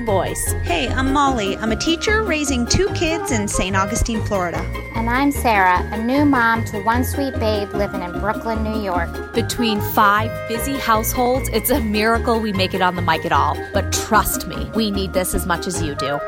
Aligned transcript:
boys. 0.00 0.52
Hey, 0.62 0.88
I'm 0.88 1.12
Molly. 1.12 1.56
I'm 1.58 1.72
a 1.72 1.76
teacher 1.76 2.22
raising 2.22 2.66
two 2.66 2.88
kids 2.94 3.30
in 3.32 3.46
St. 3.46 3.76
Augustine, 3.76 4.22
Florida. 4.24 4.58
And 4.94 5.08
I'm 5.10 5.30
Sarah, 5.30 5.78
a 5.92 6.02
new 6.02 6.24
mom 6.24 6.64
to 6.66 6.82
one 6.82 7.04
sweet 7.04 7.34
babe 7.34 7.72
living 7.74 8.02
in 8.02 8.12
Brooklyn, 8.20 8.62
New 8.64 8.80
York. 8.82 9.34
Between 9.34 9.80
five 9.92 10.30
busy 10.48 10.74
households, 10.78 11.48
it's 11.50 11.70
a 11.70 11.80
miracle 11.80 12.40
we 12.40 12.52
make 12.52 12.74
it 12.74 12.82
on 12.82 12.96
the 12.96 13.02
mic 13.02 13.24
at 13.24 13.32
all. 13.32 13.56
But 13.72 13.92
trust 13.92 14.46
me, 14.46 14.70
we 14.74 14.90
need 14.90 15.12
this 15.12 15.34
as 15.34 15.46
much 15.46 15.66
as 15.66 15.82
you 15.82 15.94
do. 15.94 16.18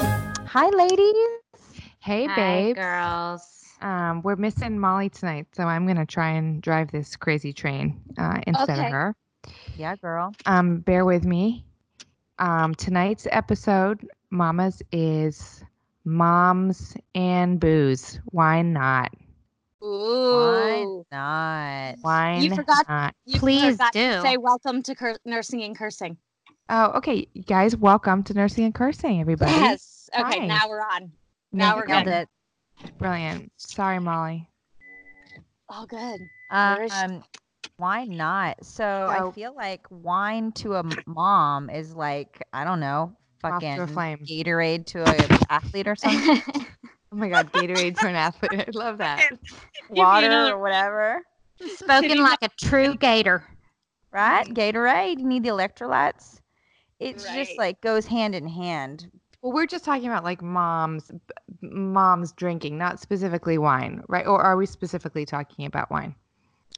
Hi, 0.00 0.68
ladies. 0.68 1.40
Hey, 2.00 2.26
Hi, 2.26 2.34
babes. 2.36 2.78
girls. 2.78 3.42
Um, 3.80 4.22
we're 4.22 4.36
missing 4.36 4.78
Molly 4.78 5.10
tonight, 5.10 5.46
so 5.52 5.64
I'm 5.64 5.86
gonna 5.86 6.06
try 6.06 6.30
and 6.30 6.62
drive 6.62 6.90
this 6.90 7.16
crazy 7.16 7.52
train 7.52 8.00
uh, 8.18 8.40
instead 8.46 8.78
Okay. 8.78 8.86
of 8.86 8.92
her. 8.92 9.16
Yeah, 9.76 9.96
girl. 9.96 10.32
Um, 10.46 10.78
bear 10.78 11.04
with 11.04 11.24
me. 11.24 11.66
Um, 12.38 12.74
tonight's 12.74 13.26
episode, 13.30 14.06
Mama's, 14.30 14.82
is 14.92 15.62
moms 16.04 16.96
and 17.14 17.60
booze. 17.60 18.18
Why 18.26 18.62
not? 18.62 19.12
Why 19.78 20.86
not? 21.12 21.94
Why 22.00 22.36
You 22.38 22.54
forgot- 22.54 22.88
not? 22.88 23.14
You 23.26 23.38
Please 23.38 23.72
forgot 23.76 23.92
to 23.92 24.16
do. 24.16 24.22
say 24.22 24.36
welcome 24.36 24.82
to 24.82 24.94
cur- 24.94 25.18
nursing 25.24 25.62
and 25.62 25.76
cursing. 25.76 26.16
Oh, 26.70 26.92
okay, 26.96 27.28
You 27.34 27.42
guys, 27.42 27.76
welcome 27.76 28.22
to 28.24 28.32
Nursing 28.32 28.64
and 28.64 28.74
Cursing, 28.74 29.20
everybody. 29.20 29.52
Yes. 29.52 30.08
Okay, 30.18 30.40
Hi. 30.40 30.46
now 30.46 30.66
we're 30.68 30.80
on. 30.80 31.12
Now 31.52 31.76
we're 31.76 31.84
Nailed 31.84 32.04
good. 32.06 32.12
it. 32.84 32.98
Brilliant. 32.98 33.52
Sorry, 33.58 33.98
Molly. 33.98 34.48
Oh, 35.68 35.84
good. 35.84 36.20
Um, 36.50 37.22
why 37.76 38.04
not? 38.04 38.64
So. 38.64 38.84
I 38.84 39.32
feel 39.32 39.54
like 39.54 39.86
wine 39.90 40.52
to 40.52 40.74
a 40.74 40.78
m- 40.80 40.92
mom 41.06 41.70
is 41.70 41.94
like 41.94 42.42
I 42.52 42.64
don't 42.64 42.80
know, 42.80 43.16
Off 43.44 43.60
to 43.60 43.66
a 43.66 43.76
fucking 43.76 43.86
flame. 43.94 44.18
Gatorade 44.18 44.86
to 44.86 45.02
a 45.02 45.28
athlete 45.50 45.88
or 45.88 45.96
something, 45.96 46.42
Oh 47.12 47.16
my 47.16 47.28
God, 47.28 47.52
Gatorade 47.52 47.98
to 48.00 48.08
an 48.08 48.14
athlete. 48.16 48.52
I 48.54 48.66
love 48.72 48.98
that. 48.98 49.28
water 49.90 50.26
another- 50.26 50.54
or 50.54 50.60
whatever, 50.62 51.20
Spoken 51.66 52.22
like 52.22 52.42
a 52.42 52.48
true 52.60 52.94
gator. 52.96 53.44
right? 54.12 54.46
Gatorade. 54.48 55.18
You 55.18 55.26
need 55.26 55.42
the 55.44 55.50
electrolytes. 55.50 56.40
It's 57.00 57.24
Right. 57.28 57.46
just 57.46 57.58
like 57.58 57.80
goes 57.80 58.06
hand 58.06 58.34
in 58.34 58.46
hand. 58.48 59.10
Well, 59.42 59.52
we're 59.52 59.66
just 59.66 59.84
talking 59.84 60.06
about 60.06 60.24
like 60.24 60.40
moms, 60.42 61.10
b- 61.10 61.18
moms 61.60 62.32
drinking, 62.32 62.78
not 62.78 62.98
specifically 63.00 63.58
wine, 63.58 64.02
right? 64.08 64.26
Or 64.26 64.40
are 64.40 64.56
we 64.56 64.64
specifically 64.66 65.26
talking 65.26 65.66
about 65.66 65.90
wine? 65.90 66.14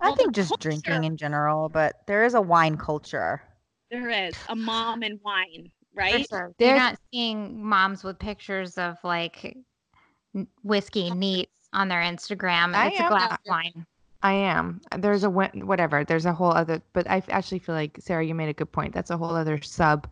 I 0.01 0.09
Well, 0.09 0.17
think 0.17 0.35
just 0.35 0.59
drinking 0.59 1.05
in 1.05 1.17
general, 1.17 1.69
but 1.69 2.07
there 2.07 2.25
is 2.25 2.35
a 2.35 2.41
wine 2.41 2.77
culture. 2.77 3.43
There 3.91 4.09
is 4.11 4.43
a 4.49 4.57
mom 4.57 5.03
and 5.03 5.21
wine, 5.23 5.73
right? 5.95 6.29
You're 6.59 6.75
not 6.75 6.99
seeing 7.13 7.65
moms 7.65 8.05
with 8.05 8.19
pictures 8.19 8.79
of 8.79 8.97
like 9.05 9.57
whiskey 10.63 11.11
neat 11.11 11.51
on 11.73 11.89
their 11.89 12.03
Instagram. 12.03 12.75
I 12.75 12.87
It's 12.87 13.01
a 13.01 13.05
am. 13.05 13.09
glass 13.09 13.33
of 13.33 13.39
wine. 13.47 13.87
I 14.23 14.33
am. 14.33 14.81
There's 14.99 15.25
a 15.25 15.31
whatever. 15.31 16.05
There's 16.05 16.27
a 16.27 16.33
whole 16.33 16.53
other, 16.53 16.83
but 16.93 17.09
I 17.11 17.23
actually 17.29 17.61
feel 17.61 17.75
like 17.75 17.99
Sarah, 18.01 18.25
you 18.25 18.35
made 18.35 18.49
a 18.49 18.55
good 18.55 18.73
point. 18.73 18.95
That's 18.95 19.11
a 19.11 19.17
whole 19.19 19.35
other 19.37 19.61
sub 19.63 20.09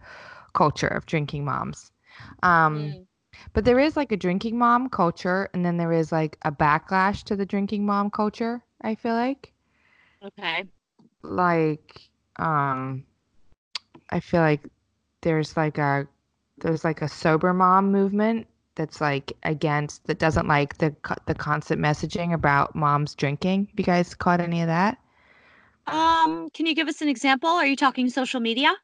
culture 0.54 0.88
of 0.88 1.06
drinking 1.06 1.44
moms. 1.44 1.92
Um, 2.42 2.98
Mm. 2.98 3.06
but 3.54 3.64
there 3.64 3.81
is 3.81 3.97
like 3.97 4.12
a 4.12 4.16
drinking 4.16 4.58
mom 4.58 4.88
culture, 4.91 5.50
and 5.54 5.64
then 5.64 5.78
there 5.78 5.92
is 5.92 6.12
like 6.12 6.38
a 6.42 6.53
backlash 6.53 7.25
to 7.25 7.37
the 7.37 7.47
drinking 7.47 7.87
mom 7.87 8.10
culture. 8.10 8.64
I 8.82 8.94
feel 8.94 9.14
like. 9.14 9.53
Okay. 10.24 10.64
like 11.22 12.00
um 12.38 13.04
i 14.10 14.20
feel 14.20 14.40
like 14.40 14.62
there's 15.22 15.56
like 15.56 15.78
a 15.78 16.06
there's 16.58 16.84
like 16.84 17.02
a 17.02 17.08
sober 17.08 17.52
mom 17.52 17.90
movement 17.92 18.46
that's 18.74 19.00
like 19.00 19.32
against 19.44 20.06
that 20.06 20.18
doesn't 20.18 20.48
like 20.48 20.78
the 20.78 20.94
the 21.26 21.34
constant 21.34 21.80
messaging 21.80 22.32
about 22.32 22.74
moms 22.74 23.14
drinking 23.14 23.66
Have 23.70 23.78
you 23.78 23.84
guys 23.84 24.14
caught 24.14 24.40
any 24.40 24.60
of 24.60 24.66
that 24.68 24.98
Um, 25.86 26.48
can 26.50 26.64
you 26.66 26.74
give 26.74 26.88
us 26.88 27.02
an 27.02 27.08
example? 27.08 27.50
Are 27.50 27.66
you 27.66 27.76
talking 27.76 28.08
social 28.08 28.40
media? 28.40 28.74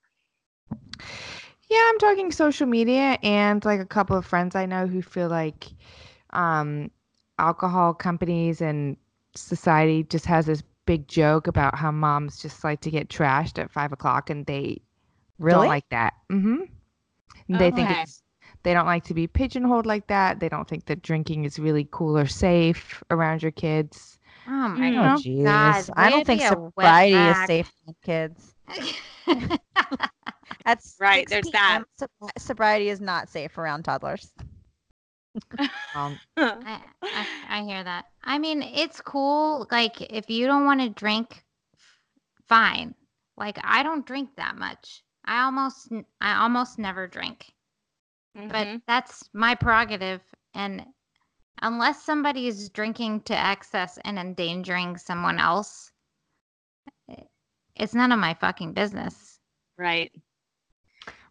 yeah 1.68 1.86
i'm 1.88 1.98
talking 1.98 2.30
social 2.32 2.66
media 2.66 3.18
and 3.22 3.64
like 3.64 3.80
a 3.80 3.86
couple 3.86 4.16
of 4.16 4.26
friends 4.26 4.54
i 4.54 4.66
know 4.66 4.86
who 4.86 5.02
feel 5.02 5.28
like 5.28 5.66
um 6.30 6.90
alcohol 7.38 7.94
companies 7.94 8.60
and 8.60 8.96
society 9.34 10.02
just 10.04 10.26
has 10.26 10.46
this 10.46 10.62
big 10.90 11.06
joke 11.06 11.46
about 11.46 11.76
how 11.76 11.92
moms 11.92 12.42
just 12.42 12.64
like 12.64 12.80
to 12.80 12.90
get 12.90 13.08
trashed 13.08 13.58
at 13.62 13.70
five 13.70 13.92
o'clock 13.92 14.28
and 14.28 14.44
they 14.46 14.80
Really? 15.38 15.60
don't 15.60 15.68
like 15.68 15.88
that. 15.90 16.14
Mm-hmm. 16.32 17.56
They 17.58 17.70
think 17.70 17.90
it's 17.90 18.22
they 18.64 18.74
don't 18.74 18.86
like 18.86 19.04
to 19.04 19.14
be 19.14 19.28
pigeonholed 19.28 19.86
like 19.86 20.08
that. 20.08 20.40
They 20.40 20.48
don't 20.48 20.68
think 20.68 20.86
that 20.86 21.00
drinking 21.02 21.44
is 21.44 21.58
really 21.60 21.86
cool 21.92 22.18
or 22.18 22.26
safe 22.26 23.02
around 23.10 23.40
your 23.42 23.52
kids. 23.52 24.18
Oh 24.48 24.50
my 24.50 24.90
Mm. 24.90 24.96
Oh, 24.98 25.30
know? 25.38 25.44
God, 25.44 25.84
I 25.96 26.10
don't 26.10 26.26
think 26.26 26.42
sobriety 26.42 27.14
is 27.14 27.46
safe 27.46 27.72
for 27.86 27.94
kids. 28.04 28.54
That's 30.64 30.96
Right, 31.00 31.26
there's 31.28 31.50
that. 31.52 31.82
sobriety 32.36 32.88
is 32.88 33.00
not 33.00 33.28
safe 33.28 33.56
around 33.56 33.84
toddlers. 33.84 34.32
Um, 35.94 36.20
I, 36.36 36.80
I, 37.12 37.26
I 37.42 37.62
hear 37.64 37.82
that. 37.84 38.06
I 38.24 38.38
mean, 38.38 38.62
it's 38.62 39.00
cool. 39.00 39.66
Like, 39.70 40.00
if 40.00 40.30
you 40.30 40.46
don't 40.46 40.64
want 40.64 40.80
to 40.80 40.88
drink, 40.88 41.44
fine. 42.46 42.94
Like, 43.36 43.58
I 43.62 43.82
don't 43.82 44.06
drink 44.06 44.36
that 44.36 44.56
much. 44.56 45.02
I 45.24 45.42
almost, 45.44 45.90
I 46.20 46.40
almost 46.42 46.78
never 46.78 47.06
drink. 47.06 47.52
But 48.48 48.68
Mhm. 48.68 48.82
that's 48.86 49.28
my 49.32 49.54
prerogative. 49.54 50.22
And 50.54 50.86
unless 51.62 52.02
somebody 52.04 52.46
is 52.48 52.68
drinking 52.70 53.22
to 53.22 53.34
excess 53.38 53.98
and 53.98 54.18
endangering 54.18 54.96
someone 54.98 55.38
else, 55.38 55.92
it's 57.74 57.94
none 57.94 58.12
of 58.12 58.18
my 58.20 58.34
fucking 58.34 58.74
business. 58.74 59.40
right. 59.76 60.12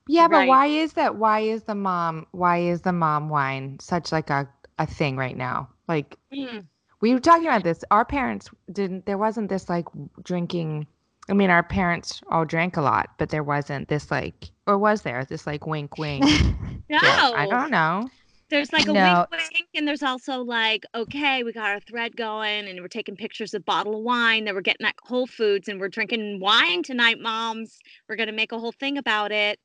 Yeah, 0.09 0.27
but 0.27 0.37
Right. 0.37 0.47
why 0.47 0.65
is 0.67 0.93
that? 0.93 1.15
Why 1.17 1.41
is 1.41 1.63
the 1.63 1.75
mom? 1.75 2.25
Why 2.31 2.57
is 2.59 2.81
the 2.81 2.93
mom 2.93 3.29
wine 3.29 3.77
such 3.79 4.11
like 4.11 4.29
a 4.29 4.49
a 4.79 4.87
thing 4.87 5.17
right 5.17 5.37
now? 5.37 5.69
Like 5.87 6.17
Mm. 6.33 6.67
we 7.01 7.13
were 7.13 7.19
talking 7.19 7.47
about 7.47 7.63
this. 7.63 7.83
Our 7.91 8.05
parents 8.05 8.49
didn't. 8.71 9.05
There 9.05 9.17
wasn't 9.17 9.49
this 9.49 9.69
like 9.69 9.85
drinking. 10.23 10.87
I 11.29 11.33
mean, 11.33 11.51
our 11.51 11.63
parents 11.63 12.21
all 12.31 12.45
drank 12.45 12.77
a 12.77 12.81
lot, 12.81 13.09
but 13.19 13.29
there 13.29 13.43
wasn't 13.43 13.87
this 13.87 14.09
like, 14.11 14.49
or 14.67 14.77
was 14.79 15.03
there 15.03 15.25
this 15.25 15.45
like 15.45 15.67
wink, 15.67 15.97
wink? 15.97 16.25
No. 16.89 16.99
I 17.35 17.45
don't 17.47 17.69
know. 17.71 18.09
There's 18.49 18.73
like 18.73 18.87
a 18.87 18.93
No. 18.93 19.27
wink 19.29 19.51
wink, 19.53 19.67
and 19.75 19.87
there's 19.87 20.01
also 20.01 20.41
like, 20.43 20.83
okay, 20.95 21.43
we 21.43 21.53
got 21.53 21.69
our 21.69 21.79
thread 21.81 22.17
going, 22.17 22.67
and 22.67 22.81
we're 22.81 22.87
taking 22.87 23.15
pictures 23.15 23.53
of 23.53 23.63
bottle 23.63 23.95
of 23.97 24.03
wine 24.03 24.45
that 24.45 24.55
we're 24.55 24.61
getting 24.61 24.87
at 24.87 24.95
Whole 25.03 25.27
Foods, 25.27 25.67
and 25.69 25.79
we're 25.79 25.87
drinking 25.89 26.39
wine 26.39 26.81
tonight, 26.81 27.19
moms. 27.19 27.77
We're 28.09 28.15
gonna 28.15 28.31
make 28.31 28.51
a 28.51 28.59
whole 28.59 28.71
thing 28.71 28.97
about 28.97 29.31
it. 29.31 29.59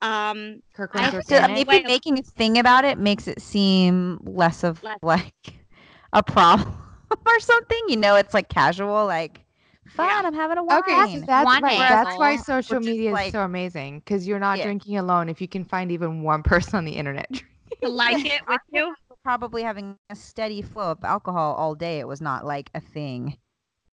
Um, 0.00 0.62
Kirkland's 0.74 1.30
I- 1.32 1.48
maybe 1.48 1.68
Wait. 1.68 1.86
making 1.86 2.18
a 2.18 2.22
thing 2.22 2.58
about 2.58 2.84
it 2.84 2.98
makes 2.98 3.26
it 3.26 3.40
seem 3.42 4.20
less 4.24 4.62
of 4.62 4.82
Less. 4.82 4.98
like 5.02 5.34
a 6.12 6.22
problem 6.22 6.74
or 7.26 7.40
something. 7.40 7.80
You 7.88 7.96
know, 7.96 8.14
it's 8.16 8.32
like 8.34 8.48
casual, 8.48 9.06
like 9.06 9.44
fun. 9.88 10.24
I'm 10.26 10.34
having 10.34 10.58
a 10.58 10.64
wine. 10.64 10.78
Okay, 10.80 11.18
so 11.20 11.26
that's 11.26 11.44
One 11.44 11.62
right. 11.62 11.78
That's 11.78 12.16
why 12.16 12.36
social 12.36 12.78
media 12.80 13.10
is 13.10 13.14
like- 13.14 13.32
so 13.32 13.40
amazing 13.42 14.00
because 14.00 14.26
you're 14.26 14.38
not 14.38 14.58
Yeah. 14.58 14.64
drinking 14.64 14.98
alone. 14.98 15.28
If 15.28 15.40
you 15.40 15.48
can 15.48 15.64
find 15.64 15.90
even 15.90 16.22
one 16.22 16.42
person 16.42 16.76
on 16.76 16.84
the 16.84 16.92
internet, 16.92 17.28
to 17.82 17.88
like 17.88 18.24
it 18.24 18.42
with 18.48 18.60
you. 18.72 18.94
Probably 19.24 19.62
having 19.62 19.96
a 20.08 20.16
steady 20.16 20.62
flow 20.62 20.92
of 20.92 21.04
alcohol 21.04 21.54
all 21.54 21.74
day. 21.74 21.98
It 21.98 22.08
was 22.08 22.20
not 22.22 22.46
like 22.46 22.70
a 22.74 22.80
thing. 22.80 23.36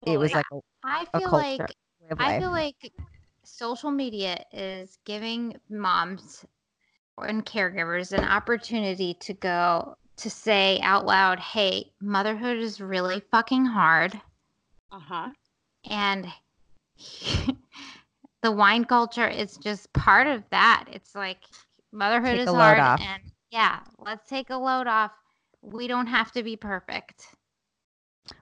It 0.05 0.17
was 0.17 0.31
Totally. 0.31 0.43
like 0.51 0.63
a, 0.83 0.87
I 0.87 1.05
a 1.13 1.19
feel 1.19 1.29
culture. 1.29 1.67
like 1.67 2.19
I 2.19 2.39
feel 2.39 2.51
like 2.51 2.75
social 3.45 3.91
media 3.91 4.43
is 4.51 4.97
giving 5.05 5.55
moms 5.69 6.45
and 7.17 7.45
caregivers 7.45 8.11
an 8.11 8.23
opportunity 8.23 9.13
to 9.15 9.33
go 9.33 9.97
to 10.17 10.29
say 10.29 10.79
out 10.81 11.05
loud, 11.05 11.39
"Hey, 11.39 11.93
motherhood 12.01 12.57
is 12.57 12.81
really 12.81 13.19
fucking 13.31 13.65
hard." 13.65 14.21
Uh 14.91 14.99
huh. 14.99 15.29
and 15.89 16.27
the 18.41 18.51
wine 18.51 18.85
culture 18.85 19.27
is 19.27 19.57
just 19.57 19.91
part 19.93 20.27
of 20.27 20.43
that. 20.49 20.85
It's 20.91 21.15
like 21.15 21.39
Motherhood 21.91 22.37
Take 22.37 22.41
is 22.41 22.53
hard, 22.53 22.79
and 22.79 23.23
yeah, 23.51 23.79
let's 23.97 24.27
take 24.29 24.49
a 24.49 24.57
load 24.57 24.87
off. 24.87 25.11
We 25.61 25.87
don't 25.87 26.07
have 26.07 26.31
to 26.33 26.43
be 26.43 26.55
perfect. 26.55 27.25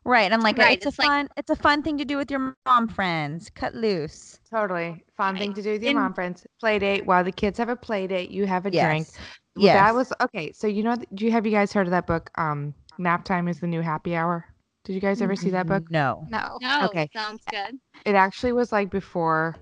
Right. 0.05 0.31
I'm 0.31 0.41
like, 0.41 0.57
Right, 0.57 0.77
it's, 0.77 0.85
it's 0.85 0.97
a 0.97 1.01
like- 1.01 1.07
fun, 1.09 1.29
it's 1.37 1.49
a 1.49 1.55
fun 1.55 1.83
thing 1.83 1.97
to 1.97 2.05
do 2.05 2.17
with 2.17 2.31
your 2.31 2.55
mom 2.65 2.87
friends. 2.87 3.49
Cut 3.53 3.75
loose. 3.75 4.39
Totally 4.49 5.03
fun 5.17 5.37
thing 5.37 5.53
to 5.53 5.61
do 5.61 5.71
with 5.73 5.81
your 5.83 5.91
And- 5.91 5.99
mom 5.99 6.13
friends. 6.13 6.45
Play 6.59 6.79
date 6.79 7.05
while 7.05 7.23
the 7.23 7.31
kids 7.31 7.57
have 7.57 7.69
a 7.69 7.75
play 7.75 8.07
date. 8.07 8.29
You 8.31 8.45
have 8.45 8.65
a 8.65 8.71
drink. 8.71 9.07
Yes. 9.07 9.17
Well, 9.55 9.65
Yes. 9.65 9.75
That 9.75 9.95
was 9.95 10.13
okay. 10.21 10.51
So 10.53 10.67
you 10.67 10.83
know, 10.83 10.95
do 11.13 11.25
you 11.25 11.31
have 11.31 11.45
you 11.45 11.51
guys 11.51 11.71
heard 11.73 11.87
of 11.87 11.91
that 11.91 12.07
book? 12.07 12.29
Um, 12.37 12.73
Nap 12.97 13.23
time 13.25 13.47
is 13.47 13.59
the 13.59 13.67
new 13.67 13.81
happy 13.81 14.15
hour. 14.15 14.45
Did 14.85 14.93
you 14.93 14.99
guys 14.99 15.21
ever 15.21 15.35
see 15.35 15.49
that 15.51 15.67
book? 15.67 15.89
No. 15.89 16.27
No. 16.29 16.57
No, 16.61 16.85
Okay. 16.85 17.09
sounds 17.13 17.43
good. 17.49 17.77
It 18.05 18.15
actually 18.15 18.51
was 18.53 18.71
like 18.71 18.89
before. 18.89 19.55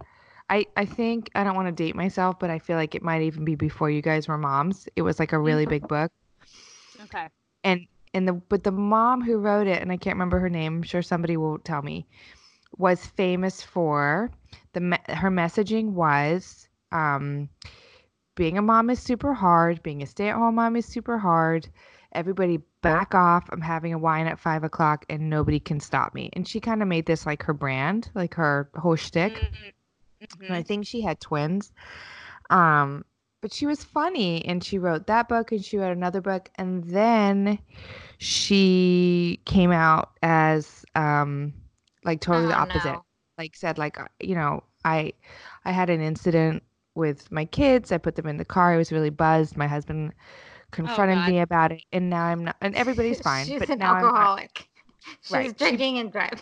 I 0.50 0.66
I 0.76 0.86
think 0.86 1.30
I 1.36 1.44
don't 1.44 1.56
want 1.56 1.68
to 1.68 1.72
date 1.72 1.96
myself, 1.96 2.40
but 2.40 2.50
I 2.50 2.60
feel 2.60 2.76
like 2.76 2.96
it 2.96 3.04
might 3.04 3.22
even 3.22 3.46
be 3.46 3.56
before 3.56 3.90
you 3.90 4.02
guys 4.02 4.28
were 4.28 4.38
moms. 4.38 4.88
It 4.96 5.02
was 5.02 5.20
like 5.20 5.32
a 5.34 5.40
really 5.40 5.66
big 5.66 5.88
book, 5.88 6.12
Okay. 7.04 7.28
and 7.64 7.82
and 8.14 8.28
the 8.28 8.34
but 8.34 8.64
the 8.64 8.72
mom 8.72 9.22
who 9.24 9.38
wrote 9.38 9.68
it, 9.68 9.82
and 9.82 9.92
I 9.92 9.98
can't 9.98 10.16
remember 10.16 10.40
her 10.40 10.50
name. 10.50 10.78
I'm 10.78 10.84
sure 10.84 11.02
somebody 11.02 11.38
will 11.38 11.60
tell 11.60 11.82
me. 11.82 12.08
Was 12.78 13.06
famous 13.06 13.62
for 13.62 14.32
the 14.74 14.80
me- 14.80 14.98
her 15.10 15.30
messaging 15.30 15.92
was 15.92 16.68
um, 16.92 17.50
being 18.36 18.58
a 18.58 18.62
mom 18.62 18.90
is 18.90 19.00
super 19.00 19.34
hard. 19.34 19.84
Being 19.84 20.02
a 20.02 20.06
stay 20.06 20.30
at 20.30 20.36
home 20.36 20.56
mom 20.56 20.76
is 20.76 20.86
super 20.86 21.18
hard. 21.18 21.68
Everybody 22.14 22.60
back 22.82 23.14
off. 23.14 23.48
I'm 23.52 23.62
having 23.62 23.94
a 23.94 23.98
wine 23.98 24.28
at 24.28 24.40
five 24.40 24.64
o'clock 24.64 25.06
and 25.10 25.30
nobody 25.30 25.60
can 25.60 25.80
stop 25.80 26.14
me. 26.14 26.30
And 26.34 26.48
she 26.48 26.60
kind 26.60 26.82
of 26.82 26.88
made 26.88 27.06
this 27.06 27.26
like 27.26 27.44
her 27.44 27.54
brand, 27.54 28.10
like 28.16 28.34
her 28.36 28.70
whole 28.76 28.96
shtick. 28.96 29.34
Mhm. 29.34 30.46
And 30.48 30.56
I 30.56 30.64
think 30.64 30.86
she 30.86 31.02
had 31.02 31.20
twins. 31.20 31.72
Um, 32.50 33.06
but 33.42 33.52
she 33.54 33.66
was 33.66 33.84
funny 33.84 34.46
and 34.46 34.64
she 34.64 34.78
wrote 34.78 35.08
that 35.08 35.28
book 35.28 35.52
and 35.52 35.64
she 35.64 35.78
wrote 35.78 35.92
another 35.92 36.22
book. 36.22 36.50
And 36.56 36.84
then 36.86 37.60
she 38.18 39.40
came 39.46 39.72
out 39.72 40.12
as 40.22 40.86
um 40.96 41.54
like 42.04 42.22
totally 42.22 42.48
the 42.48 42.54
Oh, 42.56 42.62
opposite 42.62 42.94
no. 42.96 43.06
like 43.38 43.56
said 43.56 43.78
like 43.78 44.00
uh, 44.00 44.06
you 44.20 44.36
know 44.36 44.64
i 44.86 45.12
i 45.66 45.72
had 45.72 45.90
an 45.90 46.02
incident 46.02 46.64
with 46.96 47.32
my 47.32 47.46
kids 47.46 47.92
i 47.92 47.98
put 47.98 48.16
them 48.16 48.28
in 48.28 48.38
the 48.38 48.46
car 48.46 48.74
i 48.74 48.78
was 48.78 48.92
really 48.92 49.10
buzzed 49.10 49.58
my 49.58 49.68
husband 49.68 50.14
confronted 50.72 51.18
God. 51.18 51.30
me 51.30 51.40
about 51.40 51.72
it 51.72 51.82
and 51.92 52.10
now 52.10 52.24
i'm 52.26 52.44
not 52.44 52.56
and 52.62 52.76
everybody's 52.76 53.20
fine 53.22 53.46
She's 53.46 53.60
but 53.60 53.70
an 53.70 53.80
now 53.80 53.96
alcoholic. 53.96 54.68
She's 55.24 55.32
Right. 55.32 55.58
She- 55.58 55.58
drinking 55.58 55.98
and 56.00 56.12
driving. 56.12 56.40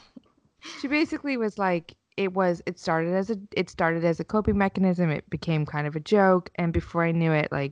she 0.81 0.87
basically 0.87 1.37
was 1.37 1.57
like 1.57 1.93
it 2.19 2.33
was 2.33 2.61
it 2.65 2.77
started 2.77 3.13
as 3.13 3.29
a 3.29 3.37
it 3.55 3.69
started 3.69 4.03
as 4.03 4.19
a 4.19 4.25
coping 4.25 4.57
mechanism 4.57 5.09
it 5.09 5.27
became 5.29 5.65
kind 5.65 5.87
of 5.87 5.95
a 5.95 6.01
joke 6.01 6.49
and 6.55 6.73
before 6.73 7.03
i 7.05 7.11
knew 7.11 7.31
it 7.31 7.49
like 7.49 7.71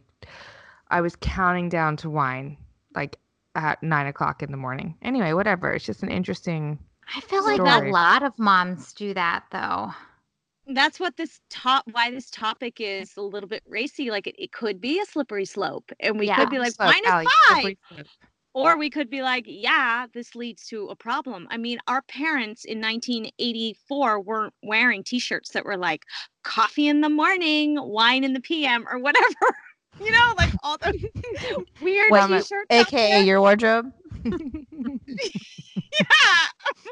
i 0.89 1.01
was 1.01 1.17
counting 1.17 1.67
down 1.67 1.97
to 1.97 2.09
wine 2.09 2.55
like 2.95 3.17
at 3.55 3.83
nine 3.83 4.07
o'clock 4.07 4.41
in 4.41 4.49
the 4.49 4.57
morning 4.57 4.95
anyway 5.01 5.33
whatever 5.33 5.73
it's 5.73 5.85
just 5.85 6.01
an 6.01 6.09
interesting 6.09 6.79
I 7.15 7.21
feel 7.21 7.44
like 7.44 7.59
a 7.59 7.89
lot 7.89 8.23
of 8.23 8.38
moms 8.38 8.94
do 8.94 9.13
that 9.13 9.45
though. 9.51 9.91
That's 10.67 10.99
what 10.99 11.15
this 11.15 11.39
top 11.49 11.85
why 11.91 12.11
this 12.11 12.29
topic 12.29 12.81
is 12.81 13.15
a 13.15 13.21
little 13.21 13.47
bit 13.47 13.63
racy. 13.65 14.11
Like 14.11 14.27
it, 14.27 14.35
it 14.38 14.51
could 14.51 14.81
be 14.81 14.99
a 14.99 15.05
slippery 15.05 15.45
slope. 15.45 15.91
And 16.01 16.19
we 16.19 16.27
Yeah. 16.27 16.35
could 16.35 16.49
be 16.49 16.59
like, 16.59 16.73
Slope, 16.73 16.89
wine 16.89 17.05
is 17.05 17.13
Allie, 17.13 17.27
fine. 17.49 18.05
Slippery 18.57 18.71
slope. 18.71 18.75
Or 18.75 18.80
we 18.80 18.89
could 18.89 19.09
be 19.09 19.21
like, 19.21 19.45
yeah, 19.48 20.07
this 20.13 20.36
leads 20.36 20.65
to 20.68 20.88
a 20.88 20.95
problem. 20.95 21.48
I 21.50 21.57
mean, 21.57 21.80
our 21.88 22.01
parents 22.04 22.65
in 22.65 22.80
1984 22.81 24.21
weren't 24.21 24.54
wearing 24.63 25.04
t-shirts 25.04 25.51
that 25.51 25.65
were 25.65 25.77
like 25.77 26.04
coffee 26.44 26.88
in 26.88 27.01
the 27.01 27.09
morning, 27.09 27.77
wine 27.80 28.24
in 28.24 28.33
the 28.33 28.42
PM, 28.42 28.86
or 28.89 29.00
whatever. 29.00 29.25
You 30.00 30.12
know, 30.12 30.36
like 30.38 30.51
all 30.62 30.77
the 30.77 31.09
weird 31.81 32.12
What, 32.12 32.27
t-shirts. 32.27 32.68
AKA 32.69 33.09
there. 33.09 33.24
your 33.24 33.42
wardrobe. 33.42 33.92
Yeah. 36.00 36.06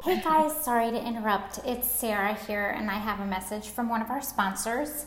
Hey 0.04 0.22
guys, 0.22 0.56
sorry 0.64 0.90
to 0.92 1.06
interrupt. 1.06 1.60
It's 1.66 1.88
Sarah 1.88 2.34
here, 2.48 2.70
and 2.70 2.90
I 2.90 2.96
have 2.96 3.20
a 3.20 3.26
message 3.26 3.68
from 3.68 3.90
one 3.90 4.02
of 4.02 4.10
our 4.10 4.22
sponsors. 4.22 5.06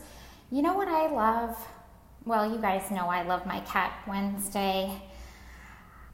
You 0.51 0.61
know 0.61 0.73
what 0.73 0.87
I 0.87 1.07
love? 1.11 1.57
Well, 2.25 2.49
you 2.49 2.57
guys 2.59 2.89
know 2.91 3.07
I 3.07 3.23
love 3.23 3.45
my 3.45 3.59
cat 3.61 3.91
Wednesday. 4.07 5.01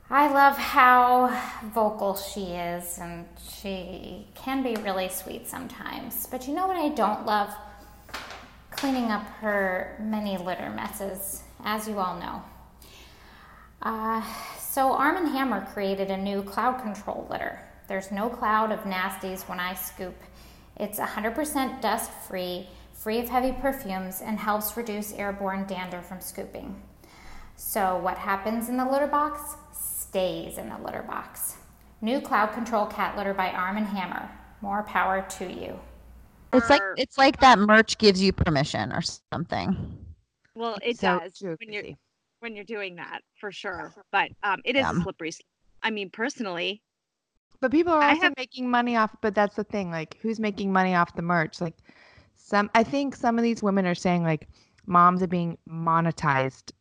I 0.10 0.32
love 0.32 0.56
how 0.56 1.36
vocal 1.74 2.16
she 2.16 2.52
is, 2.52 3.00
and 3.00 3.26
she 3.60 4.28
can 4.36 4.62
be 4.62 4.76
really 4.76 5.10
sweet 5.10 5.48
sometimes. 5.48 6.28
But 6.28 6.48
you 6.48 6.54
know 6.54 6.68
what 6.68 6.78
I 6.78 6.90
don't 6.90 7.26
love? 7.26 7.52
Cleaning 8.70 9.06
up 9.06 9.24
her 9.42 9.98
many 10.00 10.38
litter 10.38 10.70
messes, 10.70 11.42
as 11.64 11.88
you 11.88 11.98
all 11.98 12.20
know. 12.20 12.44
Uh, 13.82 14.22
so 14.60 14.92
Arm 14.92 15.26
& 15.26 15.32
Hammer 15.32 15.66
created 15.74 16.12
a 16.12 16.18
new 16.18 16.44
cloud 16.44 16.84
control 16.84 17.26
litter. 17.32 17.60
There's 17.88 18.12
no 18.12 18.30
cloud 18.30 18.72
of 18.72 18.82
nasties 18.82 19.50
when 19.50 19.60
I 19.60 19.74
scoop. 19.74 20.16
It's 20.78 21.00
100% 21.00 21.82
dust 21.82 22.12
free, 22.28 22.68
free 22.94 23.20
of 23.20 23.30
heavy 23.30 23.54
perfumes, 23.54 24.22
and 24.22 24.38
helps 24.38 24.78
reduce 24.78 25.14
airborne 25.14 25.66
dander 25.66 26.02
from 26.02 26.22
scooping. 26.22 26.80
So 27.56 27.98
what 27.98 28.20
happens 28.20 28.70
in 28.70 28.78
the 28.78 28.86
litter 28.86 29.08
box 29.08 29.56
stays 30.16 30.58
in 30.58 30.70
the 30.70 30.78
litter 30.78 31.04
box. 31.04 31.58
New 32.00 32.22
cloud 32.22 32.54
control 32.54 32.86
cat 32.86 33.18
litter 33.18 33.34
by 33.34 33.50
Arm 33.50 33.76
& 33.76 33.86
Hammer. 33.86 34.30
More 34.62 34.84
power 34.84 35.26
to 35.32 35.52
you. 35.52 35.78
It's 36.54 36.70
like 36.70 36.82
it's 36.96 37.18
like 37.18 37.42
that 37.42 37.60
merch 37.60 37.98
gives 37.98 38.22
you 38.22 38.32
permission 38.32 38.94
or 38.94 39.02
something. 39.34 39.76
Well, 40.56 40.78
it 40.82 41.00
So 41.00 41.20
does 41.20 41.38
true, 41.38 41.58
when 41.60 41.74
you're 41.74 41.84
when 42.40 42.56
you're 42.56 42.64
doing 42.64 42.96
that 42.96 43.24
for 43.42 43.52
sure. 43.52 43.94
But 44.14 44.32
um, 44.42 44.62
it 44.64 44.78
is 44.78 44.86
a 44.86 44.94
Yeah. 44.96 45.04
slippery. 45.04 45.32
I 45.84 45.90
mean, 45.92 46.10
personally, 46.10 46.82
But 47.60 47.72
people 47.72 47.92
are 47.92 48.02
also 48.02 48.22
have- 48.22 48.34
making 48.38 48.70
money 48.72 48.96
off. 48.96 49.14
But 49.22 49.36
that's 49.36 49.58
the 49.58 49.66
thing. 49.66 49.92
Like, 49.92 50.18
who's 50.22 50.40
making 50.40 50.72
money 50.72 50.96
off 50.96 51.14
the 51.14 51.24
merch? 51.24 51.60
Like, 51.60 51.76
some. 52.36 52.72
I 52.74 52.84
think 52.86 53.18
some 53.18 53.38
of 53.38 53.44
these 53.44 53.62
women 53.62 53.86
are 53.86 53.96
saying 53.96 54.24
like, 54.24 54.48
moms 54.86 55.22
are 55.22 55.28
being 55.28 55.58
monetized, 55.70 56.72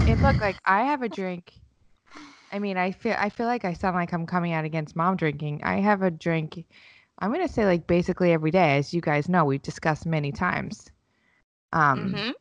it 0.05 0.21
look 0.21 0.41
like 0.41 0.57
I 0.65 0.83
have 0.85 1.01
a 1.01 1.09
drink. 1.09 1.53
I 2.51 2.59
mean, 2.59 2.77
I 2.77 2.91
feel 2.91 3.15
I 3.17 3.29
feel 3.29 3.45
like 3.45 3.65
I 3.65 3.73
sound 3.73 3.95
like 3.95 4.13
I'm 4.13 4.25
coming 4.25 4.53
out 4.53 4.65
against 4.65 4.95
mom 4.95 5.15
drinking. 5.17 5.61
I 5.63 5.79
have 5.79 6.01
a 6.01 6.11
drink. 6.11 6.65
I'm 7.19 7.31
gonna 7.31 7.47
say 7.47 7.65
like 7.65 7.87
basically 7.87 8.31
every 8.31 8.51
day, 8.51 8.77
as 8.77 8.93
you 8.93 9.01
guys 9.01 9.29
know, 9.29 9.45
we've 9.45 9.61
discussed 9.61 10.05
many 10.05 10.31
times. 10.31 10.91
Um, 11.73 12.11
Mhm. 12.13 12.33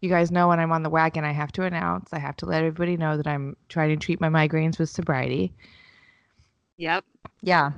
you 0.00 0.08
guys 0.10 0.30
know 0.32 0.48
when 0.48 0.60
I'm 0.60 0.72
on 0.72 0.82
the 0.82 0.90
wagon, 0.90 1.24
I 1.24 1.32
have 1.32 1.52
to 1.52 1.62
announce. 1.62 2.12
I 2.12 2.18
have 2.18 2.36
to 2.38 2.46
let 2.46 2.64
everybody 2.64 2.96
know 2.96 3.16
that 3.16 3.26
I'm 3.26 3.56
trying 3.68 3.90
to 3.90 3.96
treat 4.04 4.20
my 4.20 4.28
migraines 4.28 4.78
with 4.78 4.90
sobriety. 4.90 5.54
yep. 6.76 7.04
Yeah. 7.42 7.72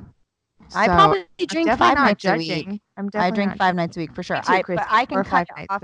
I 0.75 0.87
So, 0.87 0.93
probably 0.93 1.19
I'm 1.21 1.47
drink 1.47 1.69
five 1.71 1.95
not 1.97 2.05
nights 2.05 2.25
a 2.25 2.37
week. 2.37 2.81
I'm 2.97 3.11
I 3.15 3.31
drink 3.31 3.51
not 3.51 3.59
five 3.59 3.75
nights 3.75 3.97
a 3.97 4.01
week 4.01 4.15
for 4.15 4.23
sure. 4.23 4.37
Too, 4.37 4.53
I 4.53 4.63
but 4.67 4.87
I 4.89 5.05
can 5.05 5.23
cut 5.25 5.31
five 5.31 5.47
it 5.51 5.57
nights 5.57 5.67
off. 5.71 5.83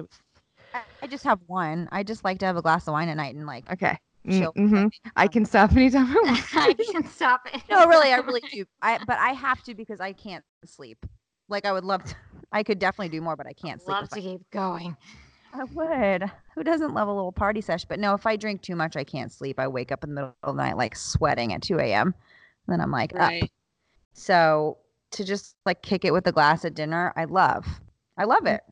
I- 0.73 0.81
I 1.03 1.07
just 1.07 1.25
have 1.25 1.41
one. 1.47 1.89
I 1.91 2.03
just 2.03 2.25
like 2.25 2.39
to 2.41 2.47
have 2.47 2.57
a 2.57 2.63
glass 2.63 2.87
of 2.87 2.93
wine 2.93 3.09
at 3.09 3.17
night 3.17 3.35
and 3.35 3.47
like 3.47 3.71
Okay. 3.73 3.99
Mm-hmm. 4.27 4.89
I 5.17 5.29
can 5.29 5.45
stop 5.45 5.73
anytime 5.73 6.07
I 6.11 6.15
want. 6.23 6.57
I 6.57 6.75
can 6.75 7.05
stop 7.09 7.43
it. 7.53 7.63
No, 7.71 7.87
really, 7.87 8.13
I 8.13 8.19
really 8.19 8.43
do. 8.53 8.65
I 8.83 8.99
but 9.07 9.19
I 9.19 9.31
have 9.31 9.63
to 9.65 9.75
because 9.75 10.01
I 10.01 10.13
can't 10.13 10.45
sleep. 10.65 11.05
Like 11.49 11.65
I 11.65 11.73
would 11.73 11.85
love 11.85 12.05
to. 12.05 12.15
I 12.53 12.63
could 12.63 12.79
definitely 12.79 13.09
do 13.09 13.21
more, 13.21 13.37
but 13.37 13.47
I 13.47 13.53
can't 13.53 13.81
sleep. 13.81 13.95
Love 13.95 14.05
if 14.05 14.11
to 14.11 14.19
I, 14.19 14.21
keep 14.21 14.51
going. 14.51 14.97
I 15.53 15.65
would. 15.65 16.31
Who 16.55 16.63
doesn't 16.63 16.95
love 16.95 17.09
a 17.09 17.13
little 17.13 17.33
party 17.33 17.61
sesh? 17.61 17.85
But 17.85 17.99
no, 17.99 18.15
if 18.15 18.27
I 18.27 18.37
drink 18.37 18.63
too 18.63 18.77
much, 18.77 18.97
I 18.97 19.05
can't 19.05 19.33
sleep. 19.33 19.59
I 19.59 19.67
wake 19.69 19.91
up 19.91 20.05
in 20.05 20.11
the 20.11 20.15
middle 20.15 20.35
of 20.43 20.57
the 20.57 20.63
night 20.63 20.77
like 20.77 20.95
sweating 20.95 21.53
at 21.53 21.63
2 21.63 21.79
a.m. 21.81 22.15
Then 22.69 22.81
I'm 22.81 22.91
like 22.93 23.13
up. 23.19 23.33
So 24.13 24.79
to 25.13 25.25
just 25.25 25.57
like 25.67 25.83
kick 25.83 26.05
it 26.05 26.13
with 26.13 26.27
a 26.27 26.33
glass 26.33 26.65
at 26.65 26.75
dinner, 26.75 27.13
I 27.17 27.25
love. 27.25 27.67
I 28.17 28.25
love 28.25 28.47
it. 28.47 28.63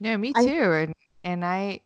No, 0.00 0.16
me 0.16 0.32
I- 0.34 0.44
too. 0.44 0.72
And 0.72 0.94
and 1.24 1.44
I, 1.44 1.80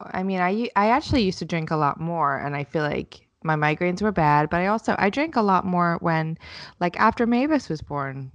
I 0.00 0.22
mean, 0.22 0.40
I 0.40 0.68
I 0.76 0.90
actually 0.90 1.22
used 1.22 1.38
to 1.40 1.44
drink 1.44 1.70
a 1.70 1.76
lot 1.76 2.00
more, 2.00 2.36
and 2.38 2.54
I 2.56 2.64
feel 2.64 2.82
like 2.82 3.26
my 3.42 3.56
migraines 3.56 4.02
were 4.02 4.12
bad. 4.12 4.50
But 4.50 4.60
I 4.60 4.66
also 4.68 4.94
I 4.98 5.10
drank 5.10 5.36
a 5.36 5.42
lot 5.42 5.64
more 5.64 5.98
when, 6.00 6.38
like, 6.80 6.98
after 7.00 7.26
Mavis 7.26 7.68
was 7.68 7.82
born. 7.82 8.30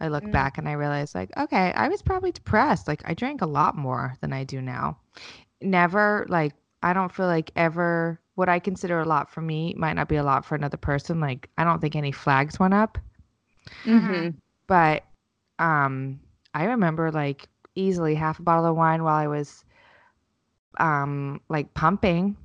I 0.00 0.08
look 0.08 0.24
Mm. 0.24 0.32
back 0.32 0.58
and 0.58 0.68
I 0.68 0.72
realized, 0.72 1.14
like, 1.14 1.30
okay, 1.36 1.72
I 1.72 1.88
was 1.88 2.02
probably 2.02 2.32
depressed. 2.32 2.88
Like, 2.88 3.02
I 3.04 3.14
drank 3.14 3.42
a 3.42 3.46
lot 3.46 3.76
more 3.76 4.16
than 4.20 4.32
I 4.32 4.44
do 4.44 4.60
now. 4.60 4.98
Never 5.60 6.26
like 6.28 6.54
I 6.82 6.92
don't 6.92 7.12
feel 7.12 7.26
like 7.26 7.50
ever 7.56 8.20
what 8.38 8.48
I 8.48 8.60
consider 8.60 9.00
a 9.00 9.06
lot 9.06 9.30
for 9.30 9.42
me 9.42 9.74
might 9.78 9.94
not 9.94 10.08
be 10.08 10.16
a 10.16 10.24
lot 10.24 10.46
for 10.46 10.56
another 10.56 10.78
person. 10.78 11.20
Like, 11.20 11.50
I 11.58 11.64
don't 11.64 11.80
think 11.80 11.96
any 11.96 12.12
flags 12.12 12.60
went 12.60 12.74
up 12.74 12.98
Mm-hmm. 13.86 14.38
but 14.66 15.04
um 15.58 16.20
i 16.54 16.64
remember 16.64 17.10
like 17.12 17.48
easily 17.74 18.14
half 18.14 18.38
a 18.38 18.42
bottle 18.42 18.66
of 18.66 18.76
wine 18.76 19.02
while 19.04 19.14
i 19.16 19.26
was 19.26 19.64
um 20.78 21.40
like 21.48 21.72
pumping 21.74 22.36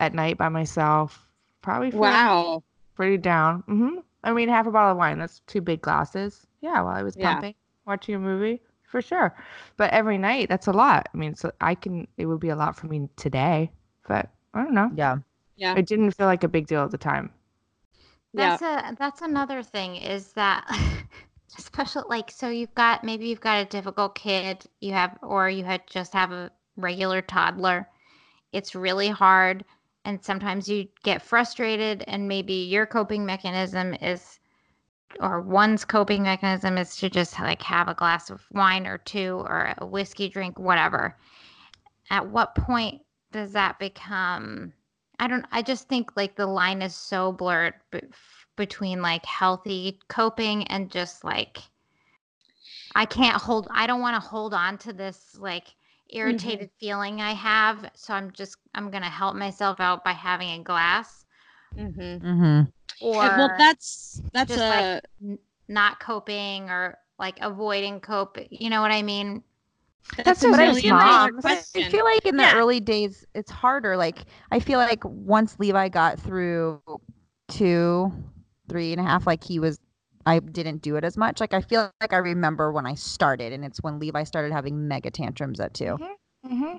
at 0.00 0.14
night 0.14 0.38
by 0.38 0.48
myself 0.48 1.26
probably 1.62 1.92
Wow. 1.92 2.62
pretty 2.94 3.16
down 3.18 3.60
hmm 3.66 3.98
i 4.24 4.32
mean 4.32 4.48
half 4.48 4.66
a 4.66 4.70
bottle 4.70 4.92
of 4.92 4.98
wine 4.98 5.18
that's 5.18 5.40
two 5.46 5.60
big 5.60 5.80
glasses 5.80 6.46
yeah 6.60 6.80
while 6.82 6.94
i 6.94 7.02
was 7.02 7.16
Yeah. 7.16 7.42
pumping 7.42 7.54
watching 7.86 8.14
a 8.14 8.18
movie 8.18 8.62
for 8.84 9.02
sure. 9.02 9.36
But 9.76 9.92
every 9.92 10.18
night, 10.18 10.48
that's 10.48 10.66
a 10.66 10.72
lot. 10.72 11.08
I 11.14 11.18
mean, 11.18 11.34
so 11.34 11.52
I 11.60 11.74
can. 11.74 12.08
It 12.16 12.26
would 12.26 12.40
be 12.40 12.48
a 12.50 12.56
lot 12.56 12.76
for 12.76 12.86
me 12.86 13.08
today, 13.16 13.70
but 14.06 14.30
I 14.54 14.62
don't 14.64 14.74
know. 14.74 14.92
Yeah. 14.94 15.18
Yeah. 15.58 15.74
It 15.76 15.86
didn't 15.86 16.12
feel 16.12 16.26
like 16.26 16.44
a 16.44 16.48
big 16.48 16.68
deal 16.68 16.84
at 16.84 16.92
the 16.92 16.98
time. 16.98 17.30
That's 18.32 18.62
a 18.62 18.94
that's 18.96 19.22
another 19.22 19.62
thing 19.62 19.96
is 19.96 20.32
that 20.34 20.64
especially 21.58 22.04
like 22.08 22.30
so 22.30 22.48
you've 22.48 22.74
got 22.74 23.02
maybe 23.02 23.26
you've 23.26 23.40
got 23.40 23.62
a 23.62 23.64
difficult 23.64 24.14
kid 24.14 24.64
you 24.80 24.92
have 24.92 25.18
or 25.22 25.50
you 25.50 25.64
had 25.64 25.82
just 25.86 26.12
have 26.12 26.30
a 26.30 26.52
regular 26.76 27.20
toddler. 27.20 27.88
It's 28.52 28.74
really 28.74 29.08
hard 29.08 29.64
and 30.04 30.22
sometimes 30.22 30.68
you 30.68 30.86
get 31.02 31.22
frustrated 31.22 32.04
and 32.06 32.28
maybe 32.28 32.54
your 32.54 32.86
coping 32.86 33.26
mechanism 33.26 33.94
is 33.94 34.38
or 35.20 35.40
one's 35.40 35.84
coping 35.84 36.22
mechanism 36.22 36.78
is 36.78 36.94
to 36.96 37.10
just 37.10 37.40
like 37.40 37.62
have 37.62 37.88
a 37.88 37.94
glass 37.94 38.30
of 38.30 38.46
wine 38.52 38.86
or 38.86 38.98
two 38.98 39.42
or 39.48 39.74
a 39.78 39.86
whiskey 39.86 40.28
drink 40.28 40.58
whatever. 40.58 41.16
At 42.10 42.28
what 42.28 42.54
point 42.54 43.02
does 43.32 43.52
that 43.52 43.78
become 43.78 44.72
I 45.18 45.26
don't 45.28 45.46
I 45.52 45.62
just 45.62 45.88
think 45.88 46.16
like 46.16 46.36
the 46.36 46.46
line 46.46 46.82
is 46.82 46.94
so 46.94 47.32
blurred 47.32 47.74
be- 47.90 48.02
between 48.56 49.02
like 49.02 49.24
healthy 49.24 49.98
coping 50.08 50.64
and 50.68 50.90
just 50.90 51.24
like 51.24 51.58
I 52.94 53.04
can't 53.06 53.36
hold 53.40 53.68
I 53.70 53.86
don't 53.86 54.00
want 54.00 54.22
to 54.22 54.28
hold 54.28 54.54
on 54.54 54.78
to 54.78 54.92
this 54.92 55.36
like 55.38 55.74
irritated 56.10 56.70
feeling 56.80 57.20
I 57.20 57.32
have 57.34 57.90
so 57.94 58.14
I'm 58.14 58.30
just 58.32 58.56
I'm 58.74 58.90
going 58.90 59.02
to 59.02 59.08
help 59.08 59.36
myself 59.36 59.80
out 59.80 60.04
by 60.04 60.12
having 60.12 60.48
a 60.50 60.62
glass 60.62 61.24
Mm-hmm. 61.78 62.26
Mm-hmm. 62.26 62.62
or 63.00 63.22
well, 63.22 63.52
that's 63.58 64.20
that's 64.32 64.48
just 64.48 64.64
a 64.64 64.68
like 64.68 65.02
n- 65.22 65.38
not 65.68 66.00
coping 66.00 66.70
or 66.70 66.98
like 67.18 67.38
avoiding 67.40 68.00
cope 68.00 68.38
you 68.50 68.70
know 68.70 68.80
what 68.80 68.90
I 68.92 69.02
mean 69.02 69.42
that's 70.24 70.42
a 70.42 70.50
But 70.50 70.60
I 70.60 70.66
million 70.66 70.82
feel, 70.82 70.98
dollar 70.98 71.32
like, 71.42 71.66
I 71.76 71.82
feel 71.90 72.04
like 72.04 72.26
in 72.26 72.36
the 72.36 72.42
Yeah. 72.44 72.54
early 72.56 72.80
days, 72.80 73.26
it's 73.34 73.50
harder. 73.50 73.96
Like 73.96 74.24
I 74.50 74.60
feel 74.60 74.78
like 74.78 75.04
once 75.04 75.58
Levi 75.58 75.88
got 75.88 76.18
through 76.18 76.80
two, 77.48 78.12
three 78.68 78.92
and 78.92 79.00
a 79.00 79.04
half, 79.04 79.26
like 79.26 79.44
he 79.44 79.58
was, 79.58 79.78
I 80.26 80.38
didn't 80.40 80.82
do 80.82 80.96
it 80.96 81.04
as 81.04 81.16
much. 81.16 81.40
Like 81.40 81.54
I 81.54 81.60
feel 81.60 81.90
like 82.00 82.12
I 82.12 82.18
remember 82.18 82.72
when 82.72 82.86
I 82.86 82.94
started, 82.94 83.52
and 83.52 83.64
it's 83.64 83.82
when 83.82 83.98
Levi 83.98 84.24
started 84.24 84.52
having 84.52 84.88
mega 84.88 85.10
tantrums 85.10 85.60
at 85.60 85.74
2 85.74 85.96
Mm-hmm. 86.46 86.64
Uh, 86.64 86.76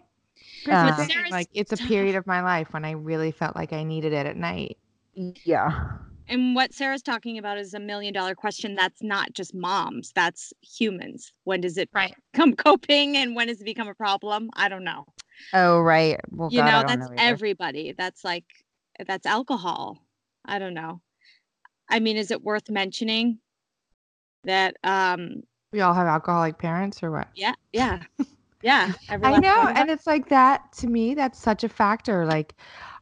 That's 0.66 0.98
the 0.98 1.06
thing, 1.06 1.14
Sarah's 1.16 1.32
like 1.32 1.50
it's 1.54 1.74
a 1.74 1.78
period 1.78 2.16
of 2.16 2.26
my 2.26 2.42
life 2.42 2.74
when 2.74 2.86
I 2.86 2.92
really 2.92 3.32
felt 3.32 3.56
like 3.56 3.74
I 3.74 3.84
needed 3.84 4.14
it 4.14 4.26
at 4.26 4.38
night. 4.38 4.78
Yeah. 5.14 5.98
And 6.30 6.56
what 6.56 6.74
Sarah's 6.74 7.02
talking 7.02 7.40
about 7.40 7.58
is 7.58 7.74
a 7.74 7.80
million 7.80 8.14
dollar 8.14 8.36
question. 8.36 8.76
That's 8.76 9.02
not 9.02 9.34
just 9.34 9.54
moms, 9.56 10.12
that's 10.14 10.54
humans. 10.62 11.34
When 11.44 11.60
does 11.60 11.78
it 11.78 11.90
right 11.94 12.14
become 12.32 12.56
coping 12.56 13.18
and 13.18 13.36
when 13.36 13.48
does 13.48 13.60
it 13.60 13.66
become 13.66 13.88
a 13.88 13.96
problem? 13.96 14.50
I 14.54 14.70
don't 14.70 14.84
know. 14.84 15.06
Oh 15.54 15.80
right. 15.82 16.20
Well, 16.32 16.50
you 16.52 16.60
God, 16.60 16.66
know, 16.66 16.88
that's 16.88 17.10
know 17.10 17.16
everybody. 17.18 17.94
That's 17.98 18.24
like, 18.24 18.46
that's 19.08 19.26
alcohol. 19.26 19.98
I 20.46 20.60
don't 20.60 20.74
know. 20.74 21.02
I 21.90 22.00
mean, 22.00 22.18
is 22.18 22.30
it 22.30 22.44
worth 22.44 22.70
mentioning 22.70 23.40
that, 24.44 24.76
um, 24.84 25.42
We 25.72 25.82
all 25.82 25.94
have 25.94 26.08
alcoholic 26.08 26.60
parents 26.60 27.02
or 27.02 27.12
what? 27.12 27.28
yeah, 27.36 27.54
yeah, 27.74 28.04
yeah. 28.62 28.94
I 29.10 29.40
know, 29.40 29.68
and 29.76 29.90
it's 29.90 30.06
like 30.06 30.30
that 30.30 30.72
to 30.74 30.88
me. 30.88 31.16
That's 31.16 31.40
such 31.40 31.64
a 31.64 31.70
factor. 31.70 32.26
Like, 32.26 32.54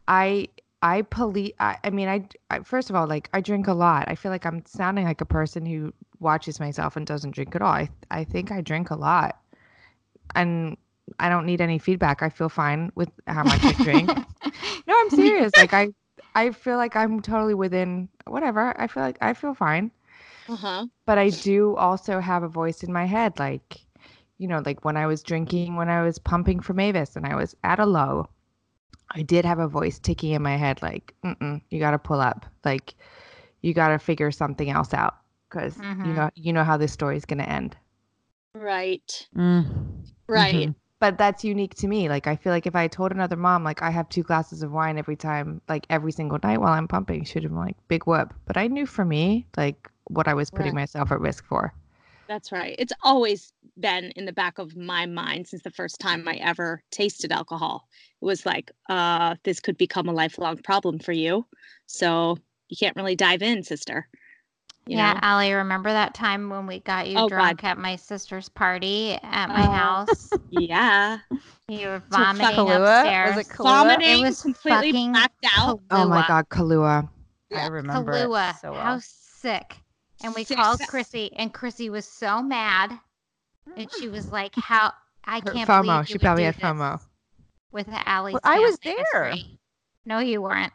I, 0.08 0.48
I 0.82 1.02
police. 1.04 1.54
I, 1.60 1.78
I 1.84 1.90
mean, 1.90 2.08
I, 2.08 2.28
I. 2.50 2.60
First 2.60 2.90
of 2.90 2.96
all, 2.96 3.08
like, 3.08 3.30
I 3.34 3.42
drink 3.42 3.68
a 3.68 3.74
lot. 3.74 4.06
I 4.08 4.16
feel 4.16 4.32
like 4.32 4.46
I'm 4.46 4.64
sounding 4.66 5.06
like 5.06 5.22
a 5.22 5.26
person 5.26 5.66
who 5.66 5.94
watches 6.20 6.60
myself 6.60 6.96
and 6.96 7.06
doesn't 7.06 7.32
drink 7.32 7.56
at 7.56 7.62
all. 7.62 7.72
I, 7.72 7.90
I 8.12 8.24
think 8.24 8.52
I 8.52 8.62
drink 8.62 8.90
a 8.92 8.96
lot, 8.96 9.40
and 10.36 10.78
I 11.20 11.30
don't 11.30 11.46
need 11.46 11.62
any 11.62 11.80
feedback. 11.80 12.22
I 12.24 12.30
feel 12.30 12.50
fine 12.50 12.92
with 12.96 13.10
how 13.28 13.44
much 13.44 13.68
I 13.68 13.74
drink. 13.74 14.22
no, 14.88 14.96
I'm 15.00 15.10
serious. 15.10 15.58
Like, 15.58 15.74
I, 15.74 15.90
I 16.36 16.52
feel 16.52 16.78
like 16.78 16.96
I'm 16.96 17.22
totally 17.22 17.54
within 17.56 18.10
whatever. 18.28 18.80
I 18.80 18.88
feel 18.88 19.04
like 19.04 19.18
I 19.22 19.34
feel 19.34 19.54
fine 19.54 19.92
Uh-huh. 20.48 20.88
but 21.06 21.18
I 21.18 21.30
do 21.32 21.76
also 21.76 22.20
have 22.20 22.44
a 22.44 22.48
voice 22.48 22.84
in 22.84 22.92
my 22.92 23.06
head, 23.06 23.40
like, 23.40 23.86
you 24.38 24.48
know, 24.48 24.62
like 24.66 24.84
when 24.86 24.98
I 24.98 25.08
was 25.08 25.24
drinking, 25.24 25.76
when 25.76 25.90
I 25.90 26.04
was 26.04 26.20
pumping 26.20 26.60
for 26.60 26.74
Mavis 26.74 27.16
and 27.16 27.26
I 27.26 27.36
was 27.36 27.56
at 27.64 27.80
a 27.80 27.86
low, 27.86 28.28
I 29.12 29.22
did 29.24 29.46
have 29.46 29.60
a 29.60 29.67
voice 29.67 30.00
ticking 30.00 30.32
in 30.32 30.41
my 30.41 30.58
head, 30.58 30.82
like, 30.82 31.13
Mm-mm, 31.24 31.62
you 31.70 31.79
got 31.79 31.91
to 31.91 32.00
pull 32.00 32.20
up, 32.20 32.46
like, 32.65 32.96
you 33.62 33.74
got 33.74 33.89
to 33.89 34.00
figure 34.00 34.32
something 34.32 34.70
else 34.70 34.94
out 34.94 35.15
because 35.50 35.84
you 36.03 36.13
Mhm. 36.13 36.13
know, 36.13 36.29
you 36.36 36.53
know 36.53 36.63
how 36.63 36.77
this 36.77 36.94
story 36.94 37.17
is 37.17 37.25
going 37.25 37.39
to 37.39 37.50
end. 37.50 37.77
Right. 38.53 39.29
Mm. 39.36 40.06
Right. 40.27 40.70
Mhm. 40.70 40.75
But 41.00 41.17
that's 41.17 41.44
unique 41.44 41.75
to 41.75 41.88
me. 41.88 42.10
Like, 42.10 42.27
I 42.27 42.36
feel 42.36 42.51
like 42.51 42.65
if 42.65 42.75
I 42.75 42.88
told 42.88 43.12
another 43.12 43.36
mom, 43.36 43.63
like, 43.63 43.82
I 43.84 43.91
have 43.91 44.10
two 44.10 44.24
glasses 44.24 44.63
of 44.63 44.72
wine 44.72 44.98
every 44.98 45.15
time, 45.15 45.62
like 45.70 45.86
every 45.89 46.12
single 46.12 46.39
night 46.44 46.60
while 46.60 46.74
I'm 46.74 46.88
pumping, 46.88 47.24
should 47.24 47.44
have 47.44 47.51
been 47.51 47.60
like, 47.60 47.77
big 47.88 48.06
whoop. 48.08 48.34
But 48.46 48.58
I 48.58 48.67
knew 48.67 48.86
for 48.86 49.06
me, 49.06 49.48
like, 49.58 49.89
what 50.06 50.27
I 50.27 50.34
was 50.34 50.50
putting 50.50 50.74
Right. 50.74 50.75
myself 50.75 51.12
at 51.12 51.20
risk 51.22 51.46
for. 51.46 51.74
That's 52.27 52.51
right. 52.51 52.75
It's 52.77 52.94
always 53.03 53.53
been 53.80 54.12
in 54.16 54.26
the 54.26 54.34
back 54.34 54.58
of 54.58 54.76
my 54.76 55.06
mind 55.06 55.48
since 55.48 55.62
the 55.64 55.72
first 55.72 56.00
time 56.00 56.28
I 56.28 56.36
ever 56.36 56.82
tasted 56.92 57.32
alcohol. 57.32 57.88
It 58.22 58.26
was 58.26 58.46
like, 58.46 58.72
uh, 58.90 59.36
this 59.44 59.60
could 59.60 59.78
become 59.78 60.08
a 60.08 60.14
lifelong 60.14 60.58
problem 60.58 61.00
for 61.00 61.12
you. 61.12 61.46
So 61.86 62.38
you 62.70 62.78
can't 62.78 62.96
really 62.96 63.16
dive 63.16 63.42
in, 63.42 63.64
sister. 63.64 64.08
You 64.86 64.98
yeah, 64.98 65.14
know? 65.14 65.20
Allie, 65.22 65.54
remember 65.54 65.92
that 65.92 66.14
time 66.14 66.50
when 66.50 66.66
we 66.66 66.80
got 66.80 67.08
you 67.10 67.18
Oh, 67.18 67.28
drunk 67.28 67.62
God. 67.62 67.68
at 67.72 67.78
my 67.78 67.98
sister's 67.98 68.48
party 68.50 69.18
at 69.22 69.48
my 69.50 69.68
Oh. 69.68 69.72
house? 69.72 70.30
Yeah. 70.50 71.20
You 71.68 71.88
were 71.88 72.04
vomiting 72.10 72.48
Kahlua? 72.56 73.02
upstairs. 73.02 73.36
Was 73.36 73.46
it 73.48 73.50
Kahlua? 73.52 73.64
Vomiting, 73.64 74.22
was 74.24 74.42
completely 74.42 74.92
fucking 74.94 75.12
blacked 75.12 75.46
out. 75.58 75.82
Oh 75.92 76.08
my 76.08 76.26
God, 76.26 76.48
Kahlua. 76.50 77.10
I 77.54 77.68
remember 77.68 78.14
it 78.14 78.28
Kahlua. 78.28 78.60
so 78.62 78.72
well. 78.72 78.82
How 78.82 79.00
sick. 79.02 79.76
And 80.24 80.34
we 80.34 80.46
Sick. 80.46 80.58
called 80.58 80.80
Chrissy, 80.88 81.32
and 81.36 81.54
Chrissy 81.54 81.90
was 81.90 82.06
so 82.06 82.42
mad. 82.42 82.98
And 83.76 83.92
she 83.92 84.08
was 84.08 84.32
like, 84.32 84.56
hmm. 84.56 84.62
How 84.62 84.94
I 85.26 85.42
Her 85.42 85.52
can't 85.52 85.68
FOMO. 85.70 85.84
believe 85.84 85.94
you 86.02 86.06
She 86.06 86.14
would 86.14 86.22
probably 86.22 86.44
do 86.44 86.46
had 86.48 86.56
this 86.56 86.64
FOMO. 86.64 87.02
With 87.72 87.88
Allie's 88.06 88.34
Well, 88.34 88.42
I 88.44 88.60
was 88.60 88.78
there. 88.80 89.32
history." 89.32 89.60
No, 90.06 90.20
you 90.20 90.42
weren't. 90.42 90.74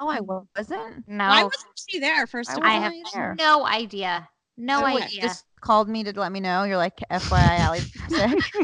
Oh, 0.00 0.08
I 0.08 0.20
wasn't. 0.20 1.06
No. 1.06 1.28
Why 1.28 1.42
wasn't 1.42 1.78
she 1.88 1.98
there, 1.98 2.26
first 2.26 2.50
I 2.50 2.54
of 2.56 2.64
I 2.64 2.70
have 2.70 2.92
there. 3.12 3.34
no 3.36 3.66
idea. 3.66 4.28
No 4.56 4.84
Okay. 4.84 5.04
idea. 5.04 5.20
Just 5.22 5.44
called 5.60 5.88
me 5.88 6.02
to 6.04 6.18
let 6.18 6.32
me 6.32 6.40
know. 6.40 6.64
You're 6.64 6.78
like, 6.78 6.98
FYI, 7.10 7.58
Allie's 7.60 7.88
sick. 8.08 8.54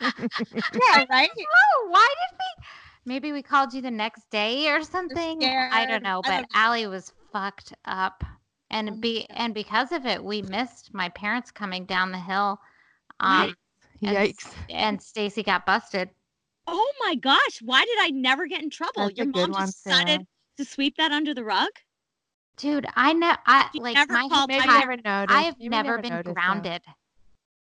yeah, 0.00 1.04
right? 1.10 1.30
Oh, 1.38 1.88
why 1.90 2.08
did 2.08 2.38
we? 2.38 2.64
Maybe 3.06 3.32
we 3.32 3.42
called 3.42 3.74
you 3.74 3.82
the 3.82 3.90
next 3.90 4.30
day 4.30 4.70
or 4.70 4.82
something. 4.82 5.44
I 5.44 5.84
don't 5.86 6.02
know, 6.02 6.22
I 6.24 6.28
but 6.28 6.36
don't 6.36 6.46
Allie 6.54 6.86
was 6.86 7.12
fucked 7.32 7.74
up, 7.84 8.24
and 8.70 8.88
Oh 8.88 8.96
be 8.96 9.26
and 9.30 9.52
because 9.52 9.92
of 9.92 10.06
it, 10.06 10.24
we 10.24 10.40
missed 10.42 10.94
my 10.94 11.10
parents 11.10 11.50
coming 11.50 11.84
down 11.84 12.12
the 12.12 12.18
hill. 12.18 12.58
Um, 13.20 13.54
Yikes. 14.02 14.52
And 14.70 15.00
Stacy 15.02 15.42
got 15.42 15.64
busted. 15.66 16.10
Oh 16.66 16.92
my 17.00 17.14
gosh, 17.14 17.60
why 17.62 17.84
did 17.84 17.98
I 18.00 18.10
never 18.10 18.46
get 18.46 18.62
in 18.62 18.70
trouble? 18.70 19.02
That's 19.02 19.16
Your 19.16 19.26
mom 19.26 19.50
one, 19.52 19.62
just 19.66 19.84
decided 19.84 20.26
to 20.56 20.64
sweep 20.64 20.96
that 20.96 21.12
under 21.12 21.34
the 21.34 21.44
rug? 21.44 21.68
Dude, 22.56 22.86
I 22.94 23.12
know. 23.12 23.34
I 23.46 23.68
She 23.72 23.80
like 23.80 23.94
never 23.94 24.12
my 24.12 24.28
called 24.28 24.48
Maybe 24.48 24.62
I 24.68 24.78
never 24.78 24.96
noticed. 24.96 25.36
I 25.36 25.42
have 25.42 25.58
Maybe 25.58 25.68
never, 25.68 25.98
been 25.98 26.10
noticed 26.10 26.34
that. 26.34 26.34
grounded. 26.34 26.82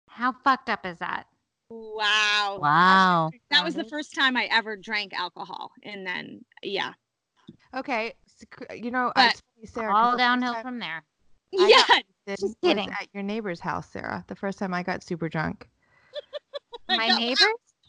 How 0.10 0.32
fucked 0.44 0.70
up 0.70 0.86
is 0.86 1.00
that? 1.00 1.26
Wow. 1.70 2.60
Wow. 2.62 3.32
That 3.50 3.64
was 3.64 3.74
the 3.74 3.86
first 3.86 4.14
time 4.14 4.38
I 4.38 4.48
ever 4.52 4.76
drank 4.76 5.14
alcohol. 5.14 5.72
And 5.84 6.06
then, 6.06 6.46
yeah. 6.62 6.94
Okay, 7.76 8.14
you 8.76 8.92
know, 8.92 9.12
But 9.16 9.34
it's 9.34 9.42
funny, 9.56 9.66
Sarah. 9.68 9.94
'cause 9.94 10.12
All 10.12 10.18
downhill 10.18 10.54
time 10.54 10.64
from 10.64 10.80
there. 10.80 11.04
I 11.58 11.68
yeah. 11.68 11.84
got 11.88 12.04
busted 12.26 12.40
Just 12.50 12.56
was 12.64 12.70
kidding. 12.72 12.90
At 12.90 13.08
your 13.14 13.24
neighbor's 13.24 13.60
house, 13.60 13.90
Sarah. 13.90 14.24
The 14.28 14.36
first 14.36 14.60
time 14.60 14.74
I 14.74 14.84
got 14.84 15.04
super 15.04 15.30
drunk. 15.30 15.70
My 16.88 17.08
got- 17.08 17.20
neighbors. 17.20 17.40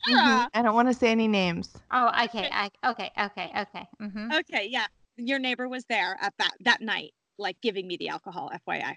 Mhm. 0.09 0.26
Sarah. 0.26 0.49
I 0.55 0.62
don't 0.62 0.75
want 0.75 0.88
to 0.88 0.95
say 0.95 1.11
any 1.11 1.29
names. 1.29 1.73
Oh, 1.91 2.11
okay. 2.25 2.49
I, 2.53 2.71
okay. 2.87 3.11
Okay. 3.19 3.50
Okay. 3.59 3.88
hmm 3.99 4.33
Okay, 4.33 4.69
yeah. 4.71 4.87
Your 5.17 5.38
neighbor 5.38 5.69
was 5.69 5.85
there 5.88 6.17
at 6.21 6.35
that 6.38 6.50
that 6.61 6.81
night, 6.83 7.14
like 7.38 7.57
giving 7.62 7.87
me 7.87 7.97
the 7.97 8.09
alcohol, 8.09 8.50
FYI. 8.69 8.97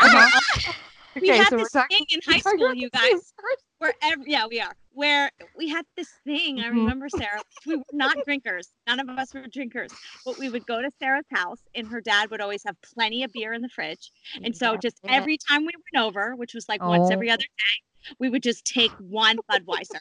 Uh-huh. 0.00 0.72
we 1.14 1.28
Okay, 1.30 1.38
had 1.38 1.48
so 1.48 1.56
this 1.58 1.72
talking- 1.72 1.98
thing 1.98 2.06
in 2.10 2.20
high 2.26 2.38
school, 2.40 2.74
you 2.74 2.90
guys, 2.90 3.32
where 3.78 3.92
every, 4.02 4.30
yeah, 4.30 4.46
we 4.46 4.60
are. 4.60 4.72
Where 4.92 5.30
we 5.56 5.68
had 5.68 5.84
this 5.96 6.08
thing. 6.24 6.60
I 6.60 6.64
Mhm. 6.64 6.70
remember 6.70 7.08
Sarah. 7.08 7.40
We 7.66 7.76
were 7.76 7.82
not 7.92 8.16
drinkers. 8.24 8.72
None 8.86 8.98
of 9.00 9.08
us 9.10 9.32
were 9.32 9.46
drinkers. 9.46 9.92
But 10.24 10.38
we 10.38 10.48
would 10.48 10.66
go 10.66 10.82
to 10.82 10.90
Sarah's 10.98 11.26
house, 11.32 11.60
and 11.74 11.86
her 11.88 12.00
dad 12.00 12.30
would 12.30 12.40
always 12.40 12.62
have 12.64 12.76
plenty 12.82 13.22
of 13.22 13.32
beer 13.32 13.52
in 13.52 13.62
the 13.62 13.68
fridge. 13.68 14.10
And 14.42 14.56
so, 14.56 14.76
just 14.76 14.98
every 15.08 15.38
time 15.38 15.60
we 15.64 15.72
went 15.92 16.04
over, 16.04 16.34
which 16.34 16.54
was 16.54 16.68
like 16.68 16.82
once 16.82 17.08
Oh. 17.10 17.12
every 17.12 17.30
other 17.30 17.42
day, 17.44 18.14
we 18.18 18.28
would 18.28 18.42
just 18.42 18.64
take 18.64 18.90
one 18.92 19.38
Budweiser, 19.50 20.00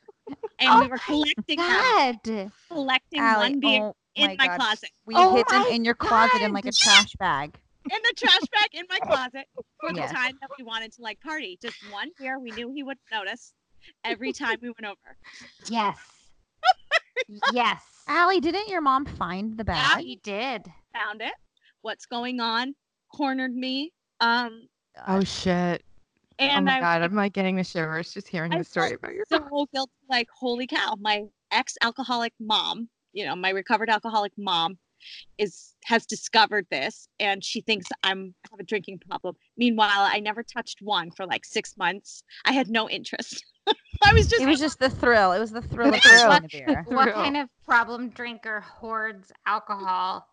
and 0.60 0.70
Oh 0.70 0.82
we 0.82 0.88
were 0.88 0.98
collecting 0.98 1.58
them, 1.60 2.52
collecting 2.70 3.20
Allie, 3.20 3.50
one 3.52 3.60
beer 3.60 3.82
oh 3.84 3.96
in 4.16 4.36
my, 4.38 4.48
God. 4.48 4.56
closet. 4.60 4.90
We 5.06 5.14
Oh 5.16 5.36
hid 5.36 5.46
them 5.50 5.66
in 5.70 5.86
your 5.86 5.94
closet 5.96 6.42
in 6.42 6.54
like 6.54 6.66
a 6.66 6.72
trash 6.72 7.14
bag. 7.20 7.56
In 7.92 8.00
the 8.04 8.14
trash 8.18 8.42
bag 8.54 8.70
in 8.74 8.86
my 8.90 9.00
closet 9.00 9.46
for 9.80 9.92
the 9.92 9.98
Yes. 10.00 10.12
time 10.12 10.38
that 10.42 10.50
we 10.58 10.64
wanted 10.64 10.92
to 10.94 11.02
like 11.02 11.20
party. 11.22 11.58
Just 11.62 11.78
one 11.90 12.10
beer. 12.20 12.40
We 12.40 12.52
knew 12.52 12.72
he 12.74 12.84
would 12.84 12.98
notice 13.12 13.54
every 14.04 14.34
time 14.34 14.58
we 14.62 14.70
went 14.70 14.86
over. 14.86 15.18
Yes. 15.70 15.98
yes. 17.52 17.82
Allie, 18.08 18.40
didn't 18.40 18.70
your 18.70 18.82
mom 18.82 19.06
find 19.06 19.58
the 19.58 19.64
bag? 19.64 20.00
Yeah, 20.00 20.02
He 20.02 20.16
did. 20.24 20.66
Found 20.94 21.22
it. 21.22 21.34
What's 21.82 22.06
going 22.06 22.40
on? 22.40 22.76
Cornered 23.14 23.54
me. 23.56 23.94
Um, 24.20 24.68
Oh 25.08 25.24
shit. 25.24 25.84
and 26.40 26.68
oh 26.68 26.72
my 26.72 26.78
I 26.78 26.80
god, 26.80 27.02
I'm 27.04 27.14
like 27.16 27.34
getting 27.34 27.56
the 27.56 27.64
shivers 27.64 28.14
just 28.14 28.28
hearing 28.28 28.52
I 28.54 28.58
the 28.58 28.64
story 28.64 28.90
felt 28.90 29.00
about 29.00 29.14
your 29.14 29.26
so 29.30 29.68
guilty. 29.74 29.92
Like, 30.10 30.28
holy 30.34 30.66
cow, 30.68 30.96
my 31.00 31.26
ex-alcoholic 31.52 32.34
mom, 32.40 32.90
you 33.14 33.26
know, 33.26 33.36
my 33.36 33.50
recovered 33.50 33.90
alcoholic 33.90 34.32
mom, 34.38 34.78
is 35.38 35.74
has 35.86 36.06
discovered 36.06 36.66
this, 36.72 37.08
and 37.20 37.44
she 37.44 37.62
thinks 37.62 37.88
I'm 38.04 38.34
have 38.52 38.60
a 38.60 38.64
drinking 38.64 39.00
problem. 39.08 39.36
Meanwhile, 39.58 39.90
I 40.12 40.20
never 40.20 40.44
touched 40.44 40.80
one 40.82 41.12
for 41.12 41.26
like 41.26 41.46
six 41.46 41.76
months. 41.78 42.24
I 42.46 42.52
had 42.54 42.70
no 42.70 42.90
interest. 42.90 43.44
I 43.68 44.14
was 44.14 44.28
just 44.28 44.42
It 44.42 44.48
was 44.48 44.60
just 44.60 44.80
the 44.80 44.90
thrill. 44.90 45.32
It 45.32 45.40
was 45.40 45.52
the 45.52 45.62
thrill 45.62 45.94
of 45.94 46.02
thrill. 46.02 46.40
drinking 46.40 46.46
a 46.46 46.50
beer. 46.72 46.84
What 46.88 47.14
kind 47.14 47.38
of 47.38 47.50
problem 47.66 48.10
drinker 48.10 48.62
hoards 48.62 49.32
alcohol 49.46 50.28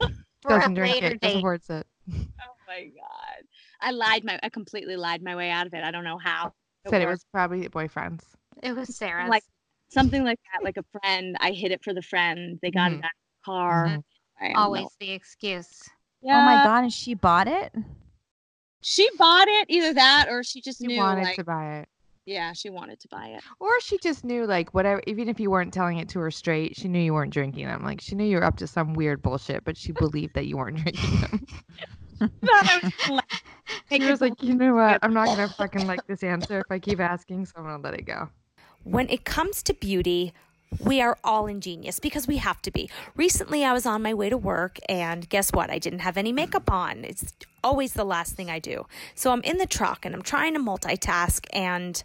for 0.42 0.50
doesn't 0.50 0.72
a 0.72 0.74
drink 0.74 0.94
later 0.94 1.14
it, 1.14 1.20
doesn't 1.20 1.38
date? 1.38 1.42
hoards 1.42 1.70
it. 1.70 1.86
oh 2.12 2.54
my 2.68 2.84
god, 2.84 3.44
I 3.80 3.90
lied 3.90 4.24
my 4.24 4.38
I 4.42 4.48
completely 4.48 4.96
lied 4.96 5.22
my 5.22 5.34
way 5.36 5.50
out 5.50 5.66
of 5.66 5.74
it. 5.74 5.82
I 5.84 5.90
don't 5.90 6.04
know 6.04 6.18
how. 6.18 6.52
Said 6.88 7.02
it 7.02 7.06
was 7.08 7.24
probably 7.32 7.68
boyfriends. 7.68 8.22
It 8.62 8.74
was 8.74 8.96
Sarah's. 8.96 9.28
like 9.28 9.44
something 9.90 10.24
like 10.24 10.38
that, 10.52 10.64
like 10.64 10.76
a 10.76 10.84
friend. 11.00 11.36
I 11.40 11.50
hid 11.52 11.72
it 11.72 11.82
for 11.84 11.92
the 11.92 12.00
friend. 12.02 12.58
They 12.62 12.70
got 12.70 12.90
Mhm. 12.90 12.94
in 12.94 13.00
that 13.00 13.12
car. 13.44 13.86
Mhm. 14.42 14.52
Always 14.54 14.82
know. 14.84 14.90
the 15.00 15.10
excuse. 15.12 15.88
Yeah. 16.22 16.38
Oh 16.40 16.44
my 16.44 16.64
god, 16.64 16.84
and 16.84 16.92
she 16.92 17.14
bought 17.14 17.46
it? 17.48 17.74
She 18.82 19.08
bought 19.18 19.48
it, 19.48 19.66
either 19.68 19.92
that 19.94 20.26
or 20.30 20.42
she 20.42 20.60
just 20.60 20.78
She 20.80 20.86
knew. 20.86 20.96
wanted 20.98 21.24
like, 21.24 21.36
to 21.36 21.44
buy 21.44 21.80
it. 21.80 21.88
yeah, 22.24 22.52
she 22.54 22.70
wanted 22.70 22.98
to 23.00 23.08
buy 23.08 23.26
it. 23.28 23.42
Or 23.58 23.78
she 23.80 23.98
just 23.98 24.24
knew 24.24 24.46
like 24.46 24.72
whatever 24.72 25.02
even 25.06 25.28
if 25.28 25.38
you 25.38 25.50
weren't 25.50 25.72
telling 25.74 25.98
it 25.98 26.08
to 26.10 26.18
her 26.20 26.30
straight, 26.30 26.76
she 26.76 26.88
knew 26.88 27.00
you 27.00 27.12
weren't 27.12 27.32
drinking 27.32 27.66
them. 27.66 27.82
Like 27.84 28.00
she 28.00 28.14
knew 28.14 28.24
you 28.24 28.36
were 28.36 28.44
up 28.44 28.56
to 28.58 28.66
some 28.66 28.94
weird 28.94 29.20
bullshit, 29.22 29.64
but 29.64 29.76
she 29.76 29.92
believed 29.92 30.34
that 30.34 30.46
you 30.46 30.56
weren't 30.56 30.78
drinking 30.78 31.20
them. 31.20 31.46
Thought 32.44 32.82
was 32.82 33.10
like, 33.10 33.24
She 33.90 34.10
was 34.10 34.20
like, 34.20 34.42
you 34.42 34.54
know 34.54 34.74
what? 34.74 34.98
I'm 35.02 35.12
not 35.14 35.26
gonna 35.26 35.48
fucking 35.48 35.86
like 35.86 36.06
this 36.06 36.22
answer 36.22 36.60
if 36.60 36.70
I 36.70 36.78
keep 36.78 37.00
asking, 37.00 37.46
so 37.46 37.52
I'm 37.58 37.64
gonna 37.64 37.82
let 37.82 37.94
it 37.94 38.06
go. 38.06 38.28
When 38.84 39.08
it 39.10 39.24
comes 39.26 39.62
to 39.64 39.74
beauty, 39.74 40.32
we 40.78 41.00
are 41.00 41.18
all 41.24 41.46
ingenious 41.46 41.98
because 41.98 42.28
we 42.28 42.36
have 42.36 42.62
to 42.62 42.70
be. 42.70 42.88
Recently, 43.16 43.64
I 43.64 43.72
was 43.72 43.86
on 43.86 44.02
my 44.02 44.14
way 44.14 44.30
to 44.30 44.36
work, 44.36 44.78
and 44.88 45.28
guess 45.28 45.50
what? 45.50 45.70
I 45.70 45.78
didn't 45.78 46.00
have 46.00 46.16
any 46.16 46.32
makeup 46.32 46.70
on. 46.70 47.04
It's 47.04 47.32
always 47.64 47.94
the 47.94 48.04
last 48.04 48.36
thing 48.36 48.50
I 48.50 48.58
do. 48.58 48.86
So 49.14 49.32
I'm 49.32 49.42
in 49.42 49.58
the 49.58 49.66
truck 49.66 50.06
and 50.06 50.14
I'm 50.14 50.22
trying 50.22 50.54
to 50.54 50.60
multitask, 50.60 51.46
and 51.52 52.02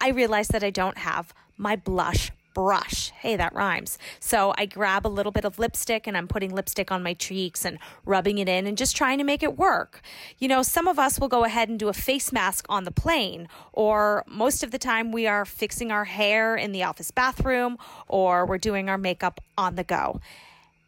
I 0.00 0.10
realize 0.10 0.48
that 0.48 0.62
I 0.62 0.70
don't 0.70 0.98
have 0.98 1.32
my 1.56 1.76
blush 1.76 2.30
brush. 2.54 3.10
Hey, 3.10 3.36
that 3.36 3.54
rhymes. 3.54 3.98
So 4.20 4.54
I 4.56 4.66
grab 4.66 5.06
a 5.06 5.08
little 5.08 5.32
bit 5.32 5.44
of 5.44 5.58
lipstick 5.58 6.06
and 6.06 6.16
I'm 6.16 6.28
putting 6.28 6.54
lipstick 6.54 6.90
on 6.90 7.02
my 7.02 7.14
cheeks 7.14 7.64
and 7.64 7.78
rubbing 8.04 8.38
it 8.38 8.48
in 8.48 8.66
and 8.66 8.76
just 8.76 8.96
trying 8.96 9.18
to 9.18 9.24
make 9.24 9.42
it 9.42 9.58
work. 9.58 10.02
You 10.38 10.48
know, 10.48 10.62
some 10.62 10.88
of 10.88 10.98
us 10.98 11.18
will 11.18 11.28
go 11.28 11.44
ahead 11.44 11.68
and 11.68 11.78
do 11.78 11.88
a 11.88 11.92
face 11.92 12.32
mask 12.32 12.66
on 12.68 12.84
the 12.84 12.90
plane, 12.90 13.48
or 13.72 14.24
most 14.26 14.62
of 14.62 14.70
the 14.70 14.78
time 14.78 15.12
we 15.12 15.26
are 15.26 15.44
fixing 15.44 15.90
our 15.90 16.04
hair 16.04 16.56
in 16.56 16.72
the 16.72 16.82
office 16.82 17.10
bathroom, 17.10 17.78
or 18.08 18.46
we're 18.46 18.58
doing 18.58 18.88
our 18.88 18.98
makeup 18.98 19.40
on 19.56 19.74
the 19.74 19.84
go. 19.84 20.20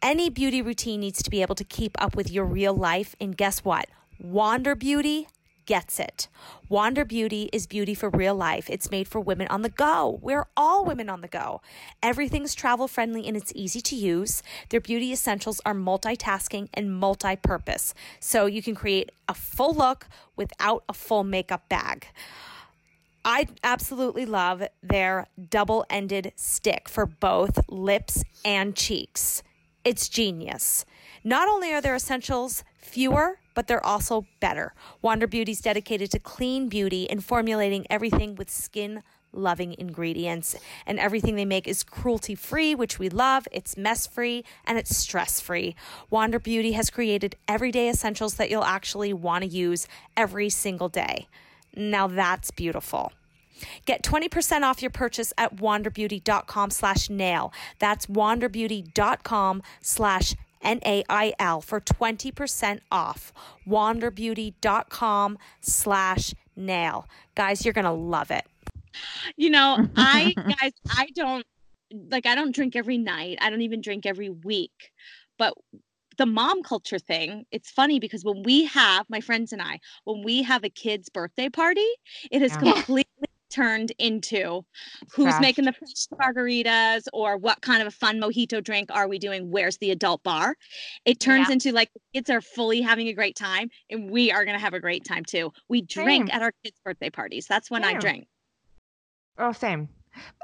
Any 0.02 0.28
beauty 0.28 0.60
routine 0.60 1.00
needs 1.00 1.22
to 1.22 1.30
be 1.30 1.40
able 1.40 1.54
to 1.54 1.64
keep 1.64 2.00
up 2.02 2.14
with 2.14 2.30
your 2.30 2.44
real 2.44 2.74
life. 2.74 3.16
And 3.20 3.36
guess 3.36 3.64
what? 3.64 3.88
Wander 4.20 4.74
Beauty 4.74 5.28
gets 5.66 5.98
it. 5.98 6.28
Wander 6.68 7.04
Beauty 7.04 7.48
is 7.52 7.66
beauty 7.66 7.94
for 7.94 8.08
real 8.10 8.34
life. 8.34 8.68
It's 8.70 8.90
made 8.90 9.08
for 9.08 9.20
women 9.20 9.48
on 9.48 9.62
the 9.62 9.68
go. 9.68 10.18
We're 10.22 10.46
all 10.56 10.84
women 10.84 11.08
on 11.08 11.20
the 11.20 11.28
go. 11.28 11.60
Everything's 12.02 12.54
travel 12.54 12.88
friendly 12.88 13.26
and 13.26 13.36
it's 13.36 13.52
easy 13.54 13.80
to 13.82 13.96
use. 13.96 14.42
Their 14.70 14.80
beauty 14.80 15.12
essentials 15.12 15.60
are 15.64 15.74
multitasking 15.74 16.68
and 16.74 16.94
multi 16.94 17.36
purpose. 17.36 17.94
So 18.20 18.46
you 18.46 18.62
can 18.62 18.74
create 18.74 19.10
a 19.28 19.34
full 19.34 19.74
look 19.74 20.06
without 20.36 20.84
a 20.88 20.92
full 20.92 21.24
makeup 21.24 21.68
bag. 21.68 22.06
I 23.24 23.46
absolutely 23.62 24.26
love 24.26 24.62
their 24.82 25.26
double 25.50 25.86
ended 25.88 26.32
stick 26.36 26.88
for 26.88 27.06
both 27.06 27.58
lips 27.70 28.22
and 28.44 28.76
cheeks. 28.76 29.42
It's 29.82 30.08
genius. 30.08 30.84
Not 31.22 31.48
only 31.48 31.72
are 31.72 31.80
their 31.80 31.94
essentials 31.94 32.64
fewer, 32.84 33.38
but 33.54 33.66
they're 33.66 33.84
also 33.84 34.26
better. 34.40 34.74
Wander 35.02 35.26
Beauty's 35.26 35.60
dedicated 35.60 36.10
to 36.12 36.18
clean 36.18 36.68
beauty 36.68 37.08
and 37.08 37.24
formulating 37.24 37.86
everything 37.90 38.34
with 38.34 38.50
skin 38.50 39.02
loving 39.32 39.74
ingredients. 39.78 40.54
And 40.86 40.98
everything 40.98 41.34
they 41.34 41.44
make 41.44 41.66
is 41.66 41.82
cruelty 41.82 42.34
free, 42.34 42.74
which 42.74 42.98
we 42.98 43.08
love. 43.08 43.48
It's 43.50 43.76
mess 43.76 44.06
free 44.06 44.44
and 44.64 44.78
it's 44.78 44.96
stress 44.96 45.40
free. 45.40 45.74
Wander 46.10 46.38
Beauty 46.38 46.72
has 46.72 46.90
created 46.90 47.36
everyday 47.48 47.88
essentials 47.88 48.34
that 48.34 48.50
you'll 48.50 48.64
actually 48.64 49.12
want 49.12 49.42
to 49.42 49.50
use 49.50 49.88
every 50.16 50.50
single 50.50 50.88
day. 50.88 51.26
Now 51.74 52.06
that's 52.06 52.50
beautiful. 52.52 53.12
Get 53.86 54.02
20% 54.02 54.62
off 54.62 54.82
your 54.82 54.90
purchase 54.90 55.32
at 55.38 55.56
wanderbeauty.com 55.56 56.70
slash 56.70 57.08
nail. 57.08 57.52
That's 57.78 58.06
wanderbeauty.com 58.06 59.62
slash 59.80 60.34
N-A-I-L 60.64 61.60
for 61.60 61.80
20% 61.80 62.80
off. 62.90 63.32
wanderbeauty.com 63.66 65.38
slash 65.60 66.34
nail. 66.56 67.08
Guys, 67.34 67.64
you're 67.64 67.74
going 67.74 67.84
to 67.84 67.90
love 67.92 68.30
it. 68.30 68.44
you 69.36 69.50
know, 69.50 69.86
I 69.96 70.34
guys, 70.60 70.72
I 70.90 71.08
don't 71.14 71.44
like 72.10 72.26
I 72.26 72.34
don't 72.34 72.54
drink 72.54 72.74
every 72.76 72.98
night. 72.98 73.38
I 73.40 73.50
don't 73.50 73.62
even 73.62 73.80
drink 73.80 74.06
every 74.06 74.30
week. 74.30 74.90
But 75.38 75.54
the 76.16 76.26
mom 76.26 76.62
culture 76.62 76.98
thing, 76.98 77.44
it's 77.50 77.70
funny 77.70 77.98
because 77.98 78.24
when 78.24 78.42
we 78.44 78.64
have 78.66 79.04
my 79.08 79.20
friends 79.20 79.52
and 79.52 79.60
I, 79.60 79.80
when 80.04 80.22
we 80.22 80.42
have 80.42 80.62
a 80.64 80.68
kid's 80.70 81.08
birthday 81.08 81.48
party, 81.48 81.86
it 82.30 82.40
has 82.40 82.52
Yeah. 82.62 82.72
completely 82.72 83.03
turned 83.54 83.92
into 83.98 84.64
who's 85.12 85.26
Trash. 85.26 85.40
making 85.40 85.64
the 85.64 85.72
fresh 85.72 86.06
margaritas 86.20 87.04
or 87.12 87.36
what 87.36 87.60
kind 87.62 87.80
of 87.80 87.88
a 87.88 87.90
fun 87.90 88.20
mojito 88.20 88.62
drink 88.62 88.90
are 88.92 89.06
we 89.08 89.18
doing? 89.18 89.50
Where's 89.50 89.78
the 89.78 89.90
adult 89.90 90.22
bar? 90.22 90.56
It 91.04 91.20
turns 91.20 91.48
Yeah. 91.48 91.52
into 91.54 91.72
like 91.72 91.90
the 91.94 92.00
kids 92.12 92.30
are 92.30 92.40
fully 92.40 92.80
having 92.80 93.08
a 93.08 93.12
great 93.12 93.36
time 93.36 93.68
and 93.90 94.10
we 94.10 94.32
are 94.32 94.44
going 94.44 94.56
to 94.56 94.60
have 94.60 94.74
a 94.74 94.80
great 94.80 95.04
time 95.04 95.24
too. 95.24 95.52
We 95.68 95.82
drink 95.82 96.28
Same. 96.28 96.36
at 96.36 96.42
our 96.42 96.52
kids' 96.64 96.80
birthday 96.84 97.10
parties. 97.10 97.46
That's 97.46 97.70
when 97.70 97.84
I 97.84 97.94
drink. 97.94 98.26
Oh, 99.38 99.52
same. 99.52 99.88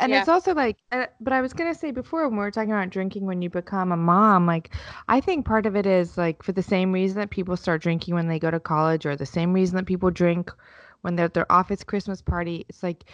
And 0.00 0.10
Yeah. 0.10 0.20
it's 0.20 0.28
also 0.28 0.52
like, 0.52 0.76
uh, 0.90 1.06
but 1.20 1.32
I 1.32 1.40
was 1.40 1.52
gonna 1.52 1.76
say 1.76 1.92
before 1.92 2.28
when 2.28 2.36
we 2.36 2.42
were 2.42 2.50
talking 2.50 2.72
about 2.72 2.90
drinking 2.90 3.24
when 3.26 3.40
you 3.40 3.48
become 3.48 3.92
a 3.92 3.96
mom, 3.96 4.44
like 4.44 4.70
I 5.08 5.20
think 5.20 5.46
part 5.46 5.64
of 5.64 5.76
it 5.76 5.86
is 5.86 6.18
like 6.18 6.42
for 6.42 6.50
the 6.50 6.62
same 6.62 6.90
reason 6.90 7.18
that 7.18 7.30
people 7.30 7.56
start 7.56 7.80
drinking 7.80 8.14
when 8.14 8.26
they 8.26 8.40
go 8.40 8.50
to 8.50 8.58
college, 8.58 9.06
or 9.06 9.14
the 9.14 9.26
same 9.26 9.52
reason 9.52 9.76
that 9.76 9.86
people 9.86 10.10
drink 10.10 10.50
when 11.02 11.16
they're 11.16 11.26
at 11.26 11.34
their 11.34 11.50
office 11.50 11.84
Christmas 11.84 12.20
party. 12.22 12.64
It's 12.68 12.82
like 12.82 13.04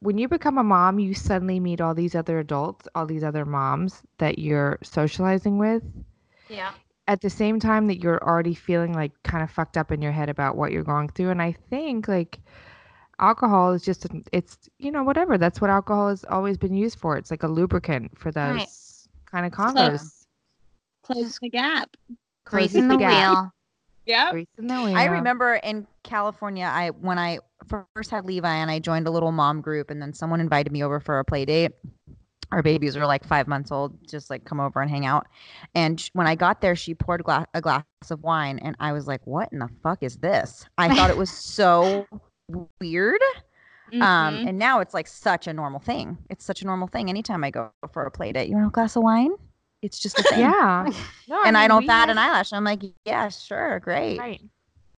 when 0.00 0.18
you 0.18 0.28
become 0.28 0.58
a 0.58 0.64
mom, 0.64 0.98
you 0.98 1.14
suddenly 1.14 1.58
meet 1.60 1.80
all 1.80 1.94
these 1.94 2.14
other 2.14 2.38
adults, 2.38 2.86
all 2.94 3.06
these 3.06 3.24
other 3.24 3.44
moms 3.44 4.02
that 4.18 4.38
you're 4.38 4.78
socializing 4.82 5.58
with. 5.58 5.82
Yeah. 6.48 6.72
At 7.08 7.20
the 7.20 7.30
same 7.30 7.60
time 7.60 7.86
that 7.86 8.02
you're 8.02 8.22
already 8.22 8.54
feeling 8.54 8.92
like 8.92 9.12
kind 9.22 9.42
of 9.42 9.50
fucked 9.50 9.76
up 9.76 9.92
in 9.92 10.02
your 10.02 10.12
head 10.12 10.28
about 10.28 10.56
what 10.56 10.72
you're 10.72 10.82
going 10.82 11.08
through, 11.08 11.30
and 11.30 11.40
I 11.40 11.52
think 11.70 12.08
like 12.08 12.40
alcohol 13.18 13.72
is 13.72 13.82
just, 13.82 14.06
it's, 14.32 14.58
you 14.78 14.90
know 14.90 15.02
whatever 15.02 15.38
that's 15.38 15.60
what 15.60 15.70
alcohol 15.70 16.08
has 16.08 16.24
always 16.28 16.58
been 16.58 16.74
used 16.74 16.98
for 16.98 17.16
it's 17.16 17.30
like 17.30 17.42
a 17.42 17.48
lubricant 17.48 18.18
for 18.18 18.30
those 18.30 18.56
Right. 18.56 18.68
kind 19.30 19.46
of 19.46 19.52
Close. 19.52 19.74
combos 19.74 20.26
Close 21.02 21.38
the 21.40 21.48
gap. 21.48 21.96
Closes 22.44 22.72
Greasing 22.72 22.88
the 22.88 22.96
gap. 22.96 23.32
wheel. 23.32 23.52
Yeah. 24.06 24.30
Greasing 24.30 24.66
the 24.68 24.82
wheel. 24.82 24.96
I 24.96 25.06
remember 25.06 25.54
in 25.54 25.86
California, 26.04 26.64
I 26.72 26.90
when 26.90 27.18
I 27.18 27.40
first 27.94 28.10
had 28.10 28.24
Levi 28.24 28.48
and 28.54 28.70
I 28.70 28.78
joined 28.78 29.06
a 29.06 29.10
little 29.10 29.32
mom 29.32 29.60
group, 29.60 29.90
and 29.90 30.00
then 30.00 30.12
someone 30.12 30.40
invited 30.40 30.72
me 30.72 30.82
over 30.84 31.00
for 31.00 31.18
a 31.18 31.24
play 31.24 31.44
date. 31.44 31.72
Our 32.52 32.62
babies 32.62 32.96
were 32.96 33.06
like 33.06 33.24
five 33.26 33.48
months 33.48 33.72
old, 33.72 33.98
just 34.08 34.30
like 34.30 34.44
come 34.44 34.60
over 34.60 34.80
and 34.80 34.88
hang 34.88 35.04
out. 35.04 35.26
And 35.74 36.00
sh- 36.00 36.10
when 36.12 36.28
I 36.28 36.36
got 36.36 36.60
there, 36.60 36.76
she 36.76 36.94
poured 36.94 37.24
gla- 37.24 37.46
a 37.54 37.60
glass 37.60 37.82
of 38.08 38.22
wine, 38.22 38.60
and 38.60 38.76
I 38.78 38.92
was 38.92 39.08
like, 39.08 39.26
"What 39.26 39.48
in 39.52 39.58
the 39.58 39.68
fuck 39.82 40.02
is 40.04 40.18
this?" 40.18 40.64
I 40.78 40.94
thought 40.94 41.10
it 41.10 41.16
was 41.16 41.30
so 41.30 42.06
weird. 42.80 43.20
Um, 43.92 44.00
Mhm. 44.00 44.48
and 44.48 44.58
now 44.58 44.80
it's 44.80 44.94
like 44.94 45.06
such 45.08 45.46
a 45.48 45.52
normal 45.52 45.80
thing. 45.80 46.18
It's 46.30 46.44
such 46.44 46.62
a 46.62 46.66
normal 46.66 46.86
thing. 46.88 47.08
Anytime 47.08 47.42
I 47.44 47.50
go 47.50 47.70
for 47.92 48.04
a 48.04 48.10
play 48.10 48.32
date, 48.32 48.48
you 48.48 48.54
want 48.54 48.68
a 48.68 48.70
glass 48.70 48.94
of 48.96 49.02
wine? 49.02 49.32
It's 49.86 49.98
just 49.98 50.18
a 50.18 50.22
thing. 50.24 50.40
yeah 50.40 50.88
no, 51.28 51.42
and 51.44 51.56
I 51.56 51.62
mean, 51.62 51.68
don't 51.70 51.82
we 51.82 51.86
bat 51.86 52.00
had- 52.08 52.10
an 52.10 52.18
eyelash. 52.18 52.52
I'm 52.52 52.64
like, 52.64 52.82
yeah, 53.04 53.28
sure, 53.28 53.80
great. 53.80 54.18
right 54.18 54.40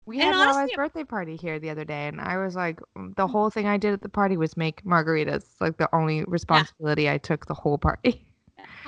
we 0.05 0.15
And 0.21 0.27
had 0.33 0.35
Lala's 0.37 0.55
honestly- 0.57 0.75
birthday 0.77 1.03
party 1.03 1.35
here 1.35 1.59
the 1.59 1.69
other 1.69 1.83
day 1.83 2.07
and 2.07 2.21
i 2.21 2.37
was 2.37 2.55
like 2.55 2.79
mm, 2.97 3.13
the 3.17 3.27
whole 3.27 3.49
thing 3.49 3.67
i 3.67 3.75
did 3.77 3.91
at 3.93 4.01
the 4.01 4.07
party 4.09 4.37
was 4.37 4.55
make 4.55 4.81
margaritas 4.85 5.43
like 5.59 5.75
the 5.77 5.89
only 5.93 6.23
responsibility 6.23 7.09
i 7.09 7.17
took 7.17 7.45
the 7.45 7.53
whole 7.53 7.77
party 7.77 8.23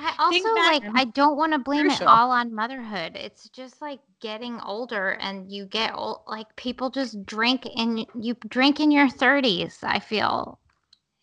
I 0.02 0.14
also 0.18 0.32
Think 0.32 0.58
like 0.58 0.82
I 0.94 1.04
don't 1.04 1.36
want 1.36 1.52
to 1.52 1.58
blame 1.58 1.88
Crucial. 1.88 2.06
it 2.06 2.10
all 2.10 2.30
on 2.30 2.54
motherhood. 2.54 3.16
It's 3.16 3.50
just 3.50 3.82
like 3.82 4.00
getting 4.20 4.58
older 4.62 5.10
and 5.20 5.52
you 5.52 5.66
get 5.66 5.92
old 5.94 6.20
like 6.26 6.46
people 6.56 6.88
just 6.88 7.24
drink 7.26 7.66
and 7.76 8.06
you 8.18 8.34
drink 8.48 8.80
in 8.80 8.90
your 8.90 9.08
30s, 9.08 9.84
I 9.84 9.98
feel. 9.98 10.58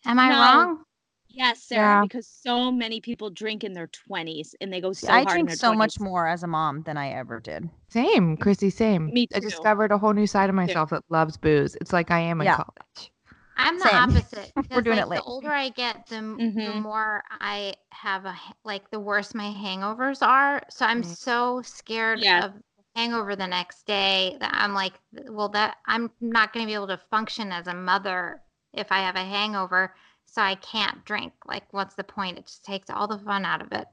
Am 0.06 0.20
I 0.20 0.28
No. 0.28 0.36
wrong? 0.40 0.84
Yes, 1.30 1.62
Sarah, 1.62 1.96
Yeah. 1.96 2.02
because 2.02 2.26
so 2.26 2.72
many 2.72 3.00
people 3.00 3.30
drink 3.30 3.62
in 3.62 3.74
their 3.74 3.88
20s 3.88 4.54
and 4.60 4.72
they 4.72 4.80
go 4.80 4.92
so 4.92 5.12
I 5.12 5.24
hard 5.24 5.28
in 5.28 5.32
drink 5.32 5.48
their 5.48 5.56
so 5.56 5.74
much 5.74 6.00
more 6.00 6.26
as 6.26 6.42
a 6.42 6.46
mom 6.46 6.82
than 6.82 6.96
I 6.96 7.10
ever 7.10 7.38
did. 7.40 7.68
Same, 7.90 8.36
Chrissy, 8.36 8.70
same. 8.70 9.10
Me 9.12 9.26
I 9.34 9.38
too. 9.38 9.46
discovered 9.46 9.92
a 9.92 9.98
whole 9.98 10.12
new 10.14 10.26
side 10.26 10.48
of 10.48 10.54
myself 10.56 10.90
that 10.90 11.04
loves 11.10 11.36
booze. 11.36 11.76
It's 11.80 11.92
like 11.92 12.10
I 12.10 12.20
am 12.20 12.40
in 12.40 12.46
Yeah. 12.46 12.56
college. 12.56 13.12
I'm 13.56 13.78
the 13.78 13.84
Same. 13.84 13.94
opposite. 13.96 14.52
We're 14.70 14.82
doing 14.82 14.96
like, 14.96 15.06
it 15.06 15.08
late. 15.10 15.16
The 15.16 15.22
older 15.24 15.50
I 15.50 15.68
get, 15.70 16.06
the, 16.08 16.16
m- 16.16 16.36
the 16.54 16.60
Mhm. 16.62 16.82
more 16.82 17.22
I 17.30 17.74
have 17.90 18.24
a 18.24 18.30
h- 18.30 18.54
like 18.64 18.90
the 18.90 19.00
worse 19.00 19.34
my 19.34 19.52
hangovers 19.52 20.22
are. 20.26 20.62
So 20.70 20.86
I'm 20.86 21.02
Mm. 21.02 21.16
so 21.16 21.62
scared 21.62 22.20
Yeah. 22.20 22.44
of 22.46 22.52
hangover 22.94 23.36
the 23.36 23.46
next 23.46 23.84
day 23.86 24.36
that 24.40 24.50
I'm 24.54 24.74
like, 24.74 24.94
well, 25.28 25.48
that 25.50 25.76
I'm 25.86 26.10
not 26.20 26.52
going 26.52 26.64
to 26.64 26.68
be 26.70 26.74
able 26.74 26.86
to 26.88 27.00
function 27.10 27.52
as 27.52 27.66
a 27.66 27.74
mother 27.74 28.40
if 28.72 28.92
I 28.92 29.00
have 29.00 29.16
a 29.16 29.24
hangover. 29.24 29.94
So 30.30 30.42
I 30.42 30.56
can't 30.56 31.04
drink. 31.04 31.32
Like, 31.46 31.64
what's 31.72 31.94
the 31.94 32.04
point? 32.04 32.38
It 32.38 32.46
just 32.46 32.64
takes 32.64 32.90
all 32.90 33.08
the 33.08 33.18
fun 33.18 33.44
out 33.44 33.62
of 33.62 33.72
it. 33.72 33.86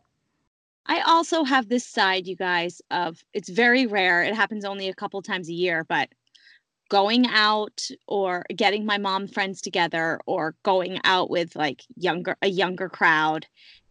I 0.86 1.02
also 1.02 1.43
have 1.43 1.67
this 1.67 1.86
side, 1.86 2.28
you 2.28 2.36
guys, 2.36 2.82
of 2.91 3.24
it's 3.34 3.50
very 3.50 3.88
rare. 3.88 4.21
It 4.21 4.36
happens 4.36 4.65
only 4.65 4.88
a 4.88 4.93
couple 4.93 5.21
times 5.21 5.50
a 5.50 5.54
year, 5.54 5.84
but 5.88 6.10
going 6.89 7.26
out 7.28 7.88
or 8.08 8.45
getting 8.56 8.86
my 8.86 8.98
mom 8.98 9.28
friends 9.28 9.62
together 9.62 10.19
or 10.28 10.56
going 10.63 11.00
out 11.04 11.30
with 11.30 11.56
like 11.56 11.84
younger 11.95 12.38
a 12.43 12.48
younger 12.48 12.89
crowd 12.89 13.48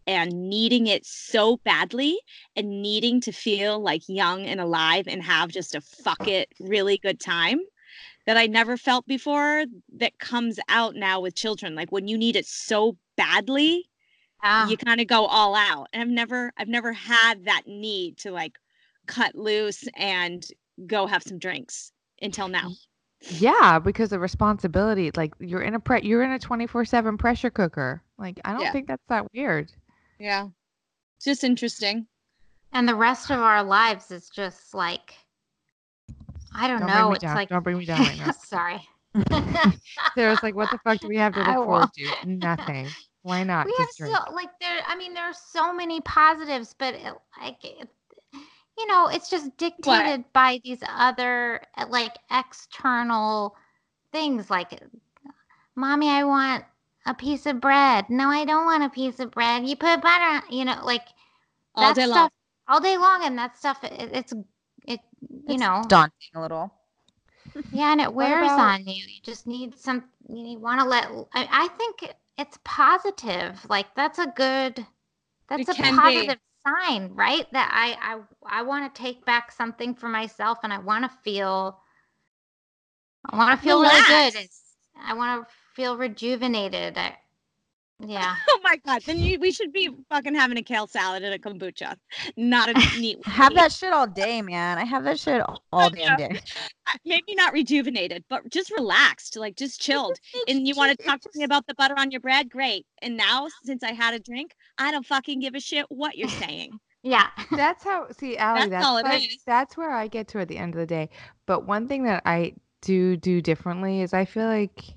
and 0.07 0.49
needing 0.49 0.87
it 0.87 1.05
so 1.05 1.57
badly 1.57 2.17
and 2.55 2.81
needing 2.81 3.19
to 3.19 3.31
feel 3.31 3.79
like 3.79 4.03
young 4.07 4.45
and 4.45 4.61
alive 4.61 5.07
and 5.07 5.23
have 5.23 5.49
just 5.49 5.75
a 5.75 5.81
fuck 5.81 6.27
it 6.27 6.47
really 6.59 6.97
good 6.97 7.19
time 7.19 7.59
that 8.25 8.37
I 8.37 8.47
never 8.47 8.77
felt 8.77 9.05
before 9.07 9.65
that 9.97 10.17
comes 10.19 10.59
out 10.67 10.95
now 10.95 11.19
with 11.19 11.35
children 11.35 11.75
like 11.75 11.91
when 11.91 12.07
you 12.07 12.17
need 12.17 12.35
it 12.35 12.45
so 12.45 12.97
badly 13.15 13.89
Yeah. 14.43 14.67
you 14.67 14.77
kind 14.77 14.99
of 15.01 15.07
go 15.07 15.25
all 15.25 15.55
out 15.55 15.87
and 15.93 16.01
i've 16.01 16.09
never 16.09 16.51
i've 16.57 16.67
never 16.67 16.91
had 16.93 17.45
that 17.45 17.63
need 17.67 18.17
to 18.17 18.31
like 18.31 18.57
cut 19.07 19.33
loose 19.35 19.87
and 19.95 20.45
go 20.85 21.07
have 21.07 21.23
some 21.23 21.39
drinks 21.39 21.91
until 22.21 22.47
now 22.47 22.71
Yeah, 23.39 23.79
because 23.79 24.09
the 24.09 24.19
responsibility, 24.19 25.09
like 25.15 25.33
you're 25.39 25.61
in 25.61 25.73
a 25.73 25.79
pre- 25.79 26.03
you're 26.03 26.21
in 26.23 26.31
a 26.31 26.39
24/7 26.39 27.17
pressure 27.17 27.49
cooker. 27.49 28.03
Like 28.17 28.39
I 28.45 28.51
don't 28.53 28.61
Yeah. 28.61 28.71
think 28.71 28.87
that's 28.87 29.05
that 29.07 29.25
weird. 29.33 29.71
yeah 30.19 30.47
it's 31.15 31.25
just 31.25 31.43
interesting 31.43 32.07
And 32.73 32.87
the 32.87 32.95
rest 32.95 33.31
of 33.31 33.39
our 33.39 33.63
lives 33.63 34.11
is 34.11 34.29
just 34.29 34.73
like, 34.73 35.15
I 36.55 36.67
don't, 36.67 36.79
Don't 36.79 36.89
know. 36.89 37.11
It's 37.11 37.21
down. 37.21 37.35
like, 37.35 37.49
Don't 37.49 37.63
bring 37.63 37.77
me 37.77 37.85
down 37.85 37.99
right 37.99 38.17
now. 38.17 38.31
sorry. 38.45 38.81
Sarah's 40.15 40.43
like, 40.43 40.55
what 40.55 40.71
the 40.71 40.79
fuck 40.83 40.99
do 40.99 41.07
we 41.07 41.17
have 41.17 41.33
to 41.33 41.39
look 41.43 41.55
forward 41.55 41.89
to? 41.95 42.27
Nothing. 42.27 42.87
Why 43.25 43.43
not? 43.43 43.65
we 43.65 43.73
have 43.77 43.87
Just 43.87 43.97
drink. 43.97 44.15
so 44.15 44.33
like 44.35 44.49
there 44.61 44.81
i 44.87 44.95
mean 44.95 45.15
there 45.15 45.23
are 45.23 45.33
so 45.33 45.73
many 45.73 45.99
positives 46.01 46.75
but 46.77 46.93
it, 46.93 47.11
like 47.41 47.57
it, 47.63 47.89
you 48.77 48.85
know 48.85 49.07
it's 49.07 49.31
just 49.31 49.57
dictated 49.57 50.23
by 50.31 50.61
these 50.63 50.77
other 50.87 51.59
uh, 51.75 51.87
like 51.89 52.15
external 52.29 53.55
things 54.11 54.51
like 54.51 54.79
mommy 55.75 56.07
i 56.09 56.23
want 56.23 56.63
a 57.07 57.15
piece 57.15 57.47
of 57.47 57.59
bread 57.59 58.05
no 58.11 58.29
i 58.29 58.45
don't 58.45 58.65
want 58.65 58.83
a 58.83 58.89
piece 58.89 59.19
of 59.19 59.31
bread 59.31 59.67
you 59.67 59.75
put 59.75 60.03
butter 60.03 60.23
on 60.23 60.43
you 60.51 60.63
know 60.63 60.79
like 60.83 61.07
all 61.73 61.87
that 61.87 61.95
day 61.95 62.05
long 62.05 62.13
stuff 62.13 62.31
all 62.67 62.79
day 62.79 62.97
long 62.97 63.23
and 63.23 63.35
that 63.39 63.57
stuff 63.57 63.83
it, 63.83 64.11
it's 64.13 64.33
it 64.87 64.99
you 65.19 65.43
It's 65.47 65.59
know 65.59 65.83
daunting 65.87 66.29
a 66.35 66.41
little. 66.41 66.71
yeah, 67.71 67.91
and 67.91 68.01
it 68.01 68.13
wears 68.13 68.51
about- 68.51 68.59
on 68.59 68.87
you. 68.87 69.03
You 69.07 69.21
just 69.23 69.47
need 69.47 69.77
some. 69.77 70.03
You 70.29 70.59
want 70.59 70.81
to 70.81 70.87
let. 70.87 71.07
I, 71.33 71.47
I 71.51 71.67
think 71.77 72.13
it's 72.37 72.57
positive. 72.63 73.65
Like 73.69 73.93
that's 73.95 74.19
a 74.19 74.27
good. 74.27 74.85
That's 75.47 75.69
It 75.69 75.69
a 75.69 75.73
can 75.75 75.95
be. 75.95 76.01
positive 76.01 76.39
sign, 76.67 77.13
right? 77.13 77.45
That 77.51 77.69
I 77.73 78.15
I 78.15 78.59
I 78.59 78.63
want 78.63 78.93
to 78.93 79.01
take 79.01 79.25
back 79.25 79.51
something 79.51 79.93
for 79.95 80.09
myself, 80.09 80.59
and 80.63 80.73
I 80.73 80.79
want 80.79 81.03
to 81.09 81.17
feel. 81.23 81.79
I 83.29 83.37
want 83.37 83.59
to 83.59 83.63
feel 83.63 83.81
really 83.81 84.01
good. 84.07 84.47
I 85.03 85.13
want 85.13 85.47
to 85.47 85.53
feel 85.75 85.97
rejuvenated. 85.97 86.97
I, 86.97 87.15
yeah. 87.99 88.35
oh 88.49 88.59
my 88.63 88.75
god 88.85 89.01
then 89.03 89.17
you, 89.19 89.39
we 89.39 89.51
should 89.51 89.71
be 89.71 89.89
fucking 90.09 90.35
having 90.35 90.57
a 90.57 90.61
kale 90.61 90.87
salad 90.87 91.23
and 91.23 91.33
a 91.33 91.39
kombucha 91.39 91.95
not 92.37 92.69
a 92.69 92.73
neat 92.99 93.25
Have 93.25 93.53
that 93.55 93.71
shit 93.71 93.93
all 93.93 94.07
day, 94.07 94.41
man. 94.41 94.77
I 94.77 94.83
have 94.83 95.03
that 95.05 95.19
shit 95.19 95.41
all 95.71 95.89
damn 95.89 96.17
day. 96.17 96.39
Maybe 97.05 97.35
not 97.35 97.53
rejuvenated 97.53 98.23
but 98.29 98.49
just 98.51 98.71
relaxed 98.71 99.37
like 99.37 99.55
just 99.55 99.79
chilled 99.81 100.17
and 100.47 100.67
you 100.67 100.75
want 100.75 100.97
to 100.97 101.05
talk 101.05 101.21
to 101.21 101.29
me 101.35 101.43
about 101.43 101.65
the 101.67 101.75
butter 101.75 101.95
on 101.97 102.11
your 102.11 102.21
bread 102.21 102.49
great 102.49 102.85
and 103.01 103.17
now 103.17 103.47
since 103.63 103.83
i 103.83 103.91
had 103.91 104.13
a 104.13 104.19
drink 104.19 104.51
i 104.77 104.91
don't 104.91 105.05
fucking 105.05 105.39
give 105.39 105.55
a 105.55 105.59
shit 105.59 105.85
what 105.89 106.17
you're 106.17 106.27
saying 106.29 106.71
Yeah. 107.03 107.27
That's 107.51 107.83
how. 107.83 108.07
See, 108.17 108.35
Allie, 108.37 108.61
That's 108.61 108.71
that's 108.71 108.85
all 108.85 108.97
it 108.97 109.03
like- 109.05 109.23
is. 109.23 109.37
that's 109.45 109.77
where 109.77 109.91
I 109.91 110.07
get 110.07 110.27
to 110.29 110.39
at 110.39 110.47
the 110.47 110.57
end 110.57 110.73
of 110.73 110.79
the 110.79 110.87
day. 110.87 111.09
But 111.45 111.67
one 111.67 111.87
thing 111.87 112.03
that 112.05 112.23
I 112.25 112.53
do 112.81 113.15
do 113.15 113.41
differently 113.41 114.01
is 114.01 114.11
I 114.11 114.25
feel 114.25 114.47
like 114.47 114.94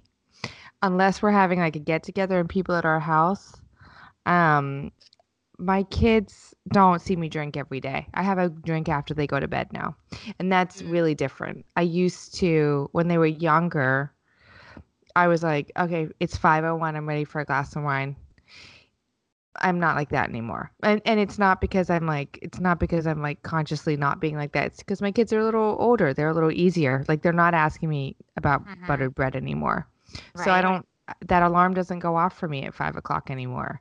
unless 0.83 1.23
we're 1.23 1.31
having 1.33 1.59
like 1.59 1.77
a 1.77 1.81
get 1.81 2.03
together 2.03 2.39
and 2.41 2.49
people 2.49 2.75
at 2.75 2.85
our 2.85 3.01
house, 3.01 3.61
um, 4.27 4.91
my 5.59 5.83
kids 5.85 6.55
don't 6.73 7.01
see 7.01 7.17
me 7.17 7.29
drink 7.29 7.57
every 7.57 7.81
day. 7.81 8.09
I 8.15 8.23
have 8.23 8.39
a 8.39 8.49
drink 8.49 8.89
after 8.89 9.15
they 9.15 9.27
go 9.27 9.41
to 9.41 9.49
bed 9.49 9.73
now, 9.73 9.97
and 10.39 10.51
that's 10.53 10.83
Mm. 10.83 10.91
really 10.91 11.15
different. 11.15 11.65
I 11.77 11.83
used 11.83 12.35
to 12.37 12.89
when 12.93 13.09
they 13.09 13.19
were 13.19 13.27
younger. 13.27 14.13
I 15.17 15.29
was 15.29 15.43
like, 15.43 15.71
okay, 15.79 16.09
it's 16.21 16.37
5:01. 16.37 16.97
I'm 16.97 17.09
ready 17.09 17.25
for 17.25 17.41
a 17.41 17.45
glass 17.45 17.77
of 17.77 17.83
wine. 17.83 18.17
I'm 19.61 19.79
not 19.81 19.97
like 19.97 20.11
that 20.11 20.29
anymore. 20.29 20.71
And 20.83 21.01
and 21.05 21.19
it's 21.21 21.39
not 21.39 21.61
because 21.61 21.91
I'm 21.91 22.07
like 22.07 22.39
it's 22.43 22.61
not 22.61 22.79
because 22.79 23.07
I'm 23.07 23.23
like 23.23 23.43
consciously 23.43 23.97
not 23.97 24.21
being 24.21 24.37
like 24.37 24.53
that. 24.53 24.67
It's 24.67 24.79
because 24.81 25.01
my 25.03 25.11
kids 25.13 25.33
are 25.33 25.41
a 25.41 25.45
little 25.45 25.77
older. 25.79 26.13
They're 26.15 26.29
a 26.29 26.35
little 26.35 26.53
easier. 26.53 27.05
Like 27.09 27.23
they're 27.23 27.33
not 27.33 27.55
asking 27.55 27.89
me 27.89 28.17
about 28.37 28.63
Mhm. 28.67 28.85
buttered 28.87 29.15
bread 29.15 29.35
anymore. 29.37 29.89
So 30.37 30.51
I 30.51 30.63
don't 30.63 30.87
that 31.27 31.43
alarm 31.43 31.75
doesn't 31.75 32.01
go 32.01 32.17
off 32.17 32.39
for 32.39 32.49
me 32.49 32.65
at 32.65 32.75
five 32.75 32.97
o'clock 32.97 33.31
anymore. 33.31 33.81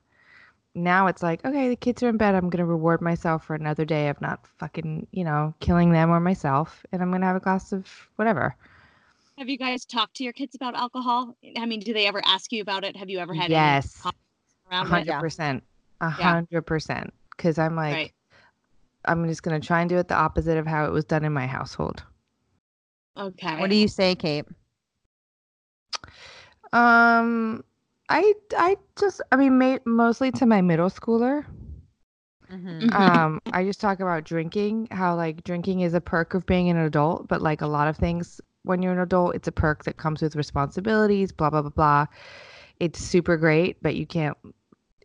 Now 0.75 1.07
it's 1.07 1.23
like, 1.23 1.43
okay, 1.43 1.69
the 1.69 1.75
kids 1.75 2.03
are 2.03 2.09
in 2.09 2.17
bed. 2.17 2.35
I'm 2.35 2.49
gonna 2.49 2.65
reward 2.65 3.01
myself 3.01 3.45
for 3.45 3.55
another 3.55 3.85
day 3.85 4.09
of 4.09 4.21
not 4.21 4.45
fucking, 4.57 5.07
you 5.11 5.23
know, 5.23 5.53
killing 5.59 5.91
them 5.91 6.09
or 6.09 6.19
myself, 6.19 6.85
and 6.91 7.01
I'm 7.01 7.11
gonna 7.11 7.25
have 7.25 7.35
a 7.35 7.39
glass 7.41 7.73
of 7.73 7.87
whatever. 8.15 8.55
Have 9.37 9.49
you 9.49 9.57
guys 9.57 9.85
talked 9.85 10.15
to 10.15 10.23
your 10.23 10.33
kids 10.33 10.55
about 10.55 10.75
alcohol? 10.75 11.35
I 11.57 11.65
mean, 11.65 11.79
do 11.79 11.93
they 11.93 12.07
ever 12.07 12.21
ask 12.25 12.51
you 12.51 12.61
about 12.61 12.83
it? 12.83 12.95
Have 12.95 13.09
you 13.09 13.19
ever 13.19 13.33
had 13.33 13.51
Yes. 13.51 14.01
any 14.05 14.13
conversations 14.13 14.71
A 14.71 14.71
around 14.71 14.85
it? 14.85 14.89
hundred 14.89 15.19
percent. 15.19 15.63
A 16.01 16.09
Yeah. 16.09 16.31
hundred 16.31 16.61
percent. 16.63 17.13
Because 17.35 17.59
I'm 17.59 17.75
like, 17.75 17.93
Right. 17.93 18.13
I'm 19.05 19.27
just 19.27 19.43
Um, 26.73 27.63
I 28.09 28.33
I 28.57 28.77
just 28.97 29.21
I 29.31 29.35
mean, 29.37 29.57
ma- 29.57 29.79
mostly 29.85 30.31
to 30.33 30.45
my 30.45 30.61
middle 30.61 30.89
schooler. 30.89 31.45
Mm-hmm. 32.51 32.89
Mhm. 32.89 32.93
Um, 32.95 33.41
I 33.51 33.63
just 33.63 33.79
talk 33.81 33.99
about 33.99 34.23
drinking, 34.23 34.87
how 34.91 35.15
like 35.15 35.43
drinking 35.43 35.81
is 35.81 35.93
a 35.93 36.01
perk 36.01 36.33
of 36.33 36.45
being 36.45 36.69
an 36.69 36.77
adult, 36.77 37.27
but 37.27 37.41
like 37.41 37.61
a 37.61 37.67
lot 37.67 37.87
of 37.87 37.97
things 37.97 38.39
when 38.63 38.81
you're 38.81 38.93
an 38.93 38.99
adult, 38.99 39.35
it's 39.35 39.47
a 39.47 39.51
perk 39.51 39.83
that 39.85 39.97
comes 39.97 40.21
with 40.21 40.35
responsibilities, 40.35 41.31
blah 41.31 41.49
blah 41.49 41.61
blah 41.61 41.69
blah. 41.71 42.05
It's 42.79 42.99
super 42.99 43.37
great, 43.37 43.81
but 43.81 43.95
you 43.95 44.05
can't 44.05 44.37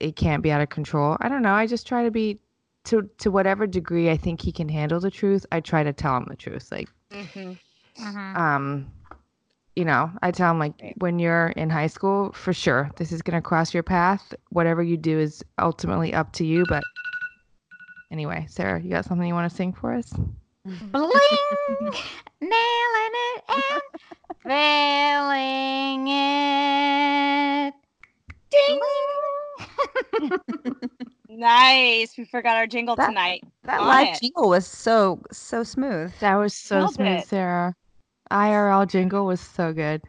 it 0.01 0.17
can't 0.17 0.43
be 0.43 0.51
out 0.53 0.61
of 0.61 0.69
control. 0.71 1.17
I 1.21 1.29
don't 1.29 1.43
know. 1.43 1.55
I 1.55 1.67
just 1.67 1.87
try 1.87 2.05
to 2.05 2.11
be 2.11 2.39
to 2.85 3.09
to 3.19 3.31
whatever 3.31 3.67
degree 3.67 4.11
I 4.11 4.17
think 4.17 4.41
he 4.41 4.53
can 4.53 4.69
handle 4.69 5.01
the 5.01 5.11
truth, 5.11 5.47
I 5.53 5.61
try 5.61 5.83
to 5.83 5.93
tell 5.93 6.17
him 6.17 6.27
the 6.29 6.37
truth. 6.37 6.71
Like 6.71 6.89
Mhm. 7.13 7.59
Mhm. 7.99 8.37
um 8.37 8.91
you 9.77 9.85
know 9.85 10.11
i 10.23 10.31
tell 10.31 10.51
them 10.51 10.59
like 10.59 10.75
when 10.99 11.19
you're 11.19 11.49
in 11.57 11.71
high 11.71 11.87
school 11.87 12.31
for 12.33 12.53
sure 12.53 12.91
this 12.97 13.11
is 13.13 13.23
going 13.23 13.35
to 13.37 13.41
cross 13.47 13.73
your 13.73 13.83
path 13.83 14.35
whatever 14.51 14.83
you 14.83 14.97
do 14.97 15.19
is 15.19 15.43
ultimately 15.59 16.13
up 16.13 16.31
to 16.33 16.45
you 16.45 16.65
but 16.69 16.83
anyway 18.11 18.45
sarah 18.49 18.81
you 18.81 18.91
got 18.91 19.05
something 19.05 19.27
you 19.27 19.35
want 19.35 19.51
to 19.51 19.57
sing 19.57 19.73
for 19.73 19.93
us 19.93 20.13
Bling, 20.65 21.11
nailing 22.41 23.15
it 23.25 23.43
and 23.49 23.83
failing 24.45 26.07
it. 26.09 27.75
Ding. 28.51 28.81
Nice. 31.35 32.17
We 32.19 32.25
forgot 32.27 32.57
our 32.57 32.67
jingle 32.69 32.95
That- 32.95 33.09
tonight. 33.09 33.43
That 33.65 33.81
On 33.81 33.87
live 33.89 34.09
it. 34.15 34.21
jingle 34.21 34.51
was 34.51 34.67
so 34.67 35.21
so 35.33 35.65
smooth. 35.65 36.13
that 36.21 36.37
was 36.37 36.55
so 36.55 36.81
Nailed 36.81 36.95
smooth 36.95 37.07
it. 37.09 37.27
sarah 37.27 37.75
irl 38.33 38.87
jingle 38.89 39.27
was 39.27 39.41
so 39.41 39.73
good 39.73 40.03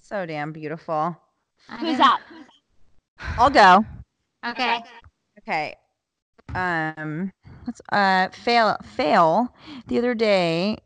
So 0.00 0.24
damn 0.24 0.52
beautiful. 0.52 1.16
Who's 1.80 2.00
up? 2.00 2.20
I'll 3.38 3.50
go. 3.50 3.84
Okay. 4.46 4.82
Okay. 5.38 5.74
um, 6.54 7.30
let's 7.66 7.82
uh 7.92 8.28
fail 8.30 8.76
fail. 8.96 9.54
The 9.88 9.98
other 9.98 10.14
day, 10.14 10.78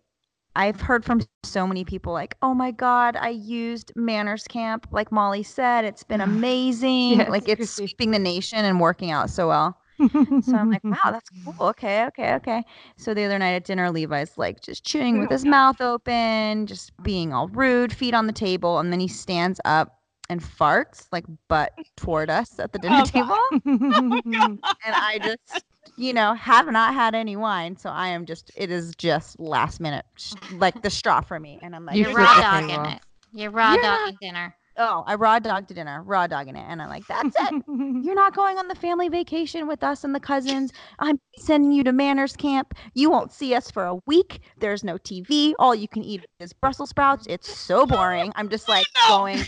I've 0.57 0.81
heard 0.81 1.05
from 1.05 1.21
so 1.45 1.67
many 1.69 1.85
people 1.85 2.13
like, 2.13 2.37
"Oh 2.43 2.53
my 2.55 2.73
god, 2.73 3.17
I 3.17 3.29
used 3.29 3.93
Manners 3.95 4.49
Camp 4.49 4.89
like 4.91 5.13
Molly 5.13 5.45
said. 5.45 5.85
It's 5.85 6.03
been 6.03 6.21
amazing. 6.33 7.21
Yes, 7.21 7.31
like 7.31 7.49
it's 7.49 7.59
Chrissy. 7.59 7.87
sweeping 7.87 8.11
the 8.11 8.19
nation 8.19 8.65
and 8.65 8.81
working 8.81 9.11
out 9.13 9.31
so 9.31 9.49
well." 9.49 9.77
So 9.99 10.57
I'm 10.57 10.71
like, 10.71 10.83
"Wow, 10.85 10.97
that's 11.05 11.31
cool. 11.45 11.55
Okay, 11.61 12.05
okay, 12.07 12.35
okay." 12.35 12.63
So 12.97 13.15
the 13.15 13.25
other 13.25 13.39
night 13.39 13.53
at 13.55 13.65
dinner, 13.65 13.91
Levi's 13.91 14.37
like 14.37 14.61
just 14.61 14.85
chewing 14.85 15.19
with 15.19 15.31
his 15.31 15.45
mouth 15.45 15.81
open, 15.81 16.67
just 16.67 16.93
being 17.03 17.33
all 17.33 17.49
rude, 17.49 17.93
feet 17.93 18.15
on 18.15 18.27
the 18.27 18.33
table, 18.33 18.79
and 18.79 18.93
then 18.93 19.01
he 19.01 19.09
stands 19.09 19.61
up 19.65 19.99
and 20.29 20.41
farts 20.43 21.07
like 21.13 21.25
butt 21.49 21.73
toward 21.97 22.31
us 22.31 22.59
at 22.59 22.73
the 22.73 22.79
dinner 22.79 23.05
table. 23.05 23.37
and 23.65 24.61
I 24.85 25.19
just, 25.23 25.65
you 25.97 26.13
know, 26.13 26.35
have 26.35 26.71
not 26.71 26.95
had 26.95 27.15
any 27.15 27.37
wine, 27.37 27.77
so 27.77 27.91
I 27.91 28.09
am 28.09 28.27
just. 28.27 28.51
It 28.57 28.71
is 28.71 28.95
just 28.97 29.39
last 29.39 29.81
minute, 29.81 30.05
sh- 30.17 30.35
like 30.51 30.83
the 30.83 30.91
straw 30.91 31.21
for 31.21 31.39
me, 31.39 31.61
and 31.63 31.75
I'm 31.75 31.87
like, 31.87 31.97
You 31.97 32.03
You're 32.05 32.11
flipped 32.13 32.29
raw 32.29 32.35
the 32.35 32.41
dogging 32.41 32.87
it. 32.87 33.03
You're 33.33 33.51
raw 33.51 33.75
Yeah. 33.75 33.97
dogging 33.99 34.19
dinner. 34.21 34.55
Oh, 34.77 35.05
I 35.07 35.15
raw 35.15 35.39
dogged 35.39 35.69
to 35.69 35.75
dinner, 35.75 36.03
raw 36.03 36.27
dogging 36.27 36.57
it, 36.57 36.65
and 36.69 36.81
I'm 36.81 36.89
like, 36.89 37.07
that's 37.07 37.37
it. 37.39 37.63
You're 37.69 38.15
not 38.15 38.35
going 38.35 38.59
on 38.59 38.69
the 38.69 38.75
family 38.75 39.09
vacation 39.09 39.67
with 39.69 39.83
us 39.83 40.05
and 40.05 40.15
the 40.15 40.21
cousins. 40.21 40.73
I'm 40.99 41.19
sending 41.39 41.73
you 41.73 41.85
to 41.85 41.93
Manners 41.93 42.37
Camp. 42.37 42.75
You 42.95 43.11
won't 43.11 43.33
see 43.33 43.55
us 43.55 43.71
for 43.71 43.85
a 43.85 43.97
week. 44.07 44.41
There's 44.59 44.85
no 44.85 44.99
TV. 44.99 45.55
All 45.59 45.75
you 45.75 45.89
can 45.89 46.03
eat 46.03 46.25
is 46.41 46.53
Brussels 46.53 46.91
sprouts. 46.91 47.27
It's 47.29 47.53
so 47.53 47.87
boring. 47.87 48.33
I'm 48.37 48.49
just 48.49 48.69
like 48.69 48.87
going 49.09 49.39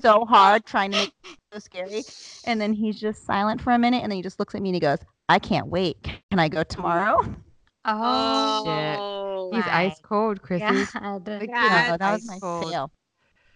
so 0.00 0.24
hard 0.24 0.64
trying 0.64 0.90
to 0.92 0.98
make 0.98 1.12
it 1.24 1.38
so 1.52 1.58
scary. 1.58 2.04
And 2.44 2.60
then 2.60 2.72
he's 2.72 2.98
just 2.98 3.24
silent 3.24 3.60
for 3.60 3.72
a 3.72 3.78
minute, 3.78 4.02
and 4.02 4.10
then 4.10 4.16
he 4.16 4.22
just 4.22 4.38
looks 4.38 4.54
at 4.54 4.62
me 4.62 4.70
and 4.70 4.76
he 4.76 4.80
goes, 4.80 4.98
I 5.28 5.38
can't 5.38 5.68
wait. 5.68 6.02
Can 6.02 6.38
I 6.38 6.48
go 6.48 6.62
tomorrow? 6.62 7.18
Oh, 7.84 8.62
Oh, 8.64 9.50
He's 9.52 9.64
ice 9.66 10.00
cold, 10.02 10.40
Chrissy. 10.42 10.64
God. 10.64 11.24
The 11.24 11.38
kid 11.40 11.50
Yeah, 11.50 11.84
No, 11.90 11.96
that 11.96 12.12
was 12.12 12.28
my 12.28 12.38
cold. 12.38 12.70
fail. 12.70 12.90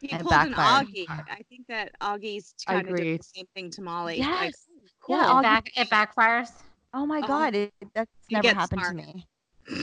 He 0.01 0.11
and 0.11 0.23
pulled 0.23 0.33
an. 0.35 0.53
Augie. 0.55 1.07
I 1.09 1.41
think 1.49 1.67
that 1.69 1.93
Augie's 2.01 2.55
I 2.69 2.75
kind 2.75 2.89
of 2.91 2.97
did 2.97 3.21
the 3.21 3.25
same 3.25 3.47
thing 3.55 3.71
to 3.71 3.83
Molly. 3.83 4.19
Yes. 4.19 4.41
Like, 4.41 4.55
Yeah, 4.81 4.89
cool. 5.01 5.17
Augie- 5.17 5.39
It, 5.39 5.43
back, 5.43 5.71
it 5.77 5.91
backfires. 5.91 6.51
Oh 6.95 7.07
my 7.07 7.21
Oh. 7.23 7.27
god, 7.27 7.55
it, 7.55 7.73
that's 7.95 8.11
never 8.31 8.49
happened 8.49 8.81
smart. 8.83 8.99
to 8.99 9.03
me. 9.15 9.27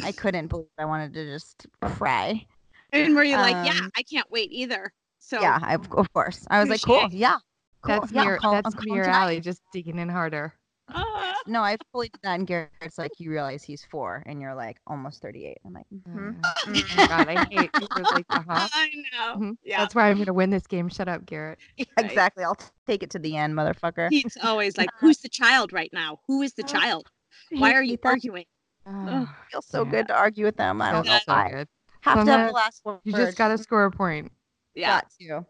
I 0.04 0.12
couldn't 0.12 0.48
believe 0.48 0.68
I 0.78 0.86
wanted 0.86 1.14
to 1.14 1.26
just 1.26 1.68
cry. 1.82 2.46
and 2.92 3.16
were 3.16 3.24
you 3.24 3.36
like, 3.38 3.66
yeah, 3.66 3.80
Um, 3.82 3.92
I 3.98 4.04
can't 4.04 4.30
wait 4.32 4.50
either. 4.52 4.92
So 5.20 5.42
yeah, 5.42 5.60
I, 5.62 5.76
of 5.76 5.92
of 5.94 6.12
course. 6.14 6.46
I 6.50 6.60
was 6.60 6.70
like, 6.70 6.82
cool, 6.82 7.08
yeah. 7.12 7.38
Cool. 7.82 8.00
That's 8.00 8.12
yeah, 8.12 8.16
me, 8.16 8.20
I'll 8.20 8.26
your, 8.32 8.38
call- 8.40 8.54
that's 8.54 8.66
I'll 8.66 8.72
me, 8.72 8.88
call 8.88 8.98
him 8.98 9.04
your 9.04 9.10
alley, 9.10 9.40
just 9.42 9.62
digging 9.72 10.00
in 10.00 10.10
harder. 10.10 10.54
Ah. 10.90 11.20
No, 11.46 11.62
I 11.62 11.76
fully 11.92 12.08
did 12.08 12.22
that, 12.24 12.36
and 12.36 12.48
Garrett's 12.48 12.98
like, 12.98 13.12
you 13.18 13.30
realize 13.30 13.64
he's 13.64 13.84
four, 13.84 14.24
and 14.26 14.40
you're 14.40 14.56
like 14.56 14.78
almost 14.88 15.22
38. 15.22 15.58
I'm 15.66 15.74
like, 15.74 15.86
mhm. 15.94 16.38
Oh, 16.68 17.08
God, 17.08 17.28
I 17.28 17.46
hate 17.50 17.70
like 17.76 18.26
the 18.30 18.44
huh? 18.48 18.68
I 18.74 18.90
know. 19.12 19.36
Mhm. 19.38 19.58
Yeah. 19.62 19.80
That's 19.80 19.94
why 19.94 20.10
I'm 20.10 20.18
gonna 20.18 20.34
win 20.34 20.52
this 20.52 20.68
game. 20.68 20.88
Shut 20.88 21.10
up, 21.10 21.26
Garrett. 21.26 21.60
exactly. 21.98 22.46
I'll 22.46 22.58
take 22.88 23.04
it 23.04 23.10
to 23.10 23.20
the 23.20 23.36
end, 23.36 23.56
motherfucker. 23.56 24.08
He's 24.10 24.38
always 24.42 24.78
like, 24.78 24.90
who's 25.00 25.18
the 25.18 25.28
child 25.28 25.74
right 25.74 25.90
now? 25.92 26.20
Who 26.28 26.42
is 26.44 26.54
the 26.54 26.64
child? 26.64 27.10
Why 27.52 27.74
are 27.74 27.84
you 27.84 27.98
arguing? 28.06 28.46
Oh, 28.86 29.30
feels 29.52 29.68
so 29.68 29.84
yeah. 29.84 29.92
good 29.92 30.08
to 30.08 30.16
argue 30.18 30.46
with 30.46 30.56
them. 30.58 30.82
I 30.82 30.92
don't 30.92 31.06
know 31.06 31.12
Feels 31.12 31.24
so 31.26 31.34
why. 31.34 31.50
good. 31.50 31.68
Have 32.02 32.20
So 32.20 32.26
to 32.26 32.32
have 32.32 32.40
now 32.42 32.48
the 32.48 32.54
last 32.54 32.82
word. 32.86 33.00
You 33.04 33.14
just 33.14 33.38
gotta 33.38 33.58
score 33.58 33.86
a 33.86 33.92
point. 33.92 34.32
Yeah. 34.76 35.02
Got 35.02 35.12
to. 35.20 35.46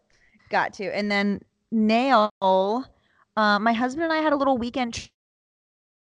Got 0.50 0.74
to. 0.76 0.96
And 0.96 1.12
then 1.12 1.41
Nail, 1.72 2.30
uh, 2.41 3.60
my 3.60 3.74
husband 3.74 4.04
and 4.04 4.13
I 4.13 4.17
had 4.17 4.34
a 4.34 4.36
little 4.36 4.58
weekend 4.58 4.93
trip 4.93 5.08
to 5.08 5.12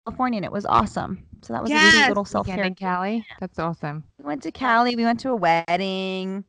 California 0.07 0.39
and 0.39 0.45
it 0.45 0.53
was 0.53 0.65
awesome. 0.67 1.25
So 1.43 1.53
that 1.53 1.63
was 1.63 1.71
a 1.71 1.75
Yes, 1.75 1.93
sweet 1.95 2.09
little 2.09 2.25
self 2.25 2.47
Weekend 2.47 2.59
care. 2.61 2.67
in 2.67 2.75
Cali. 2.77 3.27
That's 3.41 3.59
awesome. 3.59 4.05
We 4.19 4.25
went 4.25 4.43
to 4.45 4.53
Cali, 4.53 4.95
we 4.97 5.05
went 5.05 5.19
to 5.21 5.31
a 5.31 5.37
wedding, 5.37 6.45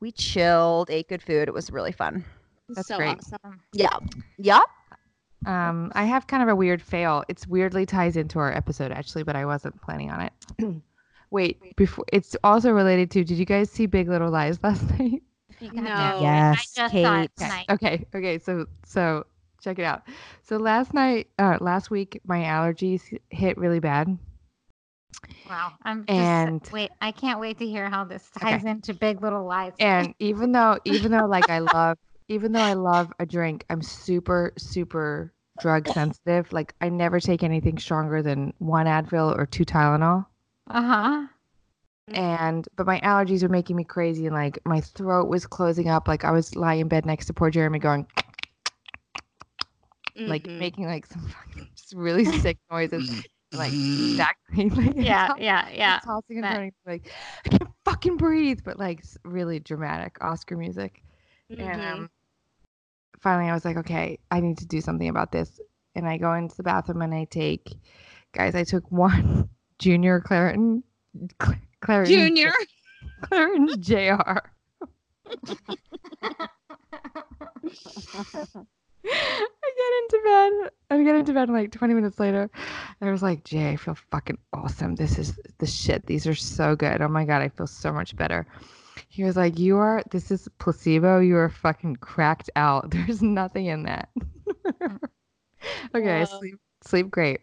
we 0.00 0.12
chilled, 0.12 0.90
ate 0.90 1.08
good 1.08 1.22
food. 1.22 1.46
It 1.48 1.54
was 1.54 1.70
really 1.70 1.92
fun. 1.92 2.24
That's 2.70 2.88
so 2.88 2.96
great. 2.96 3.18
awesome. 3.18 3.60
Yeah. 3.74 3.96
Yeah. 4.38 4.60
Um, 5.44 5.92
I 5.94 6.04
have 6.04 6.26
kind 6.26 6.42
of 6.42 6.48
a 6.48 6.56
weird 6.56 6.80
fail. 6.80 7.22
It's 7.28 7.46
weirdly 7.46 7.84
ties 7.84 8.16
into 8.16 8.38
our 8.38 8.52
episode 8.52 8.92
actually, 8.92 9.24
but 9.24 9.36
I 9.36 9.44
wasn't 9.44 9.80
planning 9.82 10.10
on 10.10 10.20
it. 10.22 10.32
Wait, 11.30 11.76
before 11.76 12.04
it's 12.12 12.36
also 12.44 12.70
related 12.70 13.10
to. 13.12 13.24
Did 13.24 13.38
you 13.38 13.44
guys 13.46 13.70
see 13.70 13.86
Big 13.86 14.08
Little 14.08 14.30
Lies 14.30 14.58
last 14.62 14.88
night? 14.98 15.22
No. 15.60 15.82
that. 15.82 16.20
Yes, 16.20 16.54
I 16.54 16.56
just 16.56 16.74
saw 16.76 16.86
it 16.86 16.90
Kate. 16.90 17.30
tonight. 17.38 17.66
Okay, 17.70 18.06
okay. 18.14 18.38
So 18.38 18.66
so 18.84 19.24
check 19.62 19.78
it 19.78 19.84
out. 19.84 20.02
So 20.42 20.56
last 20.56 20.92
night, 20.94 21.28
uh, 21.38 21.58
last 21.60 21.90
week, 21.90 22.20
my 22.26 22.40
allergies 22.40 23.02
hit 23.30 23.56
really 23.58 23.80
bad. 23.80 24.18
Wow. 25.48 25.72
I'm 25.84 26.00
just, 26.06 26.10
And- 26.10 26.68
wait, 26.72 26.90
I 27.00 27.12
can't 27.12 27.38
wait 27.40 27.58
to 27.58 27.66
hear 27.66 27.88
how 27.88 28.04
this 28.04 28.28
Okay. 28.36 28.52
ties 28.52 28.64
into 28.64 28.94
Big 28.94 29.22
Little 29.22 29.44
Lies. 29.44 29.72
And 29.78 30.14
even 30.18 30.52
though, 30.52 30.78
even 30.84 31.12
though, 31.12 31.26
like 31.26 31.48
I 31.50 31.58
love, 31.60 31.98
even 32.28 32.52
though 32.52 32.62
I 32.62 32.74
love 32.74 33.12
a 33.18 33.26
drink, 33.26 33.64
I'm 33.70 33.82
super, 33.82 34.52
super 34.56 35.32
drug 35.58 35.86
sensitive. 35.88 36.52
Like 36.52 36.74
I 36.80 36.88
never 36.88 37.20
take 37.20 37.42
anything 37.42 37.78
stronger 37.78 38.22
than 38.22 38.52
one 38.58 38.86
Advil 38.86 39.36
or 39.36 39.46
two 39.46 39.64
Tylenol. 39.64 40.26
Uh 40.68 40.82
huh. 40.82 41.26
and 42.14 42.66
but 42.76 42.86
my 42.86 42.98
allergies 43.00 43.42
were 43.42 43.48
making 43.48 43.76
me 43.76 43.84
crazy 43.84 44.26
and 44.26 44.34
like 44.34 44.58
my 44.64 44.80
throat 44.80 45.28
was 45.28 45.46
closing 45.46 45.88
up 45.88 46.08
like 46.08 46.24
i 46.24 46.30
was 46.32 46.54
lying 46.56 46.80
in 46.80 46.88
bed 46.88 47.06
next 47.06 47.26
to 47.26 47.32
poor 47.32 47.48
jeremy 47.48 47.78
going 47.78 48.06
like 50.16 50.44
Mhm. 50.44 50.58
making 50.58 50.86
like 50.86 51.06
some 51.06 51.22
fucking 51.28 51.68
just 51.74 51.94
really 51.94 52.24
sick 52.24 52.58
noises 52.70 53.08
like 53.52 53.72
exactly 53.72 54.70
like 54.70 54.96
Yeah, 54.96 55.28
toss- 55.28 55.38
yeah, 55.40 55.68
yeah. 55.70 56.00
tossing 56.00 56.38
and 56.38 56.46
turning 56.46 56.72
like 56.86 57.10
i 57.44 57.48
can't 57.48 57.70
fucking 57.84 58.16
breathe 58.16 58.60
but 58.64 58.78
like 58.78 59.02
really 59.24 59.58
dramatic 59.60 60.16
oscar 60.22 60.56
music 60.56 61.02
and 61.58 61.80
Mhm. 61.80 61.92
um 61.92 62.10
finally 63.20 63.50
i 63.50 63.54
was 63.54 63.64
like 63.64 63.76
okay 63.76 64.18
i 64.30 64.40
need 64.40 64.58
to 64.58 64.66
do 64.66 64.80
something 64.80 65.08
about 65.08 65.32
this 65.32 65.60
and 65.94 66.08
i 66.08 66.16
go 66.16 66.32
into 66.32 66.56
the 66.56 66.62
bathroom 66.62 67.02
and 67.02 67.14
i 67.14 67.24
take 67.24 67.72
guys 68.32 68.54
i 68.54 68.64
took 68.64 68.90
one 68.92 69.48
junior 69.78 70.20
claritin 70.20 70.82
Cl- 71.42 71.58
claritin 71.82 72.06
Junior. 72.08 72.52
Claritin 73.24 73.78
Jr. 73.80 74.40
I 79.04 80.08
get 80.10 80.16
into 80.16 80.24
bed. 80.24 80.70
I 80.90 81.02
get 81.02 81.14
into 81.16 81.32
bed 81.32 81.50
like 81.50 81.72
20 81.72 81.94
minutes 81.94 82.20
later. 82.20 82.50
And 83.00 83.08
I 83.08 83.12
was 83.12 83.22
like, 83.22 83.44
Jay, 83.44 83.70
I 83.70 83.76
feel 83.76 83.96
fucking 84.10 84.38
awesome. 84.52 84.94
This 84.94 85.18
is 85.18 85.38
the 85.58 85.66
shit. 85.66 86.06
These 86.06 86.26
are 86.26 86.34
so 86.34 86.76
good. 86.76 87.00
Oh 87.00 87.08
my 87.08 87.24
God, 87.24 87.42
I 87.42 87.48
feel 87.48 87.66
so 87.66 87.92
much 87.92 88.14
better. 88.16 88.46
He 89.08 89.24
was 89.24 89.36
like, 89.36 89.58
You 89.58 89.78
are, 89.78 90.02
this 90.10 90.30
is 90.30 90.48
placebo. 90.58 91.20
You 91.20 91.36
are 91.36 91.48
fucking 91.48 91.96
cracked 91.96 92.50
out. 92.56 92.90
There's 92.92 93.22
nothing 93.22 93.66
in 93.66 93.84
that. 93.84 94.08
okay, 95.94 96.20
I 96.20 96.24
Whoa. 96.24 96.38
sleep, 96.38 96.60
sleep 96.82 97.10
great. 97.10 97.40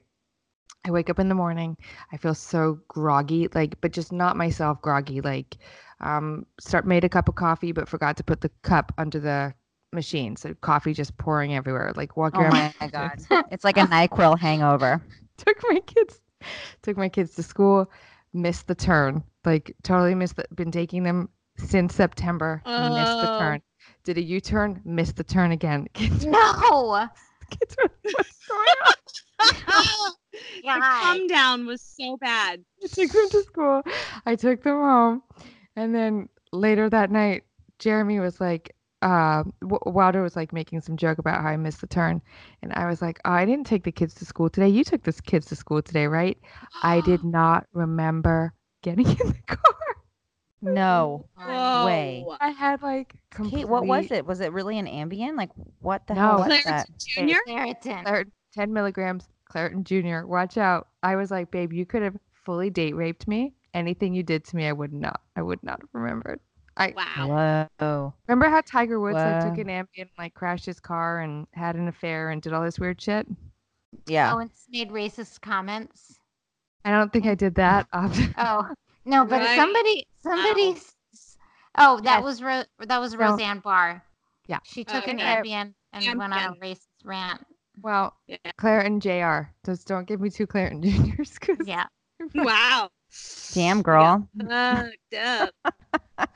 I 0.85 0.91
wake 0.91 1.09
up 1.09 1.19
in 1.19 1.27
the 1.27 1.35
morning. 1.35 1.75
I 2.13 2.17
feel 2.17 2.33
so 2.33 2.79
groggy, 2.87 3.49
like, 3.53 3.79
but 3.81 3.91
just 3.91 4.13
not 4.13 4.37
myself 4.37 4.81
groggy. 4.81 5.19
Like, 5.19 5.57
um, 5.99 6.45
start 6.59 6.87
made 6.87 7.03
a 7.03 7.09
cup 7.09 7.27
of 7.27 7.35
coffee, 7.35 7.73
but 7.73 7.89
forgot 7.89 8.15
to 8.17 8.23
put 8.23 8.39
the 8.39 8.49
cup 8.61 8.93
under 8.97 9.19
the 9.19 9.53
machine, 9.91 10.35
so 10.35 10.53
coffee 10.61 10.93
just 10.93 11.17
pouring 11.17 11.55
everywhere. 11.55 11.91
Like 11.95 12.15
walking 12.17 12.41
Oh 12.41 12.43
around. 12.49 12.73
my 12.79 12.87
god. 12.91 13.19
It's 13.51 13.63
like 13.63 13.77
a 13.77 13.81
NyQuil 13.85 14.37
hangover. 14.39 15.01
took 15.37 15.57
my 15.69 15.79
kids, 15.81 16.19
took 16.81 16.97
my 16.97 17.09
kids 17.09 17.35
to 17.35 17.43
school, 17.43 17.91
missed 18.33 18.67
the 18.67 18.75
turn. 18.75 19.23
Like 19.45 19.75
totally 19.83 20.15
missed. 20.15 20.35
The, 20.35 20.45
been 20.55 20.71
taking 20.71 21.03
them 21.03 21.29
since 21.57 21.95
September. 21.95 22.61
Missed 22.65 22.75
the 23.21 23.35
Oh. 23.35 23.39
turn. 23.39 23.61
Did 24.03 24.17
a 24.17 24.21
U 24.21 24.39
turn, 24.41 24.81
missed 24.85 25.15
the 25.17 25.23
turn 25.23 25.51
again. 25.51 25.87
Kids, 25.93 26.25
no. 26.25 27.07
kids 27.49 27.75
were 27.81 27.89
what's 28.13 28.47
going 28.47 28.67
on? 28.87 30.13
yeah, 30.63 30.75
the 30.75 30.81
come 31.01 31.27
down 31.27 31.65
was 31.65 31.81
so 31.81 32.17
bad. 32.17 32.63
I 32.83 32.87
took 32.87 33.11
them 33.11 33.29
to 33.31 33.43
school. 33.43 33.81
I 34.25 34.35
took 34.35 34.63
them 34.63 34.77
home. 34.77 35.23
And 35.75 35.93
then 35.95 36.29
later 36.51 36.89
that 36.89 37.11
night, 37.11 37.43
Jeremy 37.79 38.19
was 38.19 38.39
like, 38.41 38.75
uh, 39.01 39.43
W- 39.61 39.79
Wilder 39.85 40.21
was 40.21 40.35
like 40.35 40.51
making 40.53 40.81
some 40.81 40.97
joke 40.97 41.17
about 41.19 41.41
how 41.41 41.47
I 41.49 41.57
missed 41.57 41.81
the 41.81 41.87
turn. 41.87 42.21
And 42.61 42.73
I 42.73 42.85
was 42.87 43.01
like, 43.01 43.19
oh, 43.25 43.31
I 43.31 43.45
didn't 43.45 43.65
take 43.67 43.83
the 43.83 43.91
kids 43.91 44.13
to 44.15 44.25
school 44.25 44.49
today. 44.49 44.67
You 44.69 44.83
took 44.83 45.03
the 45.03 45.13
kids 45.13 45.45
to 45.47 45.55
school 45.55 45.81
today, 45.81 46.07
right? 46.07 46.37
I 46.83 47.01
did 47.05 47.23
not 47.23 47.67
remember 47.73 48.53
getting 48.81 49.05
in 49.09 49.27
the 49.27 49.41
car. 49.47 49.75
No 50.61 51.25
Whoa. 51.37 51.85
way. 51.85 52.25
I 52.41 52.49
had 52.49 52.81
like 52.81 53.15
Kate, 53.49 53.67
what 53.67 53.87
was 53.87 54.11
it? 54.11 54.25
Was 54.25 54.41
it 54.41 54.51
really 54.51 54.77
an 54.77 54.87
Ambien? 54.87 55.37
Like, 55.37 55.51
what 55.79 56.05
the 56.07 56.15
No. 56.15 56.21
hell 56.21 56.39
was 56.39 56.47
Claritin 56.49 56.63
that? 56.65 56.89
Junior. 56.97 57.37
Claritin. 57.47 58.03
Claritin, 58.05 58.31
10 58.53 58.73
milligrams, 58.73 59.29
Claritin 59.49 59.83
Jr. 59.83 60.27
Watch 60.27 60.57
out. 60.57 60.89
I 61.01 61.15
was 61.15 61.31
like, 61.31 61.49
babe, 61.51 61.71
you 61.71 61.85
could 61.85 62.01
have 62.01 62.17
fully 62.45 62.69
date 62.69 62.95
raped 62.95 63.25
me. 63.27 63.53
Anything 63.73 64.13
you 64.13 64.23
did 64.23 64.43
to 64.45 64.55
me, 64.57 64.67
I 64.67 64.73
would 64.73 64.91
not. 64.91 65.21
I 65.37 65.43
would 65.43 65.63
not 65.63 65.79
have 65.79 65.89
remembered. 65.93 66.41
I 66.79 66.93
Wow. 66.95 67.67
Whoa. 67.79 68.13
remember 68.27 68.49
how 68.49 68.61
Tiger 68.61 68.99
Woods 68.99 69.15
like 69.15 69.41
took 69.41 69.57
an 69.59 69.67
Ambien, 69.67 69.85
and, 69.99 70.09
like 70.17 70.33
crashed 70.33 70.65
his 70.65 70.79
car 70.79 71.19
and 71.19 71.45
had 71.53 71.75
an 71.75 71.87
affair 71.87 72.29
and 72.29 72.41
did 72.41 72.53
all 72.53 72.63
this 72.63 72.79
weird 72.79 72.99
shit. 73.01 73.27
Yeah. 74.07 74.33
Oh, 74.33 74.37
and 74.39 74.49
made 74.69 74.89
racist 74.89 75.41
comments. 75.41 76.15
I 76.85 76.91
don't 76.91 77.11
think 77.11 77.25
I 77.25 77.35
did 77.35 77.55
that. 77.55 77.87
Oh 77.93 78.69
no, 79.05 79.25
but 79.25 79.41
Right. 79.41 79.55
somebody, 79.55 80.07
somebody. 80.23 80.69
Oh. 80.69 80.71
s- 81.13 81.37
Oh, 81.77 81.99
that 82.01 82.17
Yes. 82.17 82.23
was 82.23 82.41
Ro- 82.43 82.63
that 82.87 82.99
was 82.99 83.13
No. 83.13 83.19
Roseanne 83.19 83.59
Barr. 83.59 84.03
Yeah. 84.47 84.59
She 84.63 84.85
oh, 84.87 84.93
took 84.93 85.07
an 85.07 85.19
Okay. 85.19 85.25
Ambien 85.41 85.73
and 85.93 86.03
Ambien. 86.03 86.17
went 86.17 86.33
on 86.33 86.53
a 86.53 86.55
racist 86.59 86.87
rant. 87.03 87.45
Well, 87.81 88.13
Yeah. 88.27 88.37
Claritin 88.59 88.99
Jr. 89.01 89.49
Just 89.65 89.87
don't 89.87 90.07
give 90.07 90.19
me 90.21 90.29
two 90.29 90.47
Claritin 90.47 90.81
Juniors. 90.83 91.37
Yeah. 91.65 91.85
Wow. 92.35 92.89
Damn, 93.53 93.81
girl. 93.81 94.27
Fucked 94.37 95.13
up. 95.15 96.29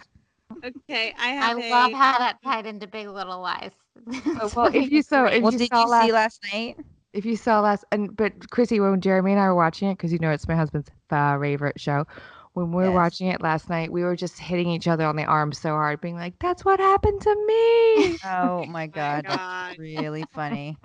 Okay, 0.63 1.13
I 1.19 1.29
I 1.29 1.53
have 1.53 1.57
love 1.57 1.91
how 1.91 2.17
that 2.19 2.37
tied 2.43 2.65
into 2.65 2.87
Big 2.87 3.07
Little 3.07 3.41
Lies. 3.41 3.71
Oh, 4.41 4.49
well, 4.55 4.69
if 4.73 4.91
you 4.91 5.01
saw, 5.01 5.25
if 5.27 5.41
Well, 5.43 5.51
you 5.51 5.57
did 5.57 5.69
saw 5.69 5.81
you 5.81 5.87
last, 5.87 6.07
see 6.07 6.11
last 6.11 6.39
night? 6.51 6.77
if 7.13 7.25
you 7.25 7.35
saw 7.37 7.59
last, 7.61 7.85
and 7.91 8.15
but 8.15 8.49
Chrissy, 8.49 8.79
when 8.79 8.99
Jeremy 9.01 9.33
and 9.33 9.41
I 9.41 9.47
were 9.47 9.55
watching 9.55 9.89
it, 9.89 9.97
because 9.97 10.11
you 10.11 10.19
know 10.19 10.31
it's 10.31 10.47
my 10.47 10.55
husband's 10.55 10.89
favorite 11.09 11.79
show. 11.79 12.05
When 12.53 12.71
we 12.71 12.83
were 12.83 12.85
Yes. 12.85 12.93
watching 12.93 13.27
it 13.27 13.41
last 13.41 13.69
night, 13.69 13.91
we 13.91 14.03
were 14.03 14.15
just 14.15 14.39
hitting 14.39 14.69
each 14.69 14.87
other 14.87 15.05
on 15.05 15.15
the 15.15 15.25
arm 15.25 15.51
so 15.51 15.69
hard, 15.69 16.01
being 16.01 16.15
like, 16.15 16.33
"That's 16.39 16.63
what 16.65 16.79
happened 16.79 17.21
to 17.21 17.35
me." 17.47 18.17
Oh 18.25 18.65
my 18.67 18.87
god, 18.87 19.25
God. 19.25 19.69
that's 19.69 19.79
really 19.79 20.25
funny. 20.33 20.77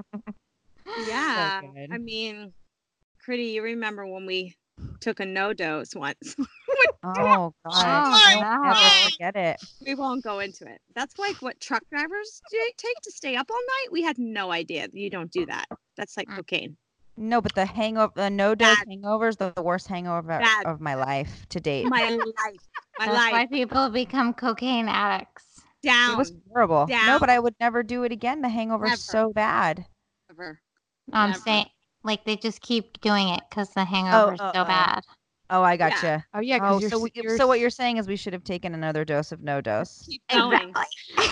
Yeah. 0.97 1.61
good. 1.61 1.93
I 1.93 1.99
mean, 1.99 2.53
Critty, 3.27 3.53
you 3.53 3.63
remember 3.63 4.07
when 4.07 4.27
we 4.27 4.55
took 5.01 5.21
a 5.21 5.25
NoDoz 5.25 5.95
once? 5.97 6.37
Oh 7.05 7.13
god, 7.15 7.55
Oh, 7.65 7.73
I'll 7.75 8.41
never 8.65 9.11
forget 9.11 9.37
it. 9.37 9.57
we 9.87 9.95
won't 9.95 10.25
go 10.25 10.41
into 10.41 10.67
it. 10.67 10.81
That's 10.95 11.19
like 11.19 11.37
what 11.41 11.61
truck 11.61 11.83
drivers 11.91 12.43
do, 12.51 12.59
take 12.77 12.97
to 13.03 13.13
stay 13.13 13.37
up 13.37 13.49
all 13.51 13.57
night. 13.57 13.93
We 13.93 14.03
had 14.03 14.19
no 14.19 14.51
idea. 14.51 14.89
You 14.93 15.09
don't 15.09 15.31
do 15.31 15.47
that. 15.47 15.67
That's 15.97 16.17
like 16.17 16.29
Mm. 16.29 16.37
cocaine. 16.37 16.77
No, 17.17 17.41
but 17.41 17.55
the 17.55 17.67
hangover, 17.67 18.13
the 18.15 18.23
NoDoz 18.23 18.59
Bad. 18.59 18.87
hangover 18.89 19.29
is 19.29 19.37
the 19.37 19.53
the 19.55 19.63
worst 19.63 19.89
hangover 19.89 20.39
Bad. 20.41 20.67
of 20.67 20.81
my 20.81 20.95
life 20.95 21.47
to 21.51 21.61
date. 21.61 21.87
My 21.87 22.09
life. 22.11 22.21
My 22.99 23.07
That's 23.07 23.33
why 23.33 23.47
people 23.47 23.89
become 23.91 24.35
cocaine 24.35 24.89
addicts. 24.89 25.45
Down. 25.83 26.15
It 26.15 26.19
was 26.19 26.33
horrible. 26.51 26.87
No, 26.89 27.19
but 27.21 27.31
I 27.31 27.39
would 27.39 27.55
never 27.61 27.83
do 27.85 28.03
it 28.03 28.11
again. 28.11 28.41
The 28.43 28.49
hangover's 28.49 28.89
Never. 28.91 28.97
so 28.99 29.33
bad. 29.33 29.87
Never. 30.29 30.61
I'm 31.13 31.31
Never. 31.31 31.41
saying, 31.41 31.67
like, 32.03 32.25
they 32.25 32.37
just 32.37 32.61
keep 32.61 33.01
doing 33.01 33.29
it 33.29 33.41
because 33.49 33.71
the 33.71 33.85
hangover 33.85 34.35
is 34.35 34.41
oh, 34.41 34.51
so 34.53 34.63
oh. 34.63 34.65
bad. 34.65 35.03
Oh, 35.51 35.63
I 35.63 35.77
got 35.77 35.93
gotcha. 35.93 36.25
Oh 36.35 36.41
yeah, 36.41 36.59
Oh, 36.61 36.79
because 36.79 36.83
you're, 36.83 36.91
so, 36.91 36.99
we, 37.01 37.11
you're 37.15 37.37
so 37.39 37.47
what 37.47 37.59
you're 37.59 37.71
saying 37.71 37.97
is 37.97 38.07
we 38.07 38.17
should 38.17 38.35
have 38.35 38.45
taken 38.45 38.75
another 38.75 39.05
dose 39.05 39.33
of 39.33 39.41
NoDoz. 39.41 40.07
Keep 40.07 40.23
going. 40.29 40.75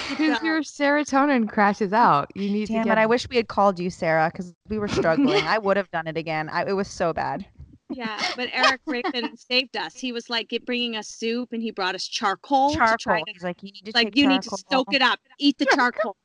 because 0.09 0.43
your 0.43 0.61
serotonin 0.61 1.49
crashes 1.49 1.93
out. 1.93 2.31
You 2.35 2.51
need 2.51 2.69
Damn 2.69 2.77
to 2.77 2.81
it! 2.81 2.85
get. 2.93 2.99
I 2.99 3.07
wish 3.07 3.29
we 3.29 3.37
had 3.37 3.49
called 3.49 3.79
you, 3.79 3.91
Sarah, 3.91 4.31
because 4.33 4.55
we 4.69 4.79
were 4.79 4.89
struggling. 4.89 5.45
I 5.45 5.59
would 5.59 5.77
have 5.77 5.91
done 5.91 6.07
it 6.07 6.17
again. 6.17 6.49
I, 6.49 6.65
it 6.65 6.73
was 6.73 6.89
so 6.89 7.13
bad. 7.13 7.47
Yeah, 7.91 8.21
but 8.37 8.49
Eric 8.53 8.81
Raven 8.87 9.37
saved 9.37 9.77
us. 9.77 9.95
He 9.95 10.11
was 10.13 10.29
like 10.29 10.53
bringing 10.65 10.97
us 10.97 11.09
soup, 11.09 11.53
and 11.53 11.63
he 11.63 11.71
brought 11.71 11.95
us 11.95 12.07
charcoal. 12.07 12.71
To 12.71 12.77
try 12.77 12.97
Charcoal. 12.97 13.25
to, 13.27 13.33
He's 13.33 13.45
like, 13.45 13.63
you 13.63 13.71
need 13.71 13.85
to 13.85 13.93
like 13.95 14.09
take 14.09 14.17
you 14.17 14.27
need 14.27 14.43
to 14.43 14.49
charcoal." 14.49 14.85
soak 14.85 14.95
it 14.95 15.03
up. 15.03 15.21
Eat 15.39 15.59
the 15.59 15.67
charcoal. 15.75 16.17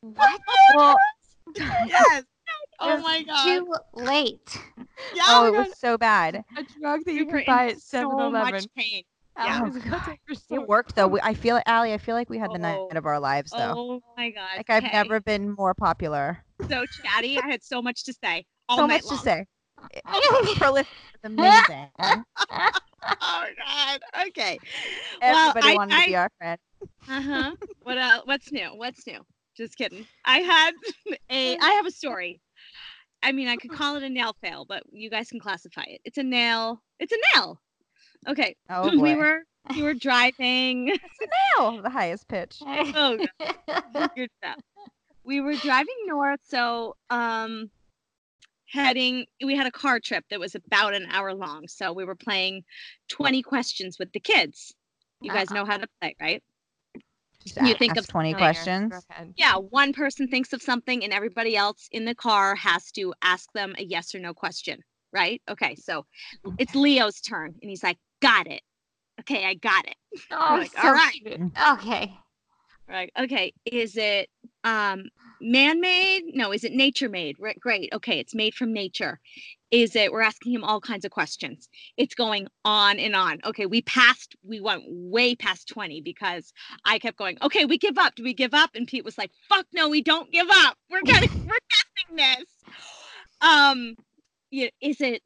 What? 0.00 0.40
Well, 0.74 0.96
yes. 1.56 2.24
Oh 2.80 2.98
my 3.00 3.22
god. 3.22 3.44
Too 3.44 3.74
late. 3.94 4.58
Yeah, 5.14 5.24
oh, 5.28 5.42
my 5.42 5.48
it 5.48 5.52
God. 5.52 5.68
was 5.68 5.78
so 5.78 5.98
bad. 5.98 6.44
a 6.56 6.62
drug 6.78 7.00
that 7.04 7.06
We 7.06 7.12
you 7.14 7.26
can 7.26 7.42
buy 7.46 7.68
at 7.70 7.80
so 7.80 8.08
7-Eleven. 8.10 8.32
much 8.52 8.66
pain. 8.76 9.02
Oh, 9.38 9.44
Yeah. 9.44 9.60
Oh, 9.62 9.66
It's 9.66 9.78
gonna 9.84 10.02
take 10.06 10.20
your 10.28 10.34
soul. 10.34 10.62
It 10.62 10.68
worked 10.68 10.94
though. 10.96 11.06
We, 11.08 11.20
I 11.22 11.34
feel, 11.34 11.60
Allie, 11.66 11.92
I 11.92 11.98
feel 11.98 12.14
like 12.14 12.30
we 12.30 12.38
had 12.38 12.50
the 12.50 12.54
Oh. 12.56 12.88
night 12.88 12.96
of 12.96 13.04
our 13.06 13.20
lives 13.20 13.50
though. 13.50 13.74
Oh 13.76 14.00
my 14.16 14.30
god. 14.30 14.48
like 14.56 14.70
I've 14.70 14.84
okay. 14.84 14.92
never 14.92 15.20
been 15.20 15.54
more 15.54 15.74
popular. 15.74 16.42
so 16.68 16.84
chatty. 17.02 17.38
I 17.38 17.46
had 17.46 17.62
so 17.62 17.82
much 17.82 18.04
to 18.04 18.12
say. 18.12 18.44
All 18.68 18.78
so 18.78 18.86
night 18.86 19.02
much 19.04 19.10
long. 19.10 19.18
to 19.18 19.22
say. 19.24 19.46
Prolific, 20.56 20.62
was 20.62 20.86
amazing. 21.24 21.88
Oh 23.20 23.44
god. 23.64 24.00
Okay. 24.28 24.58
Well, 25.22 25.50
Everybody 25.50 25.72
I- 25.72 25.76
wanted 25.76 25.90
to 25.94 25.96
I- 26.02 26.06
be 26.06 26.16
our 26.16 26.30
friend. 26.38 26.58
Uh 27.08 27.22
huh. 27.22 27.52
what 27.82 27.98
else? 27.98 28.22
What's 28.26 28.50
new? 28.50 28.68
What's 28.74 29.06
new? 29.06 29.20
Just 29.56 29.76
kidding. 29.76 30.06
I 30.24 30.38
had 30.38 30.72
a. 31.30 31.56
I 31.58 31.70
have 31.72 31.86
a 31.86 31.90
story. 31.90 32.40
I 33.26 33.32
mean, 33.32 33.48
I 33.48 33.56
could 33.56 33.72
call 33.72 33.96
it 33.96 34.04
a 34.04 34.08
nail 34.08 34.36
fail, 34.40 34.64
but 34.64 34.84
you 34.92 35.10
guys 35.10 35.30
can 35.30 35.40
classify 35.40 35.82
it. 35.88 36.00
It's 36.04 36.16
a 36.16 36.22
nail. 36.22 36.80
It's 37.00 37.12
a 37.12 37.18
nail. 37.34 37.60
Okay. 38.28 38.54
Oh 38.70 38.88
boy. 38.88 39.02
we 39.02 39.14
were 39.16 39.40
we 39.74 39.82
were 39.82 39.94
driving. 39.94 40.86
Nail, 41.58 41.82
the 41.82 41.90
highest 41.90 42.28
pitch. 42.28 42.58
oh, 42.64 43.18
God. 43.66 44.10
good 44.14 44.30
stuff. 44.38 44.60
We 45.24 45.40
were 45.40 45.56
driving 45.56 45.96
north, 46.06 46.38
so 46.44 46.94
um, 47.10 47.68
heading. 48.66 49.26
We 49.44 49.56
had 49.56 49.66
a 49.66 49.72
car 49.72 49.98
trip 49.98 50.24
that 50.30 50.38
was 50.38 50.54
about 50.54 50.94
an 50.94 51.08
hour 51.10 51.34
long, 51.34 51.66
so 51.66 51.92
we 51.92 52.04
were 52.04 52.14
playing 52.14 52.62
twenty 53.08 53.42
questions 53.42 53.98
with 53.98 54.12
the 54.12 54.20
kids. 54.20 54.72
You 55.20 55.32
guys 55.32 55.50
know 55.50 55.64
how 55.64 55.78
to 55.78 55.88
play, 56.00 56.14
right? 56.20 56.44
Just 57.46 57.60
You 57.60 57.74
a- 57.74 57.78
think 57.78 57.96
of 57.96 58.06
20 58.06 58.32
Go 58.32 58.38
questions. 58.38 59.06
Yeah, 59.36 59.56
one 59.56 59.92
person 59.92 60.28
thinks 60.28 60.52
of 60.52 60.62
something 60.62 61.04
and 61.04 61.12
everybody 61.12 61.56
else 61.56 61.88
in 61.92 62.04
the 62.04 62.14
car 62.14 62.54
has 62.56 62.90
to 62.92 63.14
ask 63.22 63.52
them 63.52 63.74
a 63.78 63.84
yes 63.84 64.14
or 64.14 64.18
no 64.18 64.34
question, 64.34 64.80
right? 65.12 65.40
Okay, 65.48 65.74
so 65.76 66.04
it's 66.58 66.74
Leo's 66.74 67.20
turn 67.20 67.54
and 67.60 67.70
he's 67.70 67.82
like, 67.82 67.98
"Got 68.20 68.46
it." 68.46 68.62
Okay, 69.20 69.44
I 69.44 69.54
got 69.54 69.86
it. 69.86 69.96
Oh, 70.30 70.56
like, 70.58 70.72
so 70.72 70.88
all 70.88 70.94
right. 70.94 71.12
cute. 71.12 71.40
Okay. 71.72 72.18
Right. 72.88 73.10
Okay, 73.18 73.52
is 73.64 73.96
it 73.96 74.28
um 74.62 75.04
man-made? 75.40 76.22
No, 76.34 76.52
is 76.52 76.62
it 76.64 76.72
nature-made? 76.72 77.36
Right, 77.40 77.58
great. 77.58 77.92
Okay, 77.92 78.20
it's 78.20 78.34
made 78.34 78.54
from 78.54 78.72
nature. 78.72 79.18
Is 79.72 79.96
it 79.96 80.12
we're 80.12 80.22
asking 80.22 80.52
him 80.52 80.62
all 80.62 80.80
kinds 80.80 81.04
of 81.04 81.10
questions. 81.10 81.68
It's 81.96 82.14
going 82.14 82.46
on 82.64 82.98
and 83.00 83.16
on. 83.16 83.40
Okay, 83.44 83.66
we 83.66 83.82
passed 83.82 84.36
we 84.44 84.60
went 84.60 84.84
way 84.86 85.34
past 85.34 85.68
20 85.68 86.00
because 86.00 86.52
I 86.84 87.00
kept 87.00 87.16
going, 87.18 87.38
"Okay, 87.42 87.64
we 87.64 87.76
give 87.76 87.98
up. 87.98 88.14
Do 88.14 88.22
we 88.22 88.34
give 88.34 88.54
up?" 88.54 88.70
And 88.74 88.86
Pete 88.86 89.04
was 89.04 89.18
like, 89.18 89.32
"Fuck 89.48 89.66
no, 89.72 89.88
we 89.88 90.02
don't 90.02 90.30
give 90.30 90.46
up. 90.48 90.78
We're 90.88 91.02
gonna 91.02 91.26
we're 91.46 91.58
testing 91.70 92.16
this." 92.16 92.44
Um 93.40 93.96
yeah, 94.52 94.68
is 94.80 95.00
it 95.00 95.22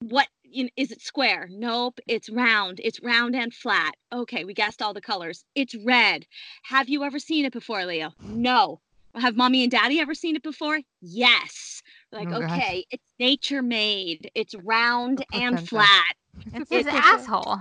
what 0.00 0.26
you 0.50 0.64
know, 0.64 0.70
is 0.76 0.90
it 0.92 1.00
square? 1.02 1.48
Nope, 1.50 2.00
it's 2.06 2.28
round. 2.30 2.80
It's 2.82 3.00
round 3.02 3.34
and 3.36 3.52
flat. 3.52 3.94
Okay, 4.12 4.44
we 4.44 4.54
guessed 4.54 4.82
all 4.82 4.94
the 4.94 5.00
colors. 5.00 5.44
It's 5.54 5.74
red. 5.84 6.26
Have 6.64 6.88
you 6.88 7.04
ever 7.04 7.18
seen 7.18 7.44
it 7.44 7.52
before, 7.52 7.84
Leo? 7.84 8.12
No. 8.22 8.80
Have 9.14 9.36
mommy 9.36 9.62
and 9.62 9.70
daddy 9.70 10.00
ever 10.00 10.14
seen 10.14 10.36
it 10.36 10.42
before? 10.42 10.80
Yes. 11.00 11.82
Like, 12.12 12.28
Oh, 12.28 12.40
gosh. 12.40 12.50
okay, 12.52 12.84
it's 12.90 13.12
nature 13.18 13.62
made. 13.62 14.30
It's 14.34 14.54
round 14.54 15.24
A 15.32 15.36
and 15.36 15.56
placenta. 15.56 15.66
flat. 15.66 16.14
It's 16.54 16.70
his 16.70 16.86
asshole. 16.86 17.58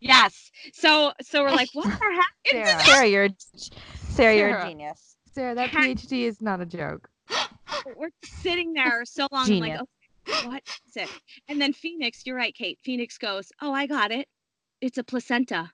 Yes. 0.00 0.50
So 0.74 1.12
so 1.22 1.42
we're 1.42 1.50
like, 1.50 1.70
what 1.72 1.84
the 1.86 1.90
heck? 1.90 2.24
It's 2.44 2.70
Sarah. 2.70 2.84
Sarah, 2.84 3.06
you're 3.08 3.24
a- 3.24 3.34
Sarah, 4.10 4.36
you're 4.36 4.58
a 4.58 4.68
genius. 4.68 5.16
Sarah, 5.32 5.54
that 5.54 5.70
PhD 5.70 6.22
is 6.22 6.40
not 6.40 6.60
a 6.60 6.66
joke. 6.66 7.08
we're 7.96 8.10
sitting 8.22 8.72
there 8.74 9.04
so 9.04 9.26
long. 9.32 9.50
I'm 9.50 9.58
like, 9.60 9.72
okay, 9.72 9.84
what 10.44 10.62
is 10.88 10.96
it? 10.96 11.08
And 11.48 11.60
then 11.60 11.72
Phoenix, 11.72 12.22
you're 12.24 12.36
right, 12.36 12.54
Kate. 12.54 12.78
Phoenix 12.84 13.18
goes, 13.18 13.50
oh, 13.62 13.72
I 13.72 13.86
got 13.86 14.10
it. 14.10 14.26
It's 14.80 14.98
a 14.98 15.04
placenta. 15.04 15.70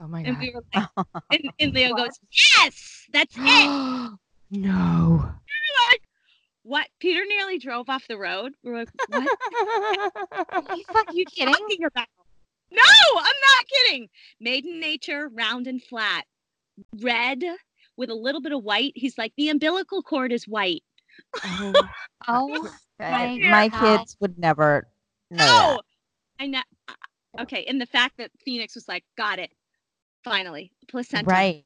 Oh 0.00 0.08
my 0.08 0.20
And 0.20 0.36
god. 0.36 0.40
we 0.40 0.52
were 0.54 0.64
like, 0.74 1.06
and, 1.32 1.52
and 1.60 1.74
Leo 1.74 1.94
goes, 1.94 2.18
yes, 2.56 3.06
that's 3.12 3.34
it. 3.36 4.12
no. 4.50 5.30
like, 5.90 6.00
what? 6.62 6.86
Peter 7.00 7.22
nearly 7.26 7.58
drove 7.58 7.88
off 7.88 8.06
the 8.08 8.18
road. 8.18 8.52
We're 8.62 8.78
like, 8.78 8.88
what 9.08 9.28
Are 10.52 10.76
you 10.76 10.84
fucking 10.92 11.24
kidding? 11.26 11.54
talking 11.54 11.84
about? 11.84 12.06
No, 12.72 12.82
I'm 13.16 13.24
not 13.24 13.66
kidding. 13.68 14.08
Made 14.40 14.64
in 14.64 14.80
nature, 14.80 15.28
round 15.34 15.66
and 15.66 15.82
flat, 15.82 16.24
red 17.00 17.42
with 17.96 18.10
a 18.10 18.14
little 18.14 18.40
bit 18.40 18.52
of 18.52 18.62
white. 18.62 18.92
He's 18.94 19.18
like, 19.18 19.32
the 19.36 19.48
umbilical 19.48 20.02
cord 20.02 20.32
is 20.32 20.44
white. 20.46 20.82
Oh, 21.44 21.74
Oh, 22.28 22.68
my 23.00 23.38
My 23.38 23.68
kids 23.68 24.16
would 24.20 24.38
never 24.38 24.86
know 25.30 25.36
No, 25.46 25.80
I 26.38 26.46
know. 26.46 26.60
uh, 26.88 26.92
Okay, 27.40 27.64
and 27.66 27.80
the 27.80 27.86
fact 27.86 28.16
that 28.18 28.30
Phoenix 28.44 28.74
was 28.74 28.88
like, 28.88 29.04
got 29.16 29.38
it, 29.38 29.50
finally, 30.24 30.72
placenta. 30.88 31.30
Right. 31.30 31.64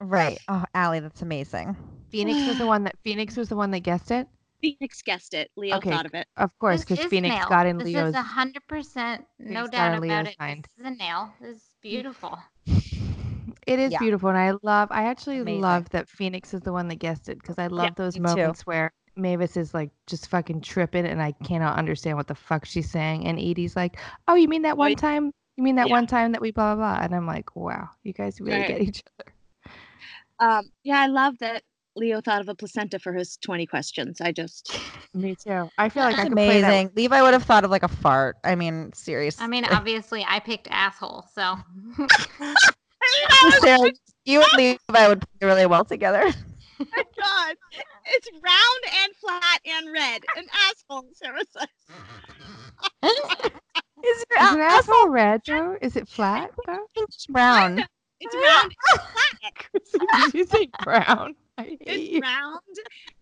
Right. 0.00 0.38
Oh, 0.48 0.64
Allie, 0.74 1.00
that's 1.00 1.22
amazing. 1.22 1.76
Phoenix 2.10 2.46
was 2.46 2.58
the 2.58 2.66
one 2.66 2.84
that 2.84 2.96
Phoenix 3.04 3.36
was 3.36 3.48
the 3.48 3.56
one 3.56 3.70
that 3.72 3.80
guessed 3.80 4.10
it. 4.10 4.26
Phoenix 4.60 5.02
guessed 5.02 5.34
it. 5.34 5.50
Leo 5.56 5.76
Okay, 5.76 5.90
thought 5.90 6.06
of 6.06 6.14
it. 6.14 6.26
Of 6.36 6.50
course, 6.58 6.84
because 6.84 7.04
Phoenix 7.06 7.34
nail. 7.34 7.48
got 7.48 7.66
in 7.66 7.78
this 7.78 7.86
Leo's. 7.86 8.08
is 8.10 8.14
a 8.14 8.22
hundred 8.22 8.66
percent, 8.68 9.24
no 9.38 9.66
doubt 9.66 9.98
about 9.98 10.26
it. 10.26 10.36
mind. 10.38 10.68
This 10.76 10.86
is 10.86 10.92
a 10.92 10.96
nail. 10.96 11.32
This 11.40 11.56
is 11.56 11.64
beautiful. 11.82 12.38
It 13.66 13.78
is 13.78 13.92
Yeah. 13.92 13.98
beautiful, 13.98 14.28
and 14.28 14.38
I 14.38 14.52
love. 14.62 14.88
I 14.90 15.04
actually 15.04 15.38
Amazing. 15.38 15.60
love 15.60 15.88
that 15.90 16.08
Phoenix 16.08 16.52
is 16.54 16.62
the 16.62 16.72
one 16.72 16.88
that 16.88 16.96
guessed 16.96 17.28
it 17.28 17.40
because 17.40 17.58
I 17.58 17.68
love 17.68 17.94
those 17.94 18.14
me 18.18 18.20
too. 18.20 18.36
moments 18.36 18.66
where 18.66 18.92
Mavis 19.16 19.56
is 19.56 19.72
like 19.74 19.90
just 20.06 20.28
fucking 20.28 20.62
tripping, 20.62 21.06
and 21.06 21.22
I 21.22 21.32
cannot 21.44 21.78
understand 21.78 22.16
what 22.16 22.26
the 22.26 22.34
fuck 22.34 22.64
she's 22.64 22.90
saying, 22.90 23.26
and 23.26 23.38
Edie's 23.38 23.76
like, 23.76 23.98
"Oh, 24.26 24.34
you 24.34 24.48
mean 24.48 24.62
that 24.62 24.76
one 24.76 24.90
Right. 24.90 24.98
time? 24.98 25.32
You 25.56 25.62
mean 25.64 25.76
that 25.76 25.88
Yeah. 25.88 25.92
one 25.92 26.06
time 26.06 26.32
that 26.32 26.40
we 26.40 26.50
blah 26.50 26.74
blah 26.74 26.96
blah?" 26.96 27.04
And 27.04 27.14
I'm 27.14 27.26
like, 27.26 27.54
"Wow, 27.54 27.90
you 28.02 28.12
guys 28.12 28.40
really 28.40 28.58
Right. 28.58 28.66
get 28.68 28.80
each 28.80 29.02
other." 29.20 29.32
Um, 30.40 30.72
yeah, 30.82 31.00
I 31.00 31.06
love 31.06 31.38
that 31.38 31.62
Leo 31.94 32.20
thought 32.20 32.40
of 32.40 32.48
a 32.48 32.54
placenta 32.54 32.98
for 32.98 33.12
his 33.12 33.36
20 33.36 33.66
questions. 33.66 34.20
I 34.20 34.32
just. 34.32 34.76
Me 35.14 35.36
too. 35.36 35.68
I 35.78 35.88
feel 35.90 36.02
like 36.04 36.14
I 36.14 36.16
That's 36.16 36.28
could 36.30 36.36
play 36.36 36.62
that- 36.62 36.68
amazing. 36.70 36.90
Levi 36.96 37.20
would 37.22 37.34
have 37.34 37.44
thought 37.44 37.64
of 37.64 37.70
like 37.70 37.82
a 37.82 37.88
fart. 37.88 38.38
I 38.42 38.54
mean, 38.56 38.92
seriously. 38.94 39.44
I 39.44 39.46
mean, 39.46 39.66
obviously, 39.66 40.24
I 40.26 40.40
picked 40.40 40.68
asshole, 40.70 41.26
so 41.34 41.56
Sarah, 43.60 43.90
you 44.24 44.42
and 44.42 44.52
Levi 44.56 45.08
would 45.08 45.20
play 45.20 45.48
really 45.48 45.66
well 45.66 45.84
together. 45.84 46.24
Oh 46.80 46.86
my 46.96 47.04
God. 47.20 47.56
It's 48.06 48.28
round 48.42 49.04
and 49.04 49.12
flat 49.16 49.60
and 49.64 49.92
red. 49.92 50.22
An 50.36 50.44
asshole, 50.68 51.08
Sarah 51.14 51.44
says. 51.50 51.68
Is 54.04 54.24
Is 54.40 54.52
an 54.52 54.60
asshole 54.60 55.08
red 55.08 55.42
though? 55.46 55.76
Is 55.80 55.96
it 55.96 56.08
flat 56.08 56.50
though? 56.66 56.86
It's 56.96 57.26
brown. 57.26 57.78
It's 58.20 58.34
round 58.34 58.72
and 58.92 59.00
flat. 59.12 60.12
Did 60.14 60.34
you 60.34 60.44
say 60.44 60.68
brown? 60.80 61.34
I 61.58 61.62
hate 61.62 61.80
It's 61.80 62.12
you. 62.12 62.20
round 62.20 62.60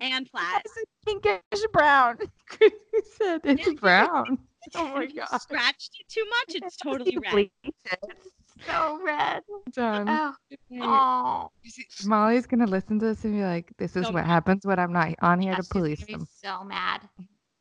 and 0.00 0.28
flat. 0.30 0.64
Pinkish 1.06 1.40
brown. 1.72 2.18
You 2.60 3.02
said 3.18 3.40
it's 3.44 3.80
brown. 3.80 4.38
Oh 4.74 4.88
my 4.88 5.04
If 5.04 5.14
you 5.14 5.20
god. 5.30 5.40
scratched 5.40 5.92
it 6.00 6.08
too 6.08 6.24
much, 6.30 6.54
it's 6.62 6.76
totally 6.76 7.16
red. 7.18 7.34
Bleach 8.66 8.68
it. 8.68 8.72
So 8.72 9.00
red. 9.04 9.42
Done. 9.72 10.08
oh, 10.08 10.34
oh. 10.82 11.48
Molly's 12.06 12.46
gonna 12.46 12.66
listen 12.66 12.98
to 12.98 13.06
this 13.06 13.24
and 13.24 13.34
be 13.34 13.42
like, 13.42 13.72
"This 13.76 13.96
is 13.96 14.04
So 14.06 14.12
what 14.12 14.24
mad. 14.24 14.26
happens 14.26 14.66
when 14.66 14.78
I'm 14.78 14.92
not 14.92 15.14
on 15.22 15.40
here 15.40 15.52
Yeah, 15.52 15.56
to 15.56 15.64
police 15.64 16.04
them." 16.06 16.26
So 16.42 16.64
mad. 16.64 17.00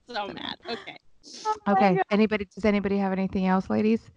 So 0.07 0.27
mad. 0.27 0.57
Okay. 0.69 0.97
Oh 1.45 1.55
okay. 1.67 1.99
Anybody? 2.09 2.45
Does 2.45 2.65
anybody 2.65 2.97
have 2.97 3.11
anything 3.11 3.47
else, 3.47 3.69
ladies? 3.69 4.09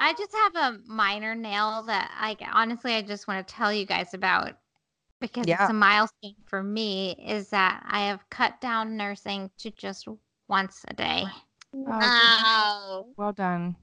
I 0.00 0.14
just 0.14 0.32
have 0.32 0.54
a 0.56 0.78
minor 0.86 1.34
nail 1.34 1.82
that 1.84 2.10
I 2.16 2.36
honestly 2.52 2.94
I 2.94 3.02
just 3.02 3.28
want 3.28 3.46
to 3.46 3.54
tell 3.54 3.72
you 3.72 3.84
guys 3.84 4.14
about 4.14 4.52
because 5.20 5.46
Yeah. 5.46 5.62
it's 5.62 5.70
a 5.70 5.74
milestone 5.74 6.34
for 6.46 6.62
me 6.62 7.16
is 7.26 7.50
that 7.50 7.84
I 7.88 8.06
have 8.06 8.28
cut 8.30 8.60
down 8.60 8.96
nursing 8.96 9.50
to 9.58 9.70
just 9.70 10.08
once 10.48 10.84
a 10.88 10.94
day. 10.94 11.24
Oh, 11.26 11.42
Wow. 11.72 12.00
Um, 12.00 13.14
well 13.16 13.32
done. 13.32 13.76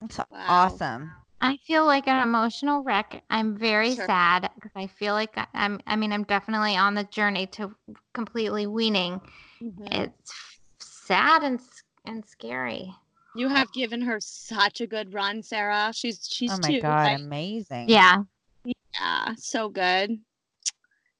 That's 0.00 0.18
Wow. 0.18 0.26
awesome. 0.48 1.12
I 1.42 1.56
feel 1.66 1.84
like 1.84 2.06
an 2.06 2.22
emotional 2.22 2.84
wreck. 2.84 3.24
I'm 3.28 3.56
very 3.56 3.96
Sure. 3.96 4.06
sad 4.06 4.48
because 4.54 4.70
I 4.76 4.86
feel 4.86 5.12
like 5.14 5.36
I- 5.36 5.48
I'm 5.54 5.80
I 5.86 5.96
mean 5.96 6.12
I'm 6.12 6.22
definitely 6.22 6.76
on 6.76 6.94
the 6.94 7.04
journey 7.04 7.48
to 7.48 7.74
completely 8.14 8.66
weaning. 8.68 9.20
Mhm. 9.60 9.88
It's 9.90 10.32
sad 10.78 11.42
and 11.42 11.60
and 12.04 12.24
scary. 12.24 12.94
You 13.34 13.48
have 13.48 13.72
given 13.72 14.02
her 14.02 14.20
such 14.20 14.80
a 14.80 14.86
good 14.86 15.12
run, 15.12 15.42
Sarah. 15.42 15.90
She's 15.92 16.28
she's 16.30 16.52
Oh 16.52 16.58
my 16.58 16.70
two, 16.72 16.80
god, 16.80 17.06
right? 17.06 17.20
amazing. 17.20 17.88
Yeah. 17.88 18.22
Yeah, 18.64 19.34
so 19.36 19.68
good. 19.68 20.20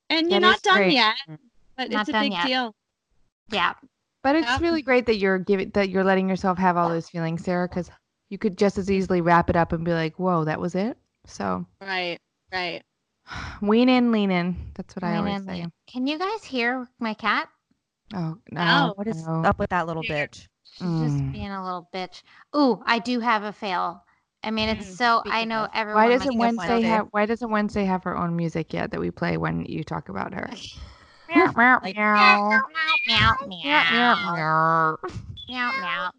And 0.08 0.26
That 0.28 0.30
you're 0.30 0.40
not 0.40 0.62
done 0.62 0.76
great. 0.76 0.92
yet, 0.92 1.16
but 1.76 1.90
Not 1.90 2.02
it's 2.02 2.10
a 2.10 2.12
done 2.12 2.24
big 2.24 2.32
yet. 2.32 2.46
deal. 2.46 2.74
Yeah. 3.50 3.74
But 4.22 4.36
it's 4.36 4.46
Yeah. 4.46 4.58
really 4.60 4.82
great 4.82 5.06
that 5.06 5.16
you're 5.16 5.38
giving 5.38 5.70
that 5.70 5.88
you're 5.88 6.04
letting 6.04 6.28
yourself 6.28 6.58
have 6.58 6.76
all 6.76 6.88
those 6.88 7.08
feelings, 7.08 7.42
Sarah, 7.42 7.66
because 7.68 7.90
you 8.32 8.38
could 8.38 8.56
just 8.56 8.78
as 8.78 8.90
easily 8.90 9.20
wrap 9.20 9.50
it 9.50 9.56
up 9.56 9.72
and 9.72 9.84
be 9.84 9.92
like, 9.92 10.18
"Whoa, 10.18 10.44
that 10.46 10.58
was 10.58 10.74
it." 10.74 10.96
So 11.26 11.66
Right, 11.82 12.16
right. 12.50 12.82
wean 13.60 13.90
in, 13.90 14.10
lean 14.10 14.30
in. 14.30 14.56
That's 14.74 14.96
what 14.96 15.04
I 15.04 15.10
Lean 15.10 15.18
always 15.18 15.40
in, 15.42 15.46
say. 15.46 15.66
Can 15.86 16.06
you 16.06 16.18
guys 16.18 16.42
hear 16.42 16.88
my 16.98 17.12
cat? 17.12 17.50
Oh 18.14 18.38
no! 18.50 18.60
Ow. 18.62 18.92
What 18.96 19.06
is 19.06 19.26
no. 19.26 19.42
up 19.44 19.58
with 19.58 19.68
that 19.68 19.86
little 19.86 20.02
bitch? 20.02 20.46
She's 20.64 20.98
just 20.98 21.18
Mm. 21.18 21.32
being 21.32 21.50
a 21.50 21.62
little 21.62 21.88
bitch. 21.94 22.22
Ooh, 22.56 22.82
I 22.86 23.00
do 23.00 23.20
have 23.20 23.42
a 23.42 23.52
fail. 23.52 24.02
I 24.42 24.50
mean, 24.50 24.70
it's 24.70 24.86
Mm, 24.86 24.96
so 24.96 25.22
I 25.26 25.44
know 25.44 25.64
of- 25.64 25.70
everyone. 25.74 26.02
Why 26.02 26.08
doesn't 26.16 26.38
Wednesday 26.38 26.68
Wednesday. 26.68 26.88
have 26.88 27.08
Why 27.10 27.26
doesn't 27.26 27.50
Wednesday 27.50 27.84
have 27.84 28.02
her 28.04 28.16
own 28.16 28.34
music 28.34 28.72
yet 28.72 28.90
that 28.92 29.00
we 29.00 29.10
play 29.10 29.36
when 29.36 29.66
you 29.66 29.84
talk 29.84 30.08
about 30.08 30.32
her? 30.32 30.48
meow 31.28 31.52
meow 31.54 31.80
meow 31.82 31.92
meow 31.94 32.62
meow 33.06 33.34
meow 33.46 34.16
meow. 34.34 34.96
meow 35.48 35.72
meow. 35.80 36.10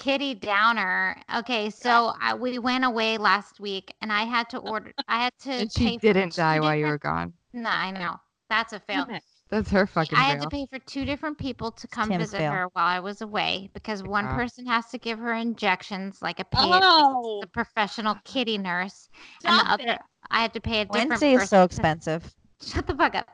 Kitty 0.00 0.34
Downer. 0.34 1.16
Okay, 1.36 1.70
so 1.70 2.12
I, 2.20 2.34
we 2.34 2.58
went 2.58 2.84
away 2.84 3.18
last 3.18 3.60
week, 3.60 3.94
and 4.00 4.12
I 4.12 4.24
had 4.24 4.50
to 4.50 4.58
uh, 4.58 4.70
order. 4.70 4.92
I 5.06 5.22
had 5.24 5.32
to. 5.42 5.52
And 5.52 5.72
she 5.72 5.96
didn't 5.98 6.34
die 6.34 6.58
while 6.58 6.74
you 6.74 6.86
were 6.86 6.98
gone. 6.98 7.32
No, 7.52 7.70
I 7.70 7.92
know 7.92 8.16
that's 8.48 8.72
a 8.72 8.80
fail. 8.80 9.06
That's 9.50 9.70
her 9.70 9.84
fucking 9.86 10.16
I 10.16 10.22
had 10.22 10.42
to 10.42 10.48
pay 10.48 10.66
for 10.70 10.78
two 10.78 11.04
different 11.04 11.36
people 11.36 11.72
to 11.72 11.88
come 11.88 12.08
Tim's 12.08 12.22
visit 12.22 12.38
fail. 12.38 12.52
her 12.52 12.68
while 12.72 12.86
I 12.86 13.00
was 13.00 13.20
away 13.20 13.68
because 13.74 14.00
one 14.02 14.26
Wow. 14.26 14.36
person 14.36 14.64
has 14.66 14.86
to 14.90 14.98
give 14.98 15.18
her 15.18 15.32
injections, 15.34 16.22
like 16.22 16.38
a 16.38 16.44
paid 16.44 16.60
Oh, 16.82 17.38
the 17.40 17.48
professional 17.48 18.16
kitty 18.24 18.58
nurse, 18.58 19.08
and 19.44 19.54
the 19.54 19.58
stop 19.64 19.80
it. 19.80 19.88
other 19.88 19.98
I 20.30 20.40
had 20.42 20.52
to 20.54 20.60
pay 20.60 20.82
a 20.82 20.84
different 20.84 21.10
Wednesday 21.10 21.32
is 21.34 21.48
so 21.48 21.58
to- 21.58 21.64
expensive. 21.64 22.32
shut 22.62 22.86
the 22.86 22.94
fuck 22.94 23.16
up 23.16 23.26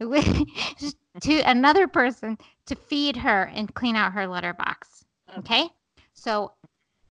to 1.20 1.40
another 1.40 1.88
person 1.88 2.38
to 2.66 2.74
feed 2.76 3.16
her 3.16 3.50
and 3.54 3.74
clean 3.74 3.96
out 3.96 4.12
her 4.12 4.26
litter 4.28 4.54
box. 4.54 5.04
Okay, 5.38 5.68
so 6.14 6.52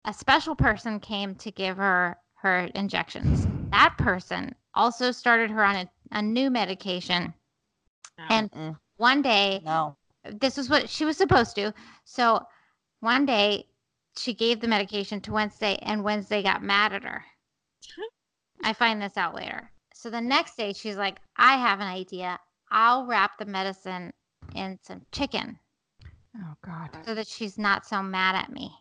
a 0.05 0.13
special 0.13 0.55
person 0.55 0.99
came 0.99 1.35
to 1.35 1.51
give 1.51 1.77
her 1.77 2.17
her 2.35 2.65
injections. 2.75 3.47
That 3.71 3.95
person 3.97 4.55
also 4.73 5.11
started 5.11 5.51
her 5.51 5.63
on 5.63 5.75
a, 5.75 5.89
a 6.11 6.21
new 6.21 6.49
medication, 6.49 7.33
and 8.29 8.49
Mm-mm. 8.51 8.77
one 8.97 9.21
day 9.21 9.61
No. 9.65 9.95
this 10.25 10.57
is 10.57 10.69
what 10.69 10.89
she 10.89 11.05
was 11.05 11.17
supposed 11.17 11.55
to. 11.55 11.73
So 12.05 12.45
one 13.01 13.25
day 13.25 13.67
she 14.17 14.33
gave 14.33 14.59
the 14.61 14.67
medication 14.67 15.21
to 15.21 15.31
Wednesday, 15.33 15.77
and 15.83 16.03
Wednesday 16.03 16.43
got 16.43 16.63
mad 16.63 16.93
at 16.93 17.03
her. 17.03 17.25
I 18.63 18.73
find 18.73 19.01
this 19.01 19.17
out 19.17 19.35
later. 19.35 19.71
So 19.93 20.09
the 20.09 20.21
next 20.21 20.57
day 20.57 20.73
she's 20.73 20.97
like, 20.97 21.19
I 21.37 21.57
have 21.57 21.79
an 21.79 21.87
idea. 21.87 22.39
I'll 22.71 23.05
wrap 23.05 23.37
the 23.37 23.45
medicine 23.45 24.13
in 24.55 24.79
some 24.81 25.05
chicken 25.11 25.59
Oh 26.35 26.55
God. 26.65 26.89
so 27.05 27.13
that 27.15 27.27
she's 27.27 27.57
not 27.57 27.85
so 27.85 28.01
mad 28.01 28.35
at 28.35 28.51
me. 28.51 28.71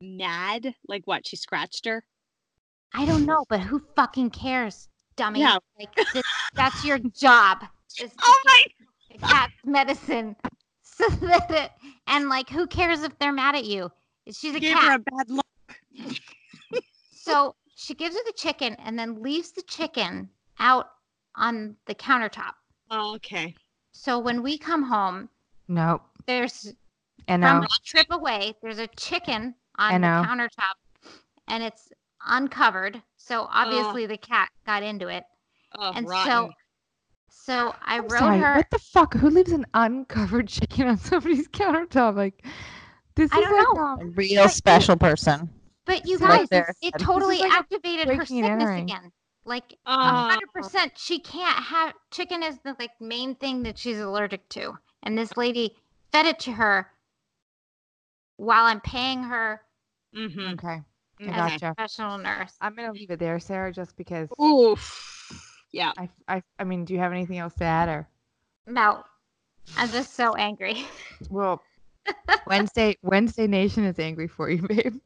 Mad? 0.00 0.74
Like 0.88 1.02
what? 1.06 1.26
She 1.26 1.36
scratched 1.36 1.86
her? 1.86 2.04
I 2.94 3.04
don't 3.06 3.26
know, 3.26 3.44
but 3.48 3.60
who 3.60 3.82
fucking 3.94 4.30
cares, 4.30 4.88
dummy? 5.16 5.40
Yeah. 5.40 5.58
Like 5.78 5.94
th- 6.12 6.24
that's 6.54 6.84
your 6.84 6.98
job. 6.98 7.58
Is 8.00 8.10
oh 8.22 8.22
to 8.22 8.22
Oh 8.22 8.40
my! 8.46 8.64
give 9.12 9.20
cat's 9.20 9.52
medicine 9.64 10.36
so 10.82 11.08
that 11.08 11.50
it, 11.50 11.70
and 12.06 12.28
like 12.28 12.48
who 12.48 12.66
cares 12.66 13.02
if 13.02 13.18
they're 13.18 13.32
mad 13.32 13.54
at 13.54 13.64
you? 13.64 13.90
She's 14.30 14.54
a 14.54 14.60
Gave 14.60 14.74
cat. 14.76 14.84
her 14.84 14.94
a 14.94 14.98
bad 14.98 15.30
look. 15.30 16.16
So 17.12 17.54
she 17.76 17.94
gives 17.94 18.14
her 18.16 18.22
the 18.26 18.32
chicken 18.32 18.74
and 18.84 18.98
then 18.98 19.22
leaves 19.22 19.52
the 19.52 19.62
chicken 19.62 20.28
out 20.58 20.86
on 21.36 21.76
the 21.86 21.94
countertop. 21.94 22.52
Oh, 22.90 23.14
okay. 23.16 23.54
So 23.92 24.18
when 24.18 24.42
we 24.42 24.58
come 24.58 24.82
home, 24.82 25.28
Nope. 25.68 26.02
there's 26.26 26.72
And 27.28 27.42
from 27.42 27.60
no. 27.60 27.66
a 27.66 27.68
trip 27.84 28.06
away, 28.10 28.54
there's 28.62 28.78
a 28.78 28.88
chicken 28.88 29.54
I 29.69 29.69
on 29.80 30.00
the 30.00 30.06
countertop 30.06 30.74
and 31.48 31.62
it's 31.62 31.90
uncovered. 32.26 33.02
So 33.16 33.46
obviously 33.50 34.06
the 34.06 34.18
cat 34.18 34.48
got 34.66 34.82
into 34.82 35.08
it. 35.08 35.24
Oh, 35.78 35.92
And 35.94 36.08
rotten. 36.08 36.30
so 36.30 36.50
so 37.32 37.74
I 37.82 37.96
I'm 37.96 38.02
wrote 38.02 38.18
sorry, 38.18 38.38
her 38.40 38.56
What 38.56 38.70
the 38.70 38.78
fuck? 38.78 39.14
Who 39.14 39.30
leaves 39.30 39.52
an 39.52 39.64
uncovered 39.74 40.48
chicken 40.56 40.88
on 40.88 40.96
somebody's 40.98 41.48
countertop? 41.48 42.16
Like, 42.16 42.44
this 43.14 43.30
I 43.32 43.38
is 43.38 43.44
like, 43.44 43.52
know. 43.76 43.98
A 44.00 44.06
real 44.06 44.48
special 44.48 44.96
person. 44.96 45.48
But 45.86 46.06
you 46.06 46.14
It's 46.14 46.22
like 46.22 46.40
guys, 46.40 46.48
they're- 46.50 46.74
it 46.82 46.94
totally 46.98 47.38
like 47.38 47.52
activated 47.52 48.08
her 48.14 48.24
sickness 48.24 48.70
again. 48.82 49.12
Like 49.44 49.72
a 49.86 49.90
Oh. 49.90 50.28
hundred 50.30 50.52
percent, 50.52 50.92
she 50.96 51.18
can't 51.18 51.56
have 51.64 51.94
chicken 52.10 52.42
is 52.42 52.58
the 52.62 52.76
like 52.78 52.90
main 53.00 53.34
thing 53.36 53.62
that 53.62 53.78
she's 53.78 53.98
allergic 53.98 54.46
to, 54.50 54.76
and 55.02 55.16
this 55.16 55.36
lady 55.36 55.76
fed 56.12 56.26
it 56.26 56.38
to 56.40 56.52
her 56.52 56.90
while 58.36 58.64
I'm 58.66 58.80
paying 58.80 59.22
her 59.24 59.62
Mm-hmm. 60.16 60.54
okay. 60.54 60.68
I 60.68 61.22
Okay. 61.22 61.30
as 61.32 61.36
gotcha. 61.36 61.74
professional 61.76 62.18
nurse. 62.18 62.54
I'm 62.60 62.74
gonna 62.74 62.92
leave 62.92 63.10
it 63.10 63.18
there, 63.18 63.38
Sarah, 63.38 63.72
just 63.72 63.96
because. 63.96 64.28
Oof. 64.42 65.36
Yeah. 65.72 65.92
I, 65.98 66.08
I, 66.26 66.42
I 66.58 66.64
mean, 66.64 66.84
do 66.84 66.94
you 66.94 67.00
have 67.00 67.12
anything 67.12 67.38
else 67.38 67.54
to 67.54 67.64
add, 67.64 67.88
or 67.88 68.08
No, 68.66 69.04
I'm 69.76 69.88
just 69.90 70.14
so 70.14 70.34
angry. 70.34 70.84
well, 71.30 71.62
Wednesday, 72.46 72.96
Wednesday 73.02 73.46
Nation 73.46 73.84
is 73.84 73.98
angry 73.98 74.26
for 74.28 74.48
you, 74.50 74.66
babe. 74.66 74.96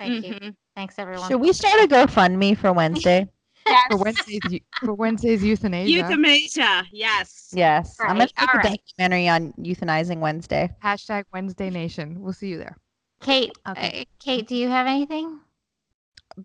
Thank 0.00 0.26
you. 0.26 0.34
Mhm. 0.34 0.56
Thanks 0.74 0.98
everyone. 0.98 1.28
Should 1.28 1.40
we 1.40 1.52
start 1.52 1.80
a 1.84 1.86
GoFundMe 1.86 2.58
for 2.58 2.72
Wednesday? 2.72 3.28
yes. 3.66 3.86
For 3.88 3.96
Wednesday's 3.96 4.60
for 4.80 4.94
Wednesday's 4.94 5.42
euthanasia. 5.44 5.90
Euthanasia. 5.92 6.82
Yes. 6.90 7.50
yes. 7.54 7.96
I'm 8.00 8.08
gonna 8.08 8.18
Right, 8.18 8.32
make 8.36 8.48
a 8.48 8.50
alright. 8.50 8.80
documentary 8.98 9.28
on 9.28 9.52
euthanizing 9.52 10.18
Wednesday. 10.18 10.68
Hashtag 10.82 11.24
Wednesday 11.32 11.70
Nation. 11.70 12.20
We'll 12.20 12.32
see 12.32 12.48
you 12.48 12.58
there, 12.58 12.76
Kate, 13.24 13.52
Okay. 13.68 14.00
uh, 14.02 14.04
Kate, 14.22 14.46
do 14.46 14.54
you 14.54 14.68
have 14.68 14.86
anything? 14.86 15.40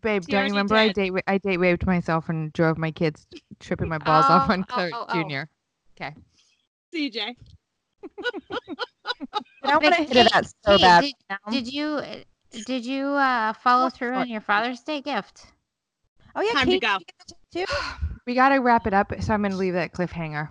babe. 0.01 0.23
She 0.25 0.31
Don't 0.31 0.45
you 0.45 0.51
remember 0.51 0.75
I 0.75 0.89
date 0.89 1.11
wa- 1.11 1.21
I 1.27 1.37
date 1.37 1.57
raped 1.57 1.85
myself 1.85 2.29
and 2.29 2.53
drove 2.53 2.77
my 2.77 2.91
kids 2.91 3.27
tripping 3.59 3.89
my 3.89 3.97
balls 3.97 4.25
off 4.25 4.49
Oh, 4.49 4.53
on 4.53 4.61
oh, 4.61 4.73
Claire 4.73 4.91
oh, 4.93 5.05
oh. 5.09 5.13
Junior. 5.13 5.49
Okay. 5.99 6.13
CJ. 6.93 7.35
I 9.63 9.77
want 9.77 9.95
to 9.95 10.01
hit 10.01 10.09
Kate, 10.09 10.25
it 10.25 10.33
out 10.33 10.45
so 10.45 10.77
Kate, 10.77 10.81
bad. 10.81 11.01
Did, 11.01 11.65
did 11.65 11.73
you 11.73 12.01
did 12.65 12.85
you 12.85 13.05
uh, 13.07 13.53
follow 13.53 13.85
What 13.85 13.93
through 13.93 14.09
for? 14.13 14.15
on 14.15 14.29
your 14.29 14.41
Father's 14.41 14.81
Day 14.81 15.01
gift? 15.01 15.47
oh 16.35 16.41
yeah, 16.41 16.53
Time 16.53 16.67
Kate, 16.67 16.81
go. 16.81 16.93
you 16.93 17.05
get 17.05 17.27
to 17.27 17.35
too. 17.51 17.65
We 18.25 18.35
got 18.35 18.49
to 18.49 18.57
wrap 18.59 18.85
it 18.85 18.93
up, 18.93 19.11
so 19.21 19.33
I'm 19.33 19.41
going 19.41 19.53
to 19.53 19.57
leave 19.57 19.73
that 19.73 19.91
cliffhanger 19.91 20.49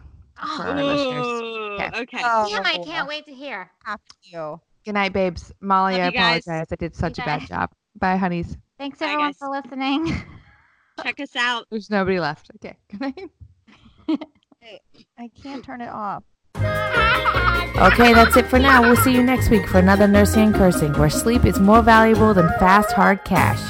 for 0.56 0.64
our 0.64 0.82
listeners. 0.82 1.26
Ooh, 1.26 1.76
Okay. 1.80 2.00
okay. 2.00 2.22
Damn, 2.22 2.66
I 2.66 2.82
can't 2.84 3.06
wait 3.06 3.24
to 3.26 3.32
hear. 3.32 3.70
Have 3.84 4.00
you. 4.24 4.60
Good 4.84 4.94
night, 4.94 5.12
babes. 5.12 5.52
Molly, 5.60 5.94
Love 5.94 6.02
I 6.02 6.06
you 6.06 6.12
guys. 6.12 6.46
apologize. 6.46 6.66
I 6.72 6.76
did 6.76 6.94
such 6.94 7.18
a 7.18 7.22
bad 7.22 7.40
guys. 7.40 7.48
job. 7.48 7.70
Bye, 7.98 8.16
honeys. 8.16 8.56
Thanks 8.78 8.98
Bye, 8.98 9.06
everyone 9.06 9.28
guys. 9.32 9.36
for 9.38 9.48
listening. 9.50 10.22
Check 11.02 11.20
us 11.20 11.36
out. 11.36 11.66
There's 11.70 11.90
nobody 11.90 12.18
left. 12.20 12.50
Okay. 12.56 12.76
Good 12.90 13.00
night. 13.00 13.30
I 15.18 15.30
can't 15.42 15.64
turn 15.64 15.80
it 15.80 15.88
off. 15.90 16.24
Okay, 17.78 18.12
that's 18.12 18.36
it 18.36 18.46
for 18.46 18.58
now. 18.58 18.82
We'll 18.82 18.96
see 18.96 19.14
you 19.14 19.22
next 19.22 19.50
week 19.50 19.64
for 19.68 19.78
another 19.78 20.08
Nursing 20.08 20.46
and 20.46 20.54
Cursing, 20.54 20.92
where 20.94 21.08
sleep 21.08 21.44
is 21.44 21.60
more 21.60 21.80
valuable 21.80 22.34
than 22.34 22.48
fast, 22.58 22.90
hard 22.90 23.24
cash. 23.24 23.60